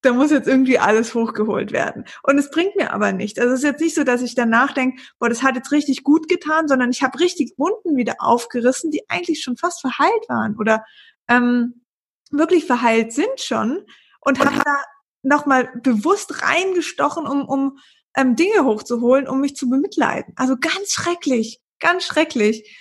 Da 0.02 0.14
muss 0.14 0.32
jetzt 0.32 0.48
irgendwie 0.48 0.80
alles 0.80 1.14
hochgeholt 1.14 1.74
werden. 1.74 2.06
Und 2.24 2.38
es 2.38 2.50
bringt 2.52 2.74
mir 2.78 2.94
aber 2.94 3.12
nichts. 3.12 3.38
Also 3.38 3.52
es 3.52 3.60
ist 3.60 3.66
jetzt 3.66 3.82
nicht 3.82 3.96
so, 3.96 4.06
dass 4.06 4.22
ich 4.22 4.34
danach 4.34 4.72
denke, 4.72 5.02
boah, 5.20 5.28
das 5.28 5.44
hat 5.44 5.58
jetzt 5.58 5.74
richtig 5.74 6.06
gut 6.06 6.30
getan, 6.30 6.70
sondern 6.70 6.90
ich 6.90 7.04
habe 7.04 7.20
richtig 7.20 7.52
Wunden 7.58 7.98
wieder 7.98 8.16
aufgerissen, 8.20 8.92
die 8.92 9.10
eigentlich 9.10 9.44
schon 9.44 9.58
fast 9.58 9.82
verheilt 9.82 10.30
waren 10.30 10.56
oder 10.56 10.86
ähm, 11.28 11.84
wirklich 12.32 12.64
verheilt 12.64 13.12
sind 13.12 13.42
schon 13.42 13.86
und 14.22 14.40
habe 14.40 14.62
da 14.64 14.84
nochmal 15.22 15.70
bewusst 15.84 16.44
reingestochen, 16.44 17.28
um, 17.28 17.46
um 17.46 17.80
ähm, 18.16 18.38
Dinge 18.38 18.64
hochzuholen, 18.64 19.28
um 19.28 19.42
mich 19.42 19.58
zu 19.58 19.70
bemitleiden. 19.70 20.34
Also 20.38 20.56
ganz 20.58 20.92
schrecklich, 20.92 21.60
ganz 21.80 22.06
schrecklich. 22.06 22.74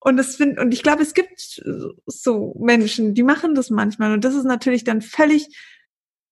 Und 0.00 0.16
das 0.16 0.36
find, 0.36 0.58
und 0.58 0.72
ich 0.72 0.82
glaube, 0.82 1.02
es 1.02 1.14
gibt 1.14 1.62
so 2.06 2.54
Menschen, 2.60 3.14
die 3.14 3.22
machen 3.22 3.54
das 3.54 3.70
manchmal. 3.70 4.12
Und 4.12 4.24
das 4.24 4.34
ist 4.34 4.44
natürlich 4.44 4.84
dann 4.84 5.02
völlig 5.02 5.48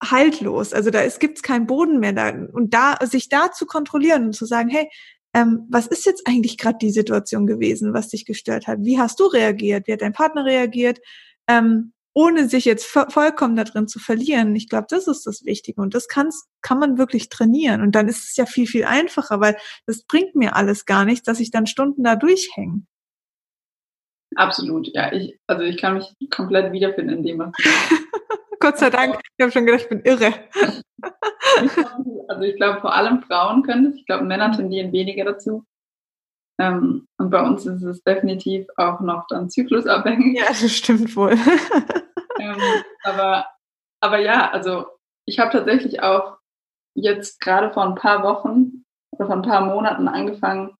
haltlos. 0.02 0.72
Also 0.72 0.90
da 0.90 1.00
ist, 1.00 1.20
gibt's 1.20 1.42
keinen 1.42 1.66
Boden 1.66 1.98
mehr 1.98 2.12
da. 2.12 2.28
Und 2.28 2.74
da, 2.74 2.96
sich 3.04 3.28
da 3.28 3.50
zu 3.50 3.66
kontrollieren 3.66 4.26
und 4.26 4.32
zu 4.34 4.46
sagen, 4.46 4.68
hey, 4.68 4.88
ähm, 5.34 5.66
was 5.68 5.86
ist 5.86 6.06
jetzt 6.06 6.26
eigentlich 6.26 6.58
gerade 6.58 6.78
die 6.80 6.90
Situation 6.90 7.46
gewesen, 7.46 7.92
was 7.92 8.08
dich 8.08 8.24
gestört 8.24 8.66
hat? 8.66 8.78
Wie 8.82 8.98
hast 8.98 9.20
du 9.20 9.24
reagiert? 9.24 9.86
Wie 9.86 9.92
hat 9.92 10.00
dein 10.00 10.12
Partner 10.12 10.44
reagiert? 10.44 11.00
Ähm, 11.48 11.92
ohne 12.14 12.48
sich 12.48 12.64
jetzt 12.64 12.86
vollkommen 12.86 13.56
da 13.56 13.64
drin 13.64 13.88
zu 13.88 13.98
verlieren. 13.98 14.56
Ich 14.56 14.70
glaube, 14.70 14.86
das 14.88 15.06
ist 15.06 15.26
das 15.26 15.44
Wichtige 15.44 15.82
und 15.82 15.94
das 15.94 16.08
kann's, 16.08 16.46
kann 16.62 16.78
man 16.78 16.96
wirklich 16.96 17.28
trainieren 17.28 17.82
und 17.82 17.94
dann 17.94 18.08
ist 18.08 18.30
es 18.30 18.36
ja 18.36 18.46
viel, 18.46 18.66
viel 18.66 18.86
einfacher, 18.86 19.38
weil 19.40 19.58
das 19.84 20.04
bringt 20.04 20.34
mir 20.34 20.56
alles 20.56 20.86
gar 20.86 21.04
nichts, 21.04 21.26
dass 21.26 21.40
ich 21.40 21.50
dann 21.50 21.66
Stunden 21.66 22.02
da 22.04 22.16
durchhänge. 22.16 22.86
Absolut, 24.36 24.88
ja. 24.94 25.12
Ich, 25.12 25.38
also 25.46 25.62
ich 25.62 25.78
kann 25.78 25.94
mich 25.94 26.14
komplett 26.30 26.72
wiederfinden 26.72 27.18
in 27.18 27.22
dem, 27.24 27.38
was 27.38 27.52
Gott 28.60 28.78
sei 28.78 28.90
Dank, 28.90 29.20
ich 29.36 29.42
habe 29.42 29.52
schon 29.52 29.66
gedacht, 29.66 29.82
ich 29.82 29.88
bin 29.88 30.02
irre. 30.02 30.32
also 32.28 32.42
ich 32.42 32.56
glaube, 32.56 32.80
vor 32.80 32.94
allem 32.94 33.22
Frauen 33.22 33.62
können 33.62 33.86
es. 33.86 33.96
Ich 33.96 34.06
glaube, 34.06 34.24
Männer 34.24 34.52
tendieren 34.52 34.92
weniger 34.92 35.24
dazu. 35.24 35.64
Ähm, 36.58 37.06
und 37.18 37.30
bei 37.30 37.42
uns 37.42 37.66
ist 37.66 37.82
es 37.82 38.02
definitiv 38.02 38.66
auch 38.76 39.00
noch 39.00 39.26
dann 39.28 39.50
zyklusabhängig. 39.50 40.38
Ja, 40.38 40.46
das 40.48 40.72
stimmt 40.72 41.14
wohl. 41.14 41.32
ähm, 42.40 42.56
aber, 43.04 43.46
aber 44.00 44.18
ja, 44.18 44.50
also 44.50 44.86
ich 45.26 45.38
habe 45.38 45.52
tatsächlich 45.52 46.02
auch 46.02 46.38
jetzt 46.94 47.40
gerade 47.40 47.72
vor 47.72 47.84
ein 47.84 47.94
paar 47.94 48.22
Wochen 48.22 48.84
oder 49.12 49.26
vor 49.26 49.36
ein 49.36 49.42
paar 49.42 49.66
Monaten 49.66 50.08
angefangen, 50.08 50.74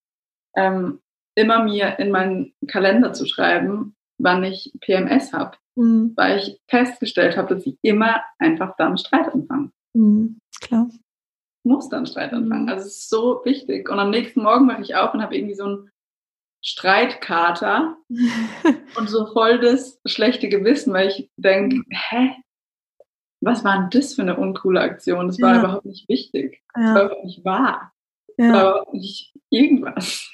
ähm, 0.57 1.01
immer 1.37 1.63
mir 1.63 1.99
in 1.99 2.11
meinen 2.11 2.55
Kalender 2.67 3.13
zu 3.13 3.27
schreiben, 3.27 3.95
wann 4.19 4.43
ich 4.43 4.73
PMS 4.81 5.33
habe. 5.33 5.57
Mhm. 5.77 6.15
Weil 6.17 6.39
ich 6.39 6.61
festgestellt 6.69 7.37
habe, 7.37 7.55
dass 7.55 7.67
ich 7.67 7.79
immer 7.83 8.23
einfach 8.39 8.75
dann 8.77 8.99
Streit 8.99 9.33
anfange. 9.33 9.71
Mhm, 9.95 10.39
klar 10.61 10.89
muss 11.67 11.89
dann 11.89 12.07
Streit 12.07 12.33
anfangen. 12.33 12.63
Mhm. 12.63 12.69
Also 12.69 12.87
es 12.87 12.97
ist 12.97 13.11
so 13.11 13.43
wichtig. 13.45 13.91
Und 13.91 13.99
am 13.99 14.11
nächsten 14.11 14.43
Morgen 14.43 14.67
mache 14.67 14.83
ich 14.83 14.95
auf 14.95 15.13
und 15.13 15.21
habe 15.21 15.37
irgendwie 15.37 15.55
so 15.55 15.65
einen 15.65 15.91
Streitkater 16.65 17.97
und 18.97 19.11
so 19.11 19.27
voll 19.27 19.61
das 19.61 20.01
schlechte 20.07 20.49
Gewissen, 20.49 20.95
weil 20.95 21.09
ich 21.09 21.31
denke, 21.37 21.83
hä? 21.91 22.37
Was 23.43 23.65
war 23.65 23.79
denn 23.79 23.91
das 23.91 24.15
für 24.15 24.23
eine 24.23 24.37
uncoole 24.37 24.81
Aktion? 24.81 25.27
Das 25.27 25.41
war 25.41 25.55
ja. 25.55 25.59
überhaupt 25.61 25.85
nicht 25.85 26.09
wichtig. 26.09 26.63
Das 26.73 26.85
ja. 26.85 26.95
war 26.95 27.05
überhaupt 27.05 27.25
nicht 27.25 27.45
wahr. 27.45 27.93
Das 28.39 28.53
war 28.53 28.71
überhaupt 28.71 28.95
nicht 28.95 29.35
irgendwas. 29.51 30.33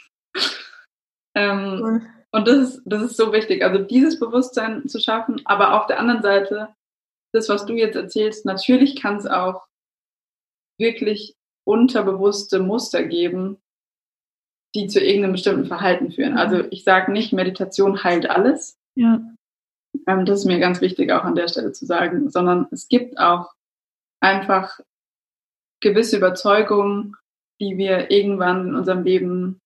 Ähm, 1.35 1.81
cool. 1.83 2.03
Und 2.35 2.49
das 2.49 2.57
ist, 2.57 2.83
das 2.87 3.03
ist 3.03 3.17
so 3.17 3.33
wichtig. 3.33 3.63
Also 3.63 3.83
dieses 3.83 4.19
Bewusstsein 4.19 4.89
zu 4.89 4.99
schaffen, 4.99 5.43
aber 5.45 5.75
auf 5.75 5.87
der 5.87 6.01
anderen 6.01 6.23
Seite, 6.23 6.69
das, 7.33 7.49
was 7.49 7.67
du 7.67 7.75
jetzt 7.75 7.97
erzählst, 7.97 8.47
natürlich 8.47 9.01
kann 9.01 9.17
es 9.17 9.27
auch 9.27 9.67
wirklich 10.79 11.37
unterbewusste 11.65 12.59
Muster 12.59 13.05
geben, 13.05 13.59
die 14.75 14.87
zu 14.87 15.01
irgendeinem 15.01 15.33
bestimmten 15.33 15.67
Verhalten 15.67 16.11
führen. 16.11 16.39
Also 16.39 16.57
mhm. 16.57 16.69
ich 16.71 16.85
sage 16.85 17.13
nicht, 17.13 17.33
Meditation 17.33 18.03
heilt 18.03 18.29
alles. 18.29 18.79
Ja. 18.95 19.21
Ähm, 20.07 20.25
das 20.25 20.41
ist 20.41 20.45
mir 20.47 20.59
ganz 20.59 20.81
wichtig 20.81 21.13
auch 21.13 21.25
an 21.25 21.35
der 21.35 21.49
Stelle 21.49 21.73
zu 21.73 21.85
sagen, 21.85 22.31
sondern 22.31 22.67
es 22.71 22.89
gibt 22.89 23.19
auch 23.19 23.53
einfach 24.21 24.81
gewisse 25.81 26.17
Überzeugungen, 26.17 27.17
die 27.61 27.77
wir 27.77 28.11
irgendwann 28.11 28.69
in 28.69 28.75
unserem 28.75 29.05
Leben 29.05 29.62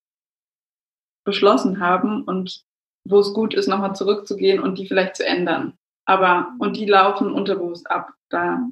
beschlossen 1.26 1.80
haben 1.80 2.22
und 2.24 2.64
wo 3.04 3.18
es 3.18 3.34
gut 3.34 3.52
ist, 3.52 3.66
nochmal 3.68 3.94
zurückzugehen 3.94 4.60
und 4.60 4.78
die 4.78 4.86
vielleicht 4.86 5.16
zu 5.16 5.26
ändern. 5.26 5.76
Aber, 6.06 6.54
und 6.58 6.76
die 6.76 6.86
laufen 6.86 7.32
unterbewusst 7.32 7.90
ab. 7.90 8.14
Da 8.30 8.68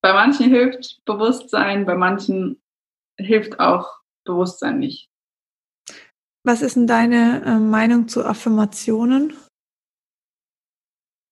bei 0.00 0.12
manchen 0.12 0.50
hilft 0.50 1.04
Bewusstsein, 1.04 1.86
bei 1.86 1.94
manchen 1.94 2.60
hilft 3.16 3.60
auch 3.60 4.00
Bewusstsein 4.24 4.78
nicht. 4.78 5.10
Was 6.44 6.62
ist 6.62 6.76
denn 6.76 6.86
deine 6.86 7.42
äh, 7.44 7.58
Meinung 7.58 8.08
zu 8.08 8.24
Affirmationen? 8.24 9.36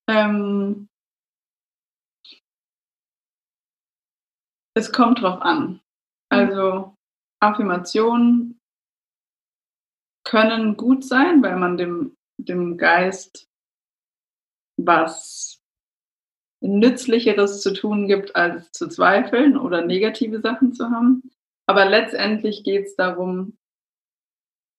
Ähm, 0.08 0.88
es 4.74 4.92
kommt 4.92 5.22
drauf 5.22 5.40
an. 5.40 5.80
Also 6.28 6.94
Affirmationen 7.40 8.55
können 10.26 10.76
gut 10.76 11.04
sein, 11.04 11.42
weil 11.42 11.56
man 11.56 11.76
dem, 11.76 12.16
dem 12.36 12.76
Geist 12.76 13.48
was 14.76 15.62
Nützlicheres 16.60 17.62
zu 17.62 17.72
tun 17.72 18.08
gibt, 18.08 18.34
als 18.36 18.72
zu 18.72 18.88
zweifeln 18.88 19.56
oder 19.56 19.82
negative 19.82 20.40
Sachen 20.40 20.74
zu 20.74 20.90
haben. 20.90 21.30
Aber 21.66 21.86
letztendlich 21.86 22.64
geht 22.64 22.86
es 22.86 22.96
darum, 22.96 23.56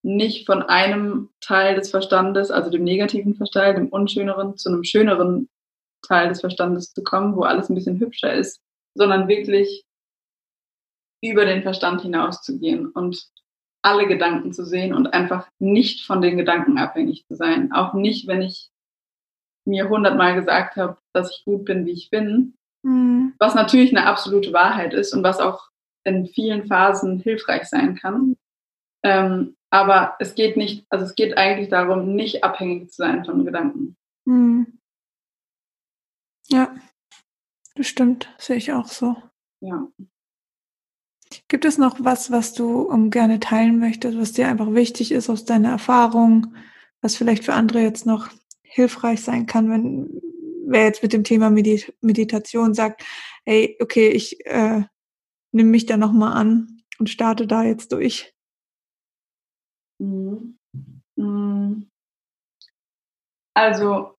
nicht 0.02 0.46
von 0.46 0.62
einem 0.62 1.30
Teil 1.40 1.74
des 1.74 1.90
Verstandes, 1.90 2.50
also 2.50 2.70
dem 2.70 2.84
negativen 2.84 3.34
Verstand, 3.34 3.78
dem 3.78 3.88
unschöneren, 3.88 4.56
zu 4.56 4.68
einem 4.68 4.84
schöneren 4.84 5.48
Teil 6.02 6.28
des 6.28 6.40
Verstandes 6.40 6.92
zu 6.92 7.02
kommen, 7.02 7.34
wo 7.34 7.42
alles 7.42 7.68
ein 7.68 7.74
bisschen 7.74 7.98
hübscher 7.98 8.32
ist, 8.32 8.60
sondern 8.94 9.28
wirklich 9.28 9.84
über 11.20 11.44
den 11.44 11.62
Verstand 11.62 12.02
hinauszugehen 12.02 12.90
und 12.90 13.28
alle 13.88 14.06
Gedanken 14.06 14.52
zu 14.52 14.64
sehen 14.64 14.94
und 14.94 15.08
einfach 15.08 15.48
nicht 15.58 16.04
von 16.04 16.20
den 16.20 16.36
Gedanken 16.36 16.78
abhängig 16.78 17.26
zu 17.26 17.34
sein. 17.34 17.72
Auch 17.72 17.94
nicht, 17.94 18.26
wenn 18.26 18.42
ich 18.42 18.70
mir 19.64 19.88
hundertmal 19.88 20.34
gesagt 20.34 20.76
habe, 20.76 20.98
dass 21.12 21.30
ich 21.30 21.44
gut 21.44 21.64
bin, 21.64 21.86
wie 21.86 21.92
ich 21.92 22.10
bin. 22.10 22.54
Mhm. 22.82 23.34
Was 23.38 23.54
natürlich 23.54 23.96
eine 23.96 24.06
absolute 24.06 24.52
Wahrheit 24.52 24.92
ist 24.94 25.14
und 25.14 25.22
was 25.22 25.40
auch 25.40 25.68
in 26.04 26.26
vielen 26.26 26.66
Phasen 26.66 27.18
hilfreich 27.20 27.64
sein 27.64 27.96
kann. 27.96 28.36
Ähm, 29.02 29.56
aber 29.70 30.16
es 30.18 30.34
geht 30.34 30.56
nicht, 30.56 30.86
also 30.90 31.04
es 31.04 31.14
geht 31.14 31.36
eigentlich 31.36 31.68
darum, 31.68 32.14
nicht 32.14 32.44
abhängig 32.44 32.90
zu 32.90 32.96
sein 32.96 33.24
von 33.24 33.44
Gedanken. 33.44 33.96
Mhm. 34.24 34.78
Ja, 36.48 36.74
das 37.74 37.86
stimmt, 37.86 38.34
sehe 38.38 38.56
ich 38.56 38.72
auch 38.72 38.86
so. 38.86 39.16
Ja. 39.60 39.86
Gibt 41.48 41.64
es 41.64 41.78
noch 41.78 41.96
was, 42.00 42.30
was 42.30 42.52
du 42.52 42.82
um, 42.82 43.10
gerne 43.10 43.40
teilen 43.40 43.78
möchtest, 43.78 44.18
was 44.18 44.32
dir 44.32 44.48
einfach 44.48 44.74
wichtig 44.74 45.12
ist 45.12 45.30
aus 45.30 45.46
deiner 45.46 45.70
Erfahrung, 45.70 46.54
was 47.00 47.16
vielleicht 47.16 47.44
für 47.44 47.54
andere 47.54 47.80
jetzt 47.80 48.04
noch 48.04 48.28
hilfreich 48.62 49.22
sein 49.22 49.46
kann, 49.46 49.70
wenn 49.70 50.20
wer 50.66 50.84
jetzt 50.84 51.02
mit 51.02 51.14
dem 51.14 51.24
Thema 51.24 51.48
Medit 51.48 51.94
Meditation 52.02 52.74
sagt, 52.74 53.02
hey, 53.46 53.76
okay, 53.80 54.08
ich 54.08 54.44
äh, 54.44 54.82
nehme 55.52 55.70
mich 55.70 55.86
da 55.86 55.96
nochmal 55.96 56.34
an 56.34 56.82
und 56.98 57.08
starte 57.08 57.46
da 57.46 57.64
jetzt 57.64 57.92
durch. 57.92 58.34
Mhm. 59.98 60.58
Mhm. 61.16 61.90
Also, 63.54 64.14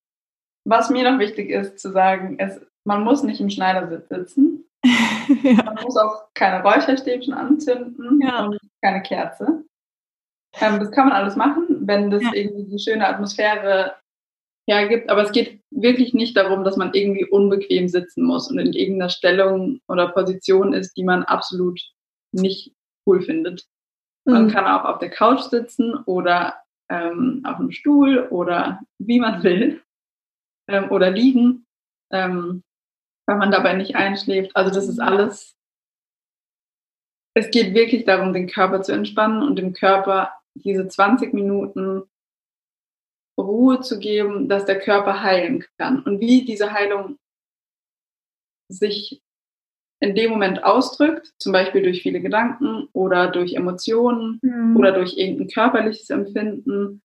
was 0.64 0.90
mir 0.90 1.10
noch 1.10 1.18
wichtig 1.18 1.50
ist 1.50 1.78
zu 1.78 1.92
sagen, 1.92 2.38
ist, 2.38 2.60
man 2.84 3.04
muss 3.04 3.22
nicht 3.22 3.40
im 3.40 3.50
Schneidersitz 3.50 4.08
sitzen. 4.08 4.69
ja. 5.42 5.62
Man 5.64 5.78
muss 5.82 5.96
auch 5.96 6.32
keine 6.34 6.62
Räucherstäbchen 6.62 7.34
anzünden 7.34 8.20
ja. 8.22 8.44
und 8.44 8.58
keine 8.82 9.02
Kerze. 9.02 9.64
Ähm, 10.60 10.80
das 10.80 10.90
kann 10.90 11.08
man 11.08 11.16
alles 11.16 11.36
machen, 11.36 11.86
wenn 11.86 12.10
das 12.10 12.22
ja. 12.22 12.30
irgendwie 12.34 12.64
die 12.64 12.78
schöne 12.78 13.06
Atmosphäre 13.06 13.94
hergibt. 14.66 15.10
Aber 15.10 15.22
es 15.22 15.32
geht 15.32 15.60
wirklich 15.70 16.14
nicht 16.14 16.36
darum, 16.36 16.64
dass 16.64 16.76
man 16.76 16.94
irgendwie 16.94 17.24
unbequem 17.24 17.88
sitzen 17.88 18.24
muss 18.24 18.50
und 18.50 18.58
in 18.58 18.72
irgendeiner 18.72 19.10
Stellung 19.10 19.80
oder 19.88 20.08
Position 20.08 20.72
ist, 20.72 20.96
die 20.96 21.04
man 21.04 21.24
absolut 21.24 21.80
nicht 22.32 22.72
cool 23.06 23.22
findet. 23.22 23.66
Man 24.24 24.44
mhm. 24.44 24.50
kann 24.50 24.66
auch 24.66 24.84
auf 24.84 24.98
der 24.98 25.10
Couch 25.10 25.40
sitzen 25.40 25.94
oder 26.04 26.56
ähm, 26.88 27.42
auf 27.44 27.56
einem 27.56 27.70
Stuhl 27.70 28.26
oder 28.30 28.80
wie 28.98 29.20
man 29.20 29.42
will 29.42 29.82
ähm, 30.68 30.90
oder 30.90 31.10
liegen. 31.10 31.66
Ähm, 32.12 32.62
weil 33.30 33.38
man 33.38 33.52
dabei 33.52 33.74
nicht 33.74 33.94
einschläft. 33.94 34.56
Also 34.56 34.74
das 34.74 34.88
ist 34.88 34.98
alles. 34.98 35.56
Es 37.32 37.52
geht 37.52 37.74
wirklich 37.74 38.04
darum, 38.04 38.32
den 38.32 38.48
Körper 38.48 38.82
zu 38.82 38.90
entspannen 38.90 39.44
und 39.44 39.54
dem 39.54 39.72
Körper 39.72 40.32
diese 40.54 40.88
20 40.88 41.32
Minuten 41.32 42.02
Ruhe 43.38 43.82
zu 43.82 44.00
geben, 44.00 44.48
dass 44.48 44.64
der 44.64 44.80
Körper 44.80 45.22
heilen 45.22 45.64
kann. 45.78 46.02
Und 46.02 46.18
wie 46.18 46.44
diese 46.44 46.72
Heilung 46.72 47.18
sich 48.68 49.22
in 50.00 50.16
dem 50.16 50.32
Moment 50.32 50.64
ausdrückt, 50.64 51.32
zum 51.38 51.52
Beispiel 51.52 51.82
durch 51.82 52.02
viele 52.02 52.20
Gedanken 52.20 52.88
oder 52.92 53.28
durch 53.28 53.54
Emotionen 53.54 54.40
mhm. 54.42 54.76
oder 54.76 54.90
durch 54.90 55.16
irgendein 55.16 55.46
körperliches 55.46 56.10
Empfinden, 56.10 57.00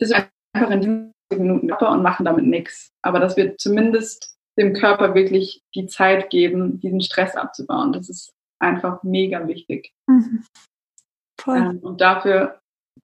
ist 0.00 0.12
einfach 0.12 0.72
in 0.72 0.80
diesen 0.80 1.17
Minuten 1.36 1.68
Körper 1.68 1.90
und 1.90 2.02
machen 2.02 2.24
damit 2.24 2.46
nichts. 2.46 2.92
Aber 3.02 3.20
dass 3.20 3.36
wir 3.36 3.56
zumindest 3.58 4.36
dem 4.58 4.72
Körper 4.72 5.14
wirklich 5.14 5.62
die 5.74 5.86
Zeit 5.86 6.30
geben, 6.30 6.80
diesen 6.80 7.00
Stress 7.00 7.36
abzubauen. 7.36 7.92
Das 7.92 8.08
ist 8.08 8.32
einfach 8.58 9.02
mega 9.02 9.46
wichtig. 9.46 9.92
Mhm. 10.06 10.44
Voll. 11.40 11.58
Ähm, 11.58 11.78
und 11.78 12.00
dafür 12.00 12.60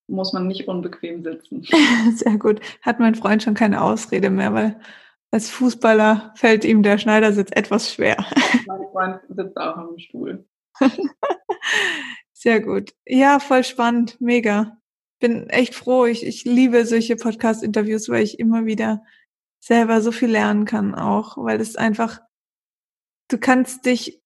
muss 0.08 0.32
man 0.32 0.46
nicht 0.46 0.68
unbequem 0.68 1.22
sitzen. 1.22 1.62
Sehr 2.14 2.38
gut. 2.38 2.60
Hat 2.82 2.98
mein 2.98 3.14
Freund 3.14 3.42
schon 3.42 3.54
keine 3.54 3.82
Ausrede 3.82 4.30
mehr, 4.30 4.52
weil 4.52 4.80
als 5.30 5.50
Fußballer 5.50 6.32
fällt 6.36 6.64
ihm 6.64 6.82
der 6.82 6.98
Schneidersitz 6.98 7.50
etwas 7.52 7.92
schwer. 7.92 8.24
Mein 8.66 8.86
Freund 8.92 9.20
sitzt 9.28 9.56
auch 9.56 9.76
am 9.76 9.98
Stuhl. 9.98 10.44
Sehr 12.32 12.60
gut. 12.60 12.92
Ja, 13.06 13.40
voll 13.40 13.64
spannend. 13.64 14.20
Mega. 14.20 14.76
Bin 15.20 15.48
echt 15.48 15.74
froh. 15.74 16.06
Ich, 16.06 16.24
ich 16.24 16.44
liebe 16.44 16.86
solche 16.86 17.16
Podcast-Interviews, 17.16 18.08
weil 18.08 18.22
ich 18.22 18.38
immer 18.38 18.66
wieder 18.66 19.02
selber 19.60 20.02
so 20.02 20.12
viel 20.12 20.30
lernen 20.30 20.66
kann 20.66 20.94
auch, 20.94 21.36
weil 21.38 21.60
es 21.60 21.76
einfach, 21.76 22.20
du 23.28 23.38
kannst 23.38 23.86
dich 23.86 24.22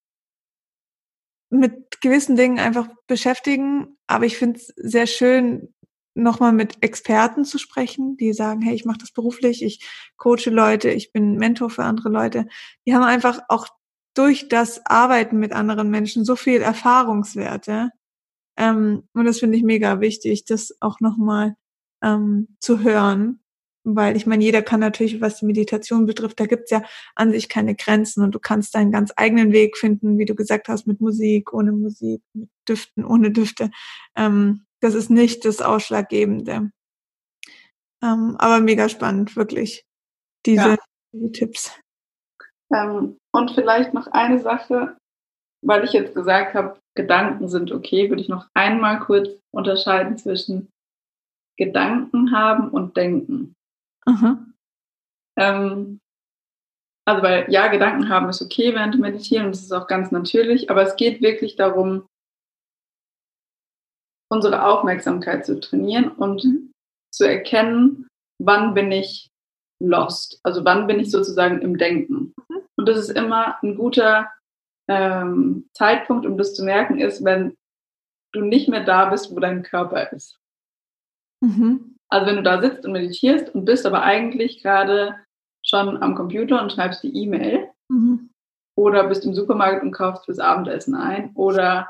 mit 1.50 2.00
gewissen 2.00 2.36
Dingen 2.36 2.58
einfach 2.58 2.88
beschäftigen, 3.06 3.96
aber 4.06 4.26
ich 4.26 4.36
finde 4.36 4.58
es 4.58 4.66
sehr 4.76 5.06
schön, 5.06 5.72
nochmal 6.18 6.52
mit 6.52 6.82
Experten 6.82 7.44
zu 7.44 7.58
sprechen, 7.58 8.16
die 8.16 8.32
sagen, 8.32 8.60
hey, 8.60 8.74
ich 8.74 8.84
mache 8.84 8.98
das 8.98 9.12
beruflich, 9.12 9.62
ich 9.62 9.86
coache 10.16 10.50
Leute, 10.50 10.90
ich 10.90 11.12
bin 11.12 11.36
Mentor 11.36 11.70
für 11.70 11.84
andere 11.84 12.08
Leute. 12.08 12.46
Die 12.86 12.94
haben 12.94 13.04
einfach 13.04 13.40
auch 13.48 13.68
durch 14.14 14.48
das 14.48 14.84
Arbeiten 14.84 15.38
mit 15.38 15.52
anderen 15.52 15.90
Menschen 15.90 16.24
so 16.24 16.34
viel 16.34 16.60
Erfahrungswerte. 16.60 17.90
Ähm, 18.58 19.04
und 19.14 19.24
das 19.24 19.38
finde 19.38 19.56
ich 19.56 19.62
mega 19.62 20.00
wichtig, 20.00 20.44
das 20.44 20.76
auch 20.80 21.00
nochmal 21.00 21.54
ähm, 22.02 22.48
zu 22.58 22.80
hören. 22.80 23.40
Weil 23.84 24.16
ich 24.16 24.26
meine, 24.26 24.44
jeder 24.44 24.60
kann 24.60 24.80
natürlich, 24.80 25.20
was 25.22 25.38
die 25.38 25.46
Meditation 25.46 26.04
betrifft, 26.04 26.38
da 26.40 26.46
gibt's 26.46 26.70
ja 26.70 26.82
an 27.14 27.30
sich 27.30 27.48
keine 27.48 27.74
Grenzen 27.74 28.22
und 28.22 28.34
du 28.34 28.38
kannst 28.38 28.74
deinen 28.74 28.92
ganz 28.92 29.12
eigenen 29.16 29.52
Weg 29.52 29.78
finden, 29.78 30.18
wie 30.18 30.26
du 30.26 30.34
gesagt 30.34 30.68
hast, 30.68 30.86
mit 30.86 31.00
Musik, 31.00 31.54
ohne 31.54 31.72
Musik, 31.72 32.20
mit 32.34 32.50
Düften, 32.68 33.04
ohne 33.04 33.30
Düfte. 33.30 33.70
Ähm, 34.14 34.66
das 34.80 34.94
ist 34.94 35.08
nicht 35.08 35.44
das 35.44 35.62
Ausschlaggebende. 35.62 36.70
Ähm, 38.02 38.36
aber 38.38 38.60
mega 38.60 38.88
spannend, 38.88 39.36
wirklich, 39.36 39.86
diese, 40.44 40.70
ja. 40.70 40.76
diese 41.12 41.32
Tipps. 41.32 41.72
Ähm, 42.74 43.18
und 43.32 43.52
vielleicht 43.52 43.94
noch 43.94 44.08
eine 44.08 44.40
Sache, 44.40 44.96
weil 45.62 45.84
ich 45.84 45.92
jetzt 45.92 46.14
gesagt 46.14 46.54
habe, 46.54 46.78
Gedanken 46.94 47.48
sind 47.48 47.72
okay, 47.72 48.08
würde 48.08 48.22
ich 48.22 48.28
noch 48.28 48.46
einmal 48.54 49.00
kurz 49.00 49.28
unterscheiden 49.52 50.16
zwischen 50.16 50.68
Gedanken 51.56 52.32
haben 52.32 52.70
und 52.70 52.96
Denken. 52.96 53.54
Ähm, 55.36 56.00
also 57.06 57.22
weil 57.22 57.50
ja, 57.50 57.68
Gedanken 57.68 58.08
haben 58.08 58.28
ist 58.28 58.42
okay 58.42 58.74
während 58.74 58.94
dem 58.94 59.00
Meditieren 59.00 59.46
und 59.46 59.54
das 59.54 59.62
ist 59.62 59.72
auch 59.72 59.86
ganz 59.86 60.10
natürlich, 60.10 60.70
aber 60.70 60.82
es 60.82 60.96
geht 60.96 61.22
wirklich 61.22 61.56
darum, 61.56 62.06
unsere 64.30 64.66
Aufmerksamkeit 64.66 65.46
zu 65.46 65.58
trainieren 65.58 66.10
und 66.10 66.44
mhm. 66.44 66.72
zu 67.10 67.24
erkennen, 67.24 68.06
wann 68.38 68.74
bin 68.74 68.92
ich 68.92 69.28
lost, 69.80 70.38
also 70.42 70.64
wann 70.64 70.86
bin 70.86 71.00
ich 71.00 71.10
sozusagen 71.10 71.62
im 71.62 71.78
Denken. 71.78 72.34
Mhm. 72.48 72.62
Und 72.76 72.88
das 72.88 72.98
ist 72.98 73.10
immer 73.10 73.62
ein 73.62 73.76
guter 73.76 74.30
ähm, 74.88 75.68
Zeitpunkt, 75.74 76.26
um 76.26 76.36
das 76.36 76.54
zu 76.54 76.64
merken, 76.64 76.98
ist, 76.98 77.24
wenn 77.24 77.56
du 78.32 78.40
nicht 78.40 78.68
mehr 78.68 78.84
da 78.84 79.06
bist, 79.06 79.30
wo 79.30 79.38
dein 79.38 79.62
Körper 79.62 80.12
ist. 80.12 80.38
Mhm. 81.40 81.96
Also 82.08 82.26
wenn 82.26 82.36
du 82.36 82.42
da 82.42 82.60
sitzt 82.60 82.84
und 82.84 82.92
meditierst 82.92 83.54
und 83.54 83.64
bist 83.64 83.86
aber 83.86 84.02
eigentlich 84.02 84.62
gerade 84.62 85.16
schon 85.62 86.02
am 86.02 86.14
Computer 86.14 86.60
und 86.62 86.72
schreibst 86.72 87.02
die 87.02 87.14
E-Mail 87.14 87.68
mhm. 87.88 88.30
oder 88.76 89.04
bist 89.04 89.24
im 89.24 89.34
Supermarkt 89.34 89.82
und 89.82 89.92
kaufst 89.92 90.24
fürs 90.24 90.38
Abendessen 90.38 90.94
ein 90.94 91.32
oder 91.34 91.88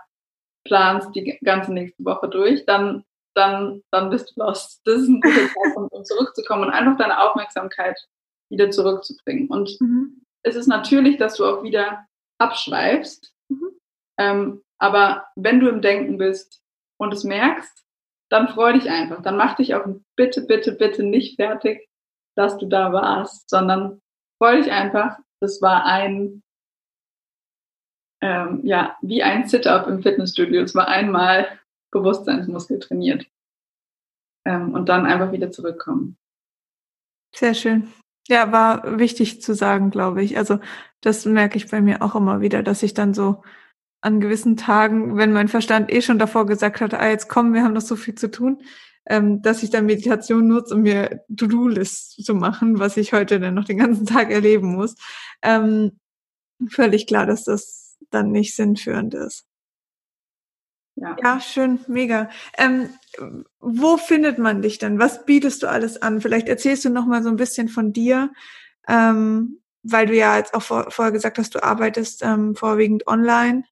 planst 0.64 1.14
die 1.14 1.38
ganze 1.42 1.72
nächste 1.72 2.04
Woche 2.04 2.28
durch, 2.28 2.66
dann, 2.66 3.04
dann, 3.34 3.82
dann 3.90 4.10
bist 4.10 4.32
du 4.36 4.40
lost. 4.40 4.82
Das 4.84 5.00
ist 5.00 5.08
ein 5.08 5.20
guter 5.20 5.34
Zeitpunkt, 5.64 5.92
um 5.92 6.04
zurückzukommen 6.04 6.64
und 6.64 6.70
einfach 6.70 6.98
deine 6.98 7.20
Aufmerksamkeit 7.22 7.96
wieder 8.50 8.70
zurückzubringen. 8.70 9.48
Und 9.48 9.80
mhm. 9.80 10.22
es 10.42 10.56
ist 10.56 10.66
natürlich, 10.66 11.16
dass 11.16 11.36
du 11.36 11.44
auch 11.44 11.62
wieder 11.62 12.07
abschweifst. 12.38 13.34
Mhm. 13.48 13.70
Ähm, 14.18 14.62
aber 14.78 15.26
wenn 15.36 15.60
du 15.60 15.68
im 15.68 15.82
Denken 15.82 16.18
bist 16.18 16.62
und 16.98 17.12
es 17.12 17.24
merkst, 17.24 17.84
dann 18.30 18.48
freu 18.48 18.72
dich 18.72 18.90
einfach. 18.90 19.22
Dann 19.22 19.36
mach 19.36 19.56
dich 19.56 19.74
auch 19.74 19.84
bitte, 20.16 20.42
bitte, 20.42 20.72
bitte 20.72 21.02
nicht 21.02 21.36
fertig, 21.36 21.88
dass 22.36 22.58
du 22.58 22.66
da 22.66 22.92
warst, 22.92 23.48
sondern 23.48 24.00
freu 24.38 24.56
dich 24.56 24.70
einfach. 24.70 25.18
Das 25.40 25.62
war 25.62 25.84
ein 25.84 26.42
ähm, 28.20 28.60
ja, 28.64 28.96
wie 29.00 29.22
ein 29.22 29.46
Sit-up 29.46 29.86
im 29.86 30.02
Fitnessstudio. 30.02 30.62
Es 30.62 30.74
war 30.74 30.88
einmal 30.88 31.46
Bewusstseinsmuskel 31.92 32.78
trainiert. 32.80 33.26
Ähm, 34.44 34.74
und 34.74 34.88
dann 34.88 35.06
einfach 35.06 35.32
wieder 35.32 35.50
zurückkommen. 35.50 36.16
Sehr 37.34 37.54
schön. 37.54 37.92
Ja, 38.28 38.52
war 38.52 38.98
wichtig 38.98 39.40
zu 39.40 39.54
sagen, 39.54 39.90
glaube 39.90 40.22
ich. 40.22 40.36
Also 40.36 40.58
das 41.00 41.24
merke 41.24 41.56
ich 41.56 41.68
bei 41.70 41.80
mir 41.80 42.02
auch 42.02 42.14
immer 42.14 42.40
wieder, 42.42 42.62
dass 42.62 42.82
ich 42.82 42.92
dann 42.94 43.14
so 43.14 43.42
an 44.00 44.20
gewissen 44.20 44.56
Tagen, 44.56 45.16
wenn 45.16 45.32
mein 45.32 45.48
Verstand 45.48 45.90
eh 45.92 46.02
schon 46.02 46.18
davor 46.18 46.46
gesagt 46.46 46.80
hat, 46.80 46.94
ah, 46.94 47.08
jetzt 47.08 47.28
kommen, 47.28 47.54
wir 47.54 47.62
haben 47.64 47.72
noch 47.72 47.80
so 47.82 47.96
viel 47.96 48.14
zu 48.14 48.30
tun, 48.30 48.62
ähm, 49.06 49.42
dass 49.42 49.62
ich 49.62 49.70
dann 49.70 49.86
Meditation 49.86 50.46
nutze, 50.46 50.74
um 50.74 50.82
mir 50.82 51.24
To-Do-Lists 51.34 52.16
zu 52.22 52.34
machen, 52.34 52.78
was 52.78 52.96
ich 52.98 53.12
heute 53.14 53.40
dann 53.40 53.54
noch 53.54 53.64
den 53.64 53.78
ganzen 53.78 54.06
Tag 54.06 54.30
erleben 54.30 54.74
muss. 54.74 54.94
Ähm, 55.42 55.98
völlig 56.70 57.06
klar, 57.06 57.26
dass 57.26 57.44
das 57.44 57.96
dann 58.10 58.30
nicht 58.30 58.54
sinnführend 58.54 59.14
ist. 59.14 59.47
Ja, 61.00 61.16
ja 61.22 61.40
schön, 61.40 61.80
mega. 61.86 62.28
Ähm, 62.56 62.90
wo 63.60 63.96
findet 63.96 64.38
man 64.38 64.62
dich 64.62 64.78
denn? 64.78 64.98
Was 64.98 65.24
bietest 65.24 65.62
du 65.62 65.68
alles 65.68 66.00
an? 66.02 66.20
Vielleicht 66.20 66.48
erzählst 66.48 66.84
du 66.84 66.90
noch 66.90 67.06
mal 67.06 67.22
so 67.22 67.28
ein 67.28 67.36
bisschen 67.36 67.68
von 67.68 67.92
dir, 67.92 68.32
ähm, 68.88 69.60
weil 69.82 70.06
du 70.06 70.14
ja 70.14 70.36
jetzt 70.36 70.54
auch 70.54 70.62
vor, 70.62 70.90
vorher 70.90 71.12
gesagt 71.12 71.38
hast, 71.38 71.54
du 71.54 71.62
arbeitest 71.62 72.22
ähm, 72.24 72.54
vorwiegend 72.54 73.06
online. 73.06 73.64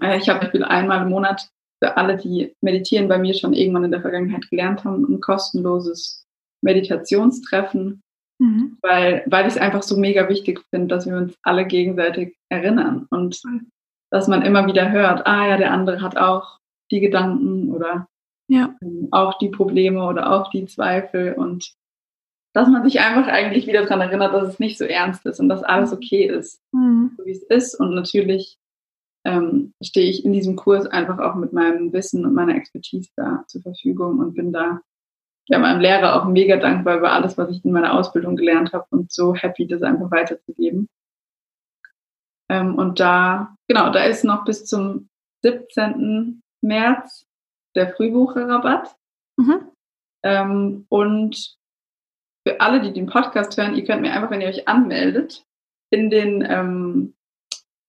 Äh, 0.00 0.18
ich 0.18 0.28
habe 0.28 0.68
einmal 0.68 1.02
im 1.02 1.10
Monat 1.10 1.48
für 1.82 1.96
alle, 1.96 2.16
die 2.16 2.54
meditieren, 2.60 3.08
bei 3.08 3.18
mir 3.18 3.34
schon 3.34 3.54
irgendwann 3.54 3.84
in 3.84 3.90
der 3.90 4.02
Vergangenheit 4.02 4.48
gelernt 4.50 4.84
haben, 4.84 5.04
ein 5.12 5.20
kostenloses 5.20 6.24
Meditationstreffen, 6.62 8.02
mhm. 8.38 8.78
weil, 8.82 9.24
weil 9.26 9.46
ich 9.46 9.54
es 9.54 9.60
einfach 9.60 9.82
so 9.82 9.96
mega 9.96 10.28
wichtig 10.28 10.62
finde, 10.70 10.94
dass 10.94 11.06
wir 11.06 11.16
uns 11.16 11.34
alle 11.42 11.66
gegenseitig 11.66 12.36
erinnern 12.48 13.06
und 13.10 13.42
dass 14.12 14.28
man 14.28 14.42
immer 14.42 14.66
wieder 14.66 14.92
hört, 14.92 15.26
ah 15.26 15.48
ja, 15.48 15.56
der 15.56 15.72
andere 15.72 16.02
hat 16.02 16.16
auch 16.16 16.58
die 16.92 17.00
Gedanken 17.00 17.72
oder 17.72 18.06
ja. 18.48 18.74
Ähm, 18.82 19.08
auch 19.10 19.38
die 19.38 19.48
Probleme 19.48 20.06
oder 20.06 20.32
auch 20.32 20.50
die 20.50 20.66
Zweifel 20.66 21.32
und 21.32 21.72
dass 22.54 22.68
man 22.68 22.84
sich 22.84 23.00
einfach 23.00 23.26
eigentlich 23.28 23.66
wieder 23.66 23.82
daran 23.82 24.02
erinnert, 24.02 24.34
dass 24.34 24.46
es 24.46 24.58
nicht 24.58 24.76
so 24.76 24.84
ernst 24.84 25.24
ist 25.24 25.40
und 25.40 25.48
dass 25.48 25.62
alles 25.62 25.90
mhm. 25.90 25.96
okay 25.96 26.26
ist, 26.26 26.60
mhm. 26.72 27.12
so 27.16 27.24
wie 27.24 27.30
es 27.30 27.42
ist. 27.44 27.74
Und 27.74 27.94
natürlich 27.94 28.58
ähm, 29.24 29.72
stehe 29.82 30.10
ich 30.10 30.24
in 30.24 30.32
diesem 30.32 30.56
Kurs 30.56 30.86
einfach 30.86 31.18
auch 31.18 31.34
mit 31.34 31.52
meinem 31.52 31.92
Wissen 31.92 32.26
und 32.26 32.34
meiner 32.34 32.56
Expertise 32.56 33.10
da 33.16 33.44
zur 33.46 33.62
Verfügung 33.62 34.18
und 34.18 34.34
bin 34.34 34.52
da 34.52 34.80
ja 35.48 35.58
meinem 35.58 35.80
Lehrer 35.80 36.16
auch 36.16 36.26
mega 36.26 36.56
dankbar 36.56 36.98
über 36.98 37.12
alles, 37.12 37.36
was 37.38 37.50
ich 37.50 37.64
in 37.64 37.72
meiner 37.72 37.94
Ausbildung 37.94 38.36
gelernt 38.36 38.72
habe 38.72 38.86
und 38.90 39.12
so 39.12 39.34
happy, 39.34 39.66
das 39.66 39.82
einfach 39.82 40.10
weiterzugeben. 40.10 40.88
Ähm, 42.48 42.74
und 42.76 43.00
da, 43.00 43.56
genau, 43.68 43.90
da 43.90 44.04
ist 44.04 44.24
noch 44.24 44.44
bis 44.44 44.66
zum 44.66 45.08
17. 45.42 46.42
März 46.60 47.26
der 47.74 47.94
Frühbucherrabatt. 47.94 48.94
Mhm. 49.36 49.68
Ähm, 50.24 50.86
und 50.88 51.56
für 52.46 52.60
alle, 52.60 52.80
die 52.80 52.92
den 52.92 53.06
Podcast 53.06 53.56
hören, 53.56 53.74
ihr 53.74 53.84
könnt 53.84 54.02
mir 54.02 54.12
einfach, 54.12 54.30
wenn 54.30 54.40
ihr 54.40 54.48
euch 54.48 54.68
anmeldet, 54.68 55.44
in 55.90 56.10
den 56.10 56.44
ähm, 56.48 57.14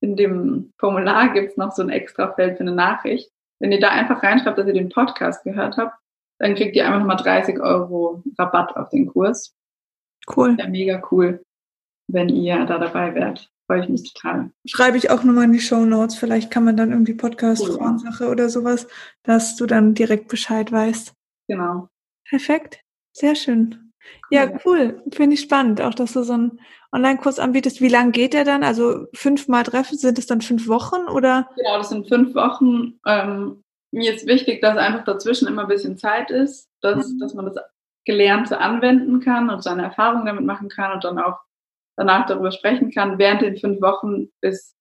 in 0.03 0.17
dem 0.17 0.73
Formular 0.77 1.33
gibt 1.33 1.51
es 1.51 1.57
noch 1.57 1.71
so 1.71 1.81
ein 1.81 1.89
extra 1.89 2.33
Feld 2.33 2.57
für 2.57 2.63
eine 2.63 2.73
Nachricht. 2.73 3.31
Wenn 3.59 3.71
ihr 3.71 3.79
da 3.79 3.89
einfach 3.89 4.21
reinschreibt, 4.21 4.57
dass 4.57 4.67
ihr 4.67 4.73
den 4.73 4.89
Podcast 4.89 5.45
gehört 5.45 5.77
habt, 5.77 5.97
dann 6.39 6.55
kriegt 6.55 6.75
ihr 6.75 6.85
einfach 6.85 6.99
nochmal 6.99 7.15
30 7.15 7.61
Euro 7.61 8.21
Rabatt 8.37 8.75
auf 8.75 8.89
den 8.89 9.07
Kurs. 9.07 9.55
Cool. 10.35 10.57
Ja, 10.59 10.67
mega 10.67 11.01
cool, 11.09 11.41
wenn 12.11 12.27
ihr 12.27 12.65
da 12.65 12.79
dabei 12.79 13.15
wärt. 13.15 13.49
Freue 13.65 13.83
ich 13.83 13.89
mich 13.89 14.13
total. 14.13 14.51
Schreibe 14.65 14.97
ich 14.97 15.09
auch 15.09 15.23
nochmal 15.23 15.45
in 15.45 15.53
die 15.53 15.61
Show 15.61 15.85
Notes. 15.85 16.15
Vielleicht 16.15 16.51
kann 16.51 16.65
man 16.65 16.75
dann 16.75 16.91
irgendwie 16.91 17.13
Podcast-Frauensache 17.13 18.27
oder 18.27 18.49
sowas, 18.49 18.87
dass 19.23 19.55
du 19.55 19.65
dann 19.65 19.93
direkt 19.93 20.27
Bescheid 20.27 20.69
weißt. 20.69 21.13
Genau. 21.47 21.87
Perfekt. 22.27 22.81
Sehr 23.13 23.35
schön. 23.35 23.92
Ja, 24.29 24.49
cool. 24.65 25.01
Finde 25.11 25.35
ich 25.35 25.41
spannend, 25.41 25.81
auch 25.81 25.93
dass 25.93 26.13
du 26.13 26.23
so 26.23 26.33
einen 26.33 26.59
Online-Kurs 26.91 27.39
anbietest. 27.39 27.81
Wie 27.81 27.89
lang 27.89 28.11
geht 28.11 28.33
der 28.33 28.43
dann? 28.45 28.63
Also 28.63 29.07
fünfmal 29.13 29.63
treffen, 29.63 29.97
sind 29.97 30.17
es 30.19 30.27
dann 30.27 30.41
fünf 30.41 30.67
Wochen 30.67 31.07
oder? 31.09 31.49
Genau, 31.55 31.77
das 31.77 31.89
sind 31.89 32.07
fünf 32.07 32.35
Wochen. 32.35 32.99
Ähm, 33.05 33.63
mir 33.91 34.13
ist 34.13 34.25
wichtig, 34.25 34.61
dass 34.61 34.77
einfach 34.77 35.03
dazwischen 35.03 35.47
immer 35.47 35.63
ein 35.63 35.67
bisschen 35.67 35.97
Zeit 35.97 36.31
ist, 36.31 36.69
dass, 36.81 37.09
mhm. 37.09 37.19
dass 37.19 37.33
man 37.33 37.45
das 37.45 37.57
Gelernte 38.05 38.59
anwenden 38.59 39.19
kann 39.19 39.49
und 39.49 39.63
seine 39.63 39.83
Erfahrungen 39.83 40.25
damit 40.25 40.45
machen 40.45 40.69
kann 40.69 40.93
und 40.93 41.03
dann 41.03 41.19
auch 41.19 41.37
danach 41.95 42.25
darüber 42.25 42.51
sprechen 42.51 42.91
kann. 42.91 43.17
Während 43.17 43.41
den 43.41 43.57
fünf 43.57 43.81
Wochen 43.81 44.29
ist 44.41 44.75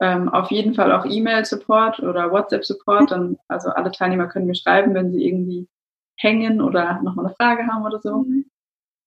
ähm, 0.00 0.28
auf 0.28 0.50
jeden 0.50 0.74
Fall 0.74 0.92
auch 0.92 1.06
E-Mail-Support 1.06 2.00
oder 2.00 2.30
WhatsApp-Support. 2.30 3.02
Mhm. 3.02 3.06
Dann, 3.06 3.36
also 3.48 3.70
alle 3.70 3.92
Teilnehmer 3.92 4.28
können 4.28 4.46
mir 4.46 4.54
schreiben, 4.54 4.94
wenn 4.94 5.10
sie 5.10 5.26
irgendwie 5.26 5.68
hängen 6.16 6.60
oder 6.60 7.00
nochmal 7.02 7.26
eine 7.26 7.34
Frage 7.34 7.66
haben 7.66 7.84
oder 7.84 8.00
so. 8.00 8.22
Mhm. 8.22 8.46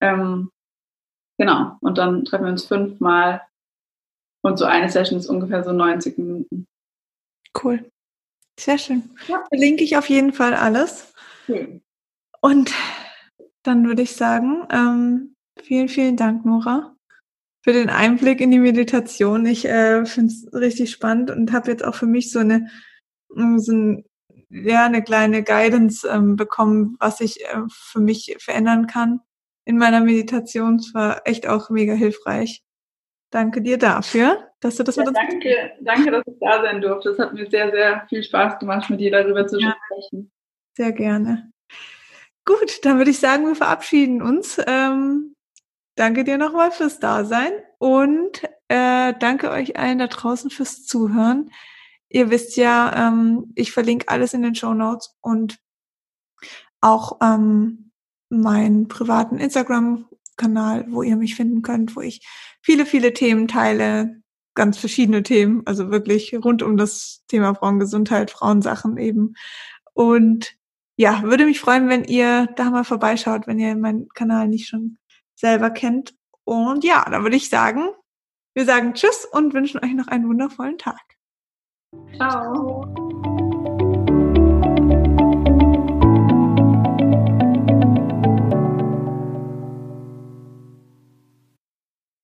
Ähm, 0.01 0.51
genau. 1.37 1.77
Und 1.81 1.97
dann 1.97 2.25
treffen 2.25 2.45
wir 2.45 2.51
uns 2.51 2.65
fünfmal. 2.65 3.41
Und 4.43 4.57
so 4.57 4.65
eine 4.65 4.89
Session 4.89 5.19
ist 5.19 5.27
ungefähr 5.27 5.63
so 5.63 5.71
90 5.71 6.17
Minuten. 6.17 6.67
Cool. 7.61 7.89
Sehr 8.59 8.77
schön. 8.77 9.09
Ja. 9.27 9.43
Verlinke 9.49 9.83
ich 9.83 9.97
auf 9.97 10.09
jeden 10.09 10.33
Fall 10.33 10.53
alles. 10.53 11.13
Cool. 11.47 11.81
Und 12.41 12.73
dann 13.63 13.85
würde 13.85 14.03
ich 14.03 14.15
sagen, 14.15 14.65
ähm, 14.71 15.35
vielen, 15.61 15.89
vielen 15.89 16.17
Dank, 16.17 16.45
Nora, 16.45 16.95
für 17.61 17.73
den 17.73 17.89
Einblick 17.89 18.41
in 18.41 18.51
die 18.51 18.59
Meditation. 18.59 19.45
Ich 19.45 19.65
äh, 19.65 20.05
finde 20.05 20.33
es 20.33 20.53
richtig 20.53 20.91
spannend 20.91 21.31
und 21.31 21.51
habe 21.51 21.71
jetzt 21.71 21.83
auch 21.83 21.95
für 21.95 22.05
mich 22.05 22.31
so 22.31 22.39
eine, 22.39 22.69
so 23.27 23.71
ein 23.73 24.05
ja, 24.49 24.85
eine 24.85 25.03
kleine 25.03 25.43
Guidance 25.43 26.07
ähm, 26.07 26.35
bekommen, 26.35 26.95
was 26.99 27.21
ich 27.21 27.43
äh, 27.43 27.61
für 27.69 27.99
mich 27.99 28.35
verändern 28.39 28.87
kann 28.87 29.21
in 29.65 29.77
meiner 29.77 29.99
Meditation. 29.99 30.77
Es 30.77 30.93
war 30.93 31.21
echt 31.25 31.47
auch 31.47 31.69
mega 31.69 31.93
hilfreich. 31.93 32.63
Danke 33.29 33.61
dir 33.61 33.77
dafür, 33.77 34.51
dass 34.61 34.77
du 34.77 34.83
das 34.83 34.95
ja, 34.95 35.03
mit 35.03 35.09
uns 35.09 35.17
Danke, 35.17 35.71
danke, 35.81 36.11
dass 36.11 36.23
ich 36.25 36.39
da 36.39 36.61
sein 36.61 36.81
durfte. 36.81 37.09
Es 37.09 37.19
hat 37.19 37.33
mir 37.33 37.49
sehr, 37.49 37.71
sehr 37.71 38.05
viel 38.07 38.23
Spaß 38.23 38.59
gemacht, 38.59 38.89
mit 38.89 39.01
dir 39.01 39.11
darüber 39.11 39.45
zu 39.45 39.59
ja, 39.59 39.75
sprechen. 39.85 40.31
Sehr 40.77 40.93
gerne. 40.93 41.51
Gut, 42.45 42.85
dann 42.85 42.97
würde 42.97 43.11
ich 43.11 43.19
sagen, 43.19 43.45
wir 43.45 43.55
verabschieden 43.55 44.21
uns. 44.21 44.61
Ähm, 44.65 45.35
danke 45.95 46.23
dir 46.23 46.37
nochmal 46.37 46.71
fürs 46.71 46.99
Dasein 47.01 47.51
und 47.77 48.43
äh, 48.69 49.13
danke 49.19 49.51
euch 49.51 49.77
allen 49.77 49.99
da 49.99 50.07
draußen 50.07 50.49
fürs 50.49 50.85
Zuhören. 50.85 51.51
Ihr 52.09 52.29
wisst 52.29 52.57
ja, 52.57 53.09
ähm, 53.09 53.51
ich 53.55 53.71
verlinke 53.71 54.07
alles 54.09 54.33
in 54.33 54.41
den 54.41 54.55
Show 54.55 54.73
Notes 54.73 55.15
und 55.21 55.59
auch 56.81 57.19
ähm, 57.21 57.91
meinen 58.29 58.87
privaten 58.87 59.37
Instagram-Kanal, 59.37 60.85
wo 60.89 61.03
ihr 61.03 61.15
mich 61.15 61.35
finden 61.35 61.61
könnt, 61.61 61.95
wo 61.95 62.01
ich 62.01 62.25
viele, 62.61 62.85
viele 62.85 63.13
Themen 63.13 63.47
teile, 63.47 64.21
ganz 64.55 64.77
verschiedene 64.77 65.23
Themen, 65.23 65.61
also 65.65 65.91
wirklich 65.91 66.33
rund 66.43 66.63
um 66.63 66.77
das 66.77 67.23
Thema 67.27 67.53
Frauengesundheit, 67.53 68.31
Frauensachen 68.31 68.97
eben. 68.97 69.35
Und 69.93 70.55
ja, 70.95 71.21
würde 71.23 71.45
mich 71.45 71.59
freuen, 71.59 71.89
wenn 71.89 72.03
ihr 72.03 72.47
da 72.55 72.71
mal 72.71 72.83
vorbeischaut, 72.83 73.47
wenn 73.47 73.59
ihr 73.59 73.75
meinen 73.75 74.09
Kanal 74.09 74.47
nicht 74.47 74.67
schon 74.67 74.97
selber 75.35 75.69
kennt. 75.69 76.15
Und 76.43 76.83
ja, 76.83 77.05
dann 77.09 77.23
würde 77.23 77.35
ich 77.35 77.49
sagen, 77.49 77.89
wir 78.55 78.65
sagen 78.65 78.95
Tschüss 78.95 79.25
und 79.25 79.53
wünschen 79.53 79.83
euch 79.83 79.93
noch 79.93 80.07
einen 80.07 80.27
wundervollen 80.27 80.79
Tag. 80.79 81.16
哈 82.19 82.96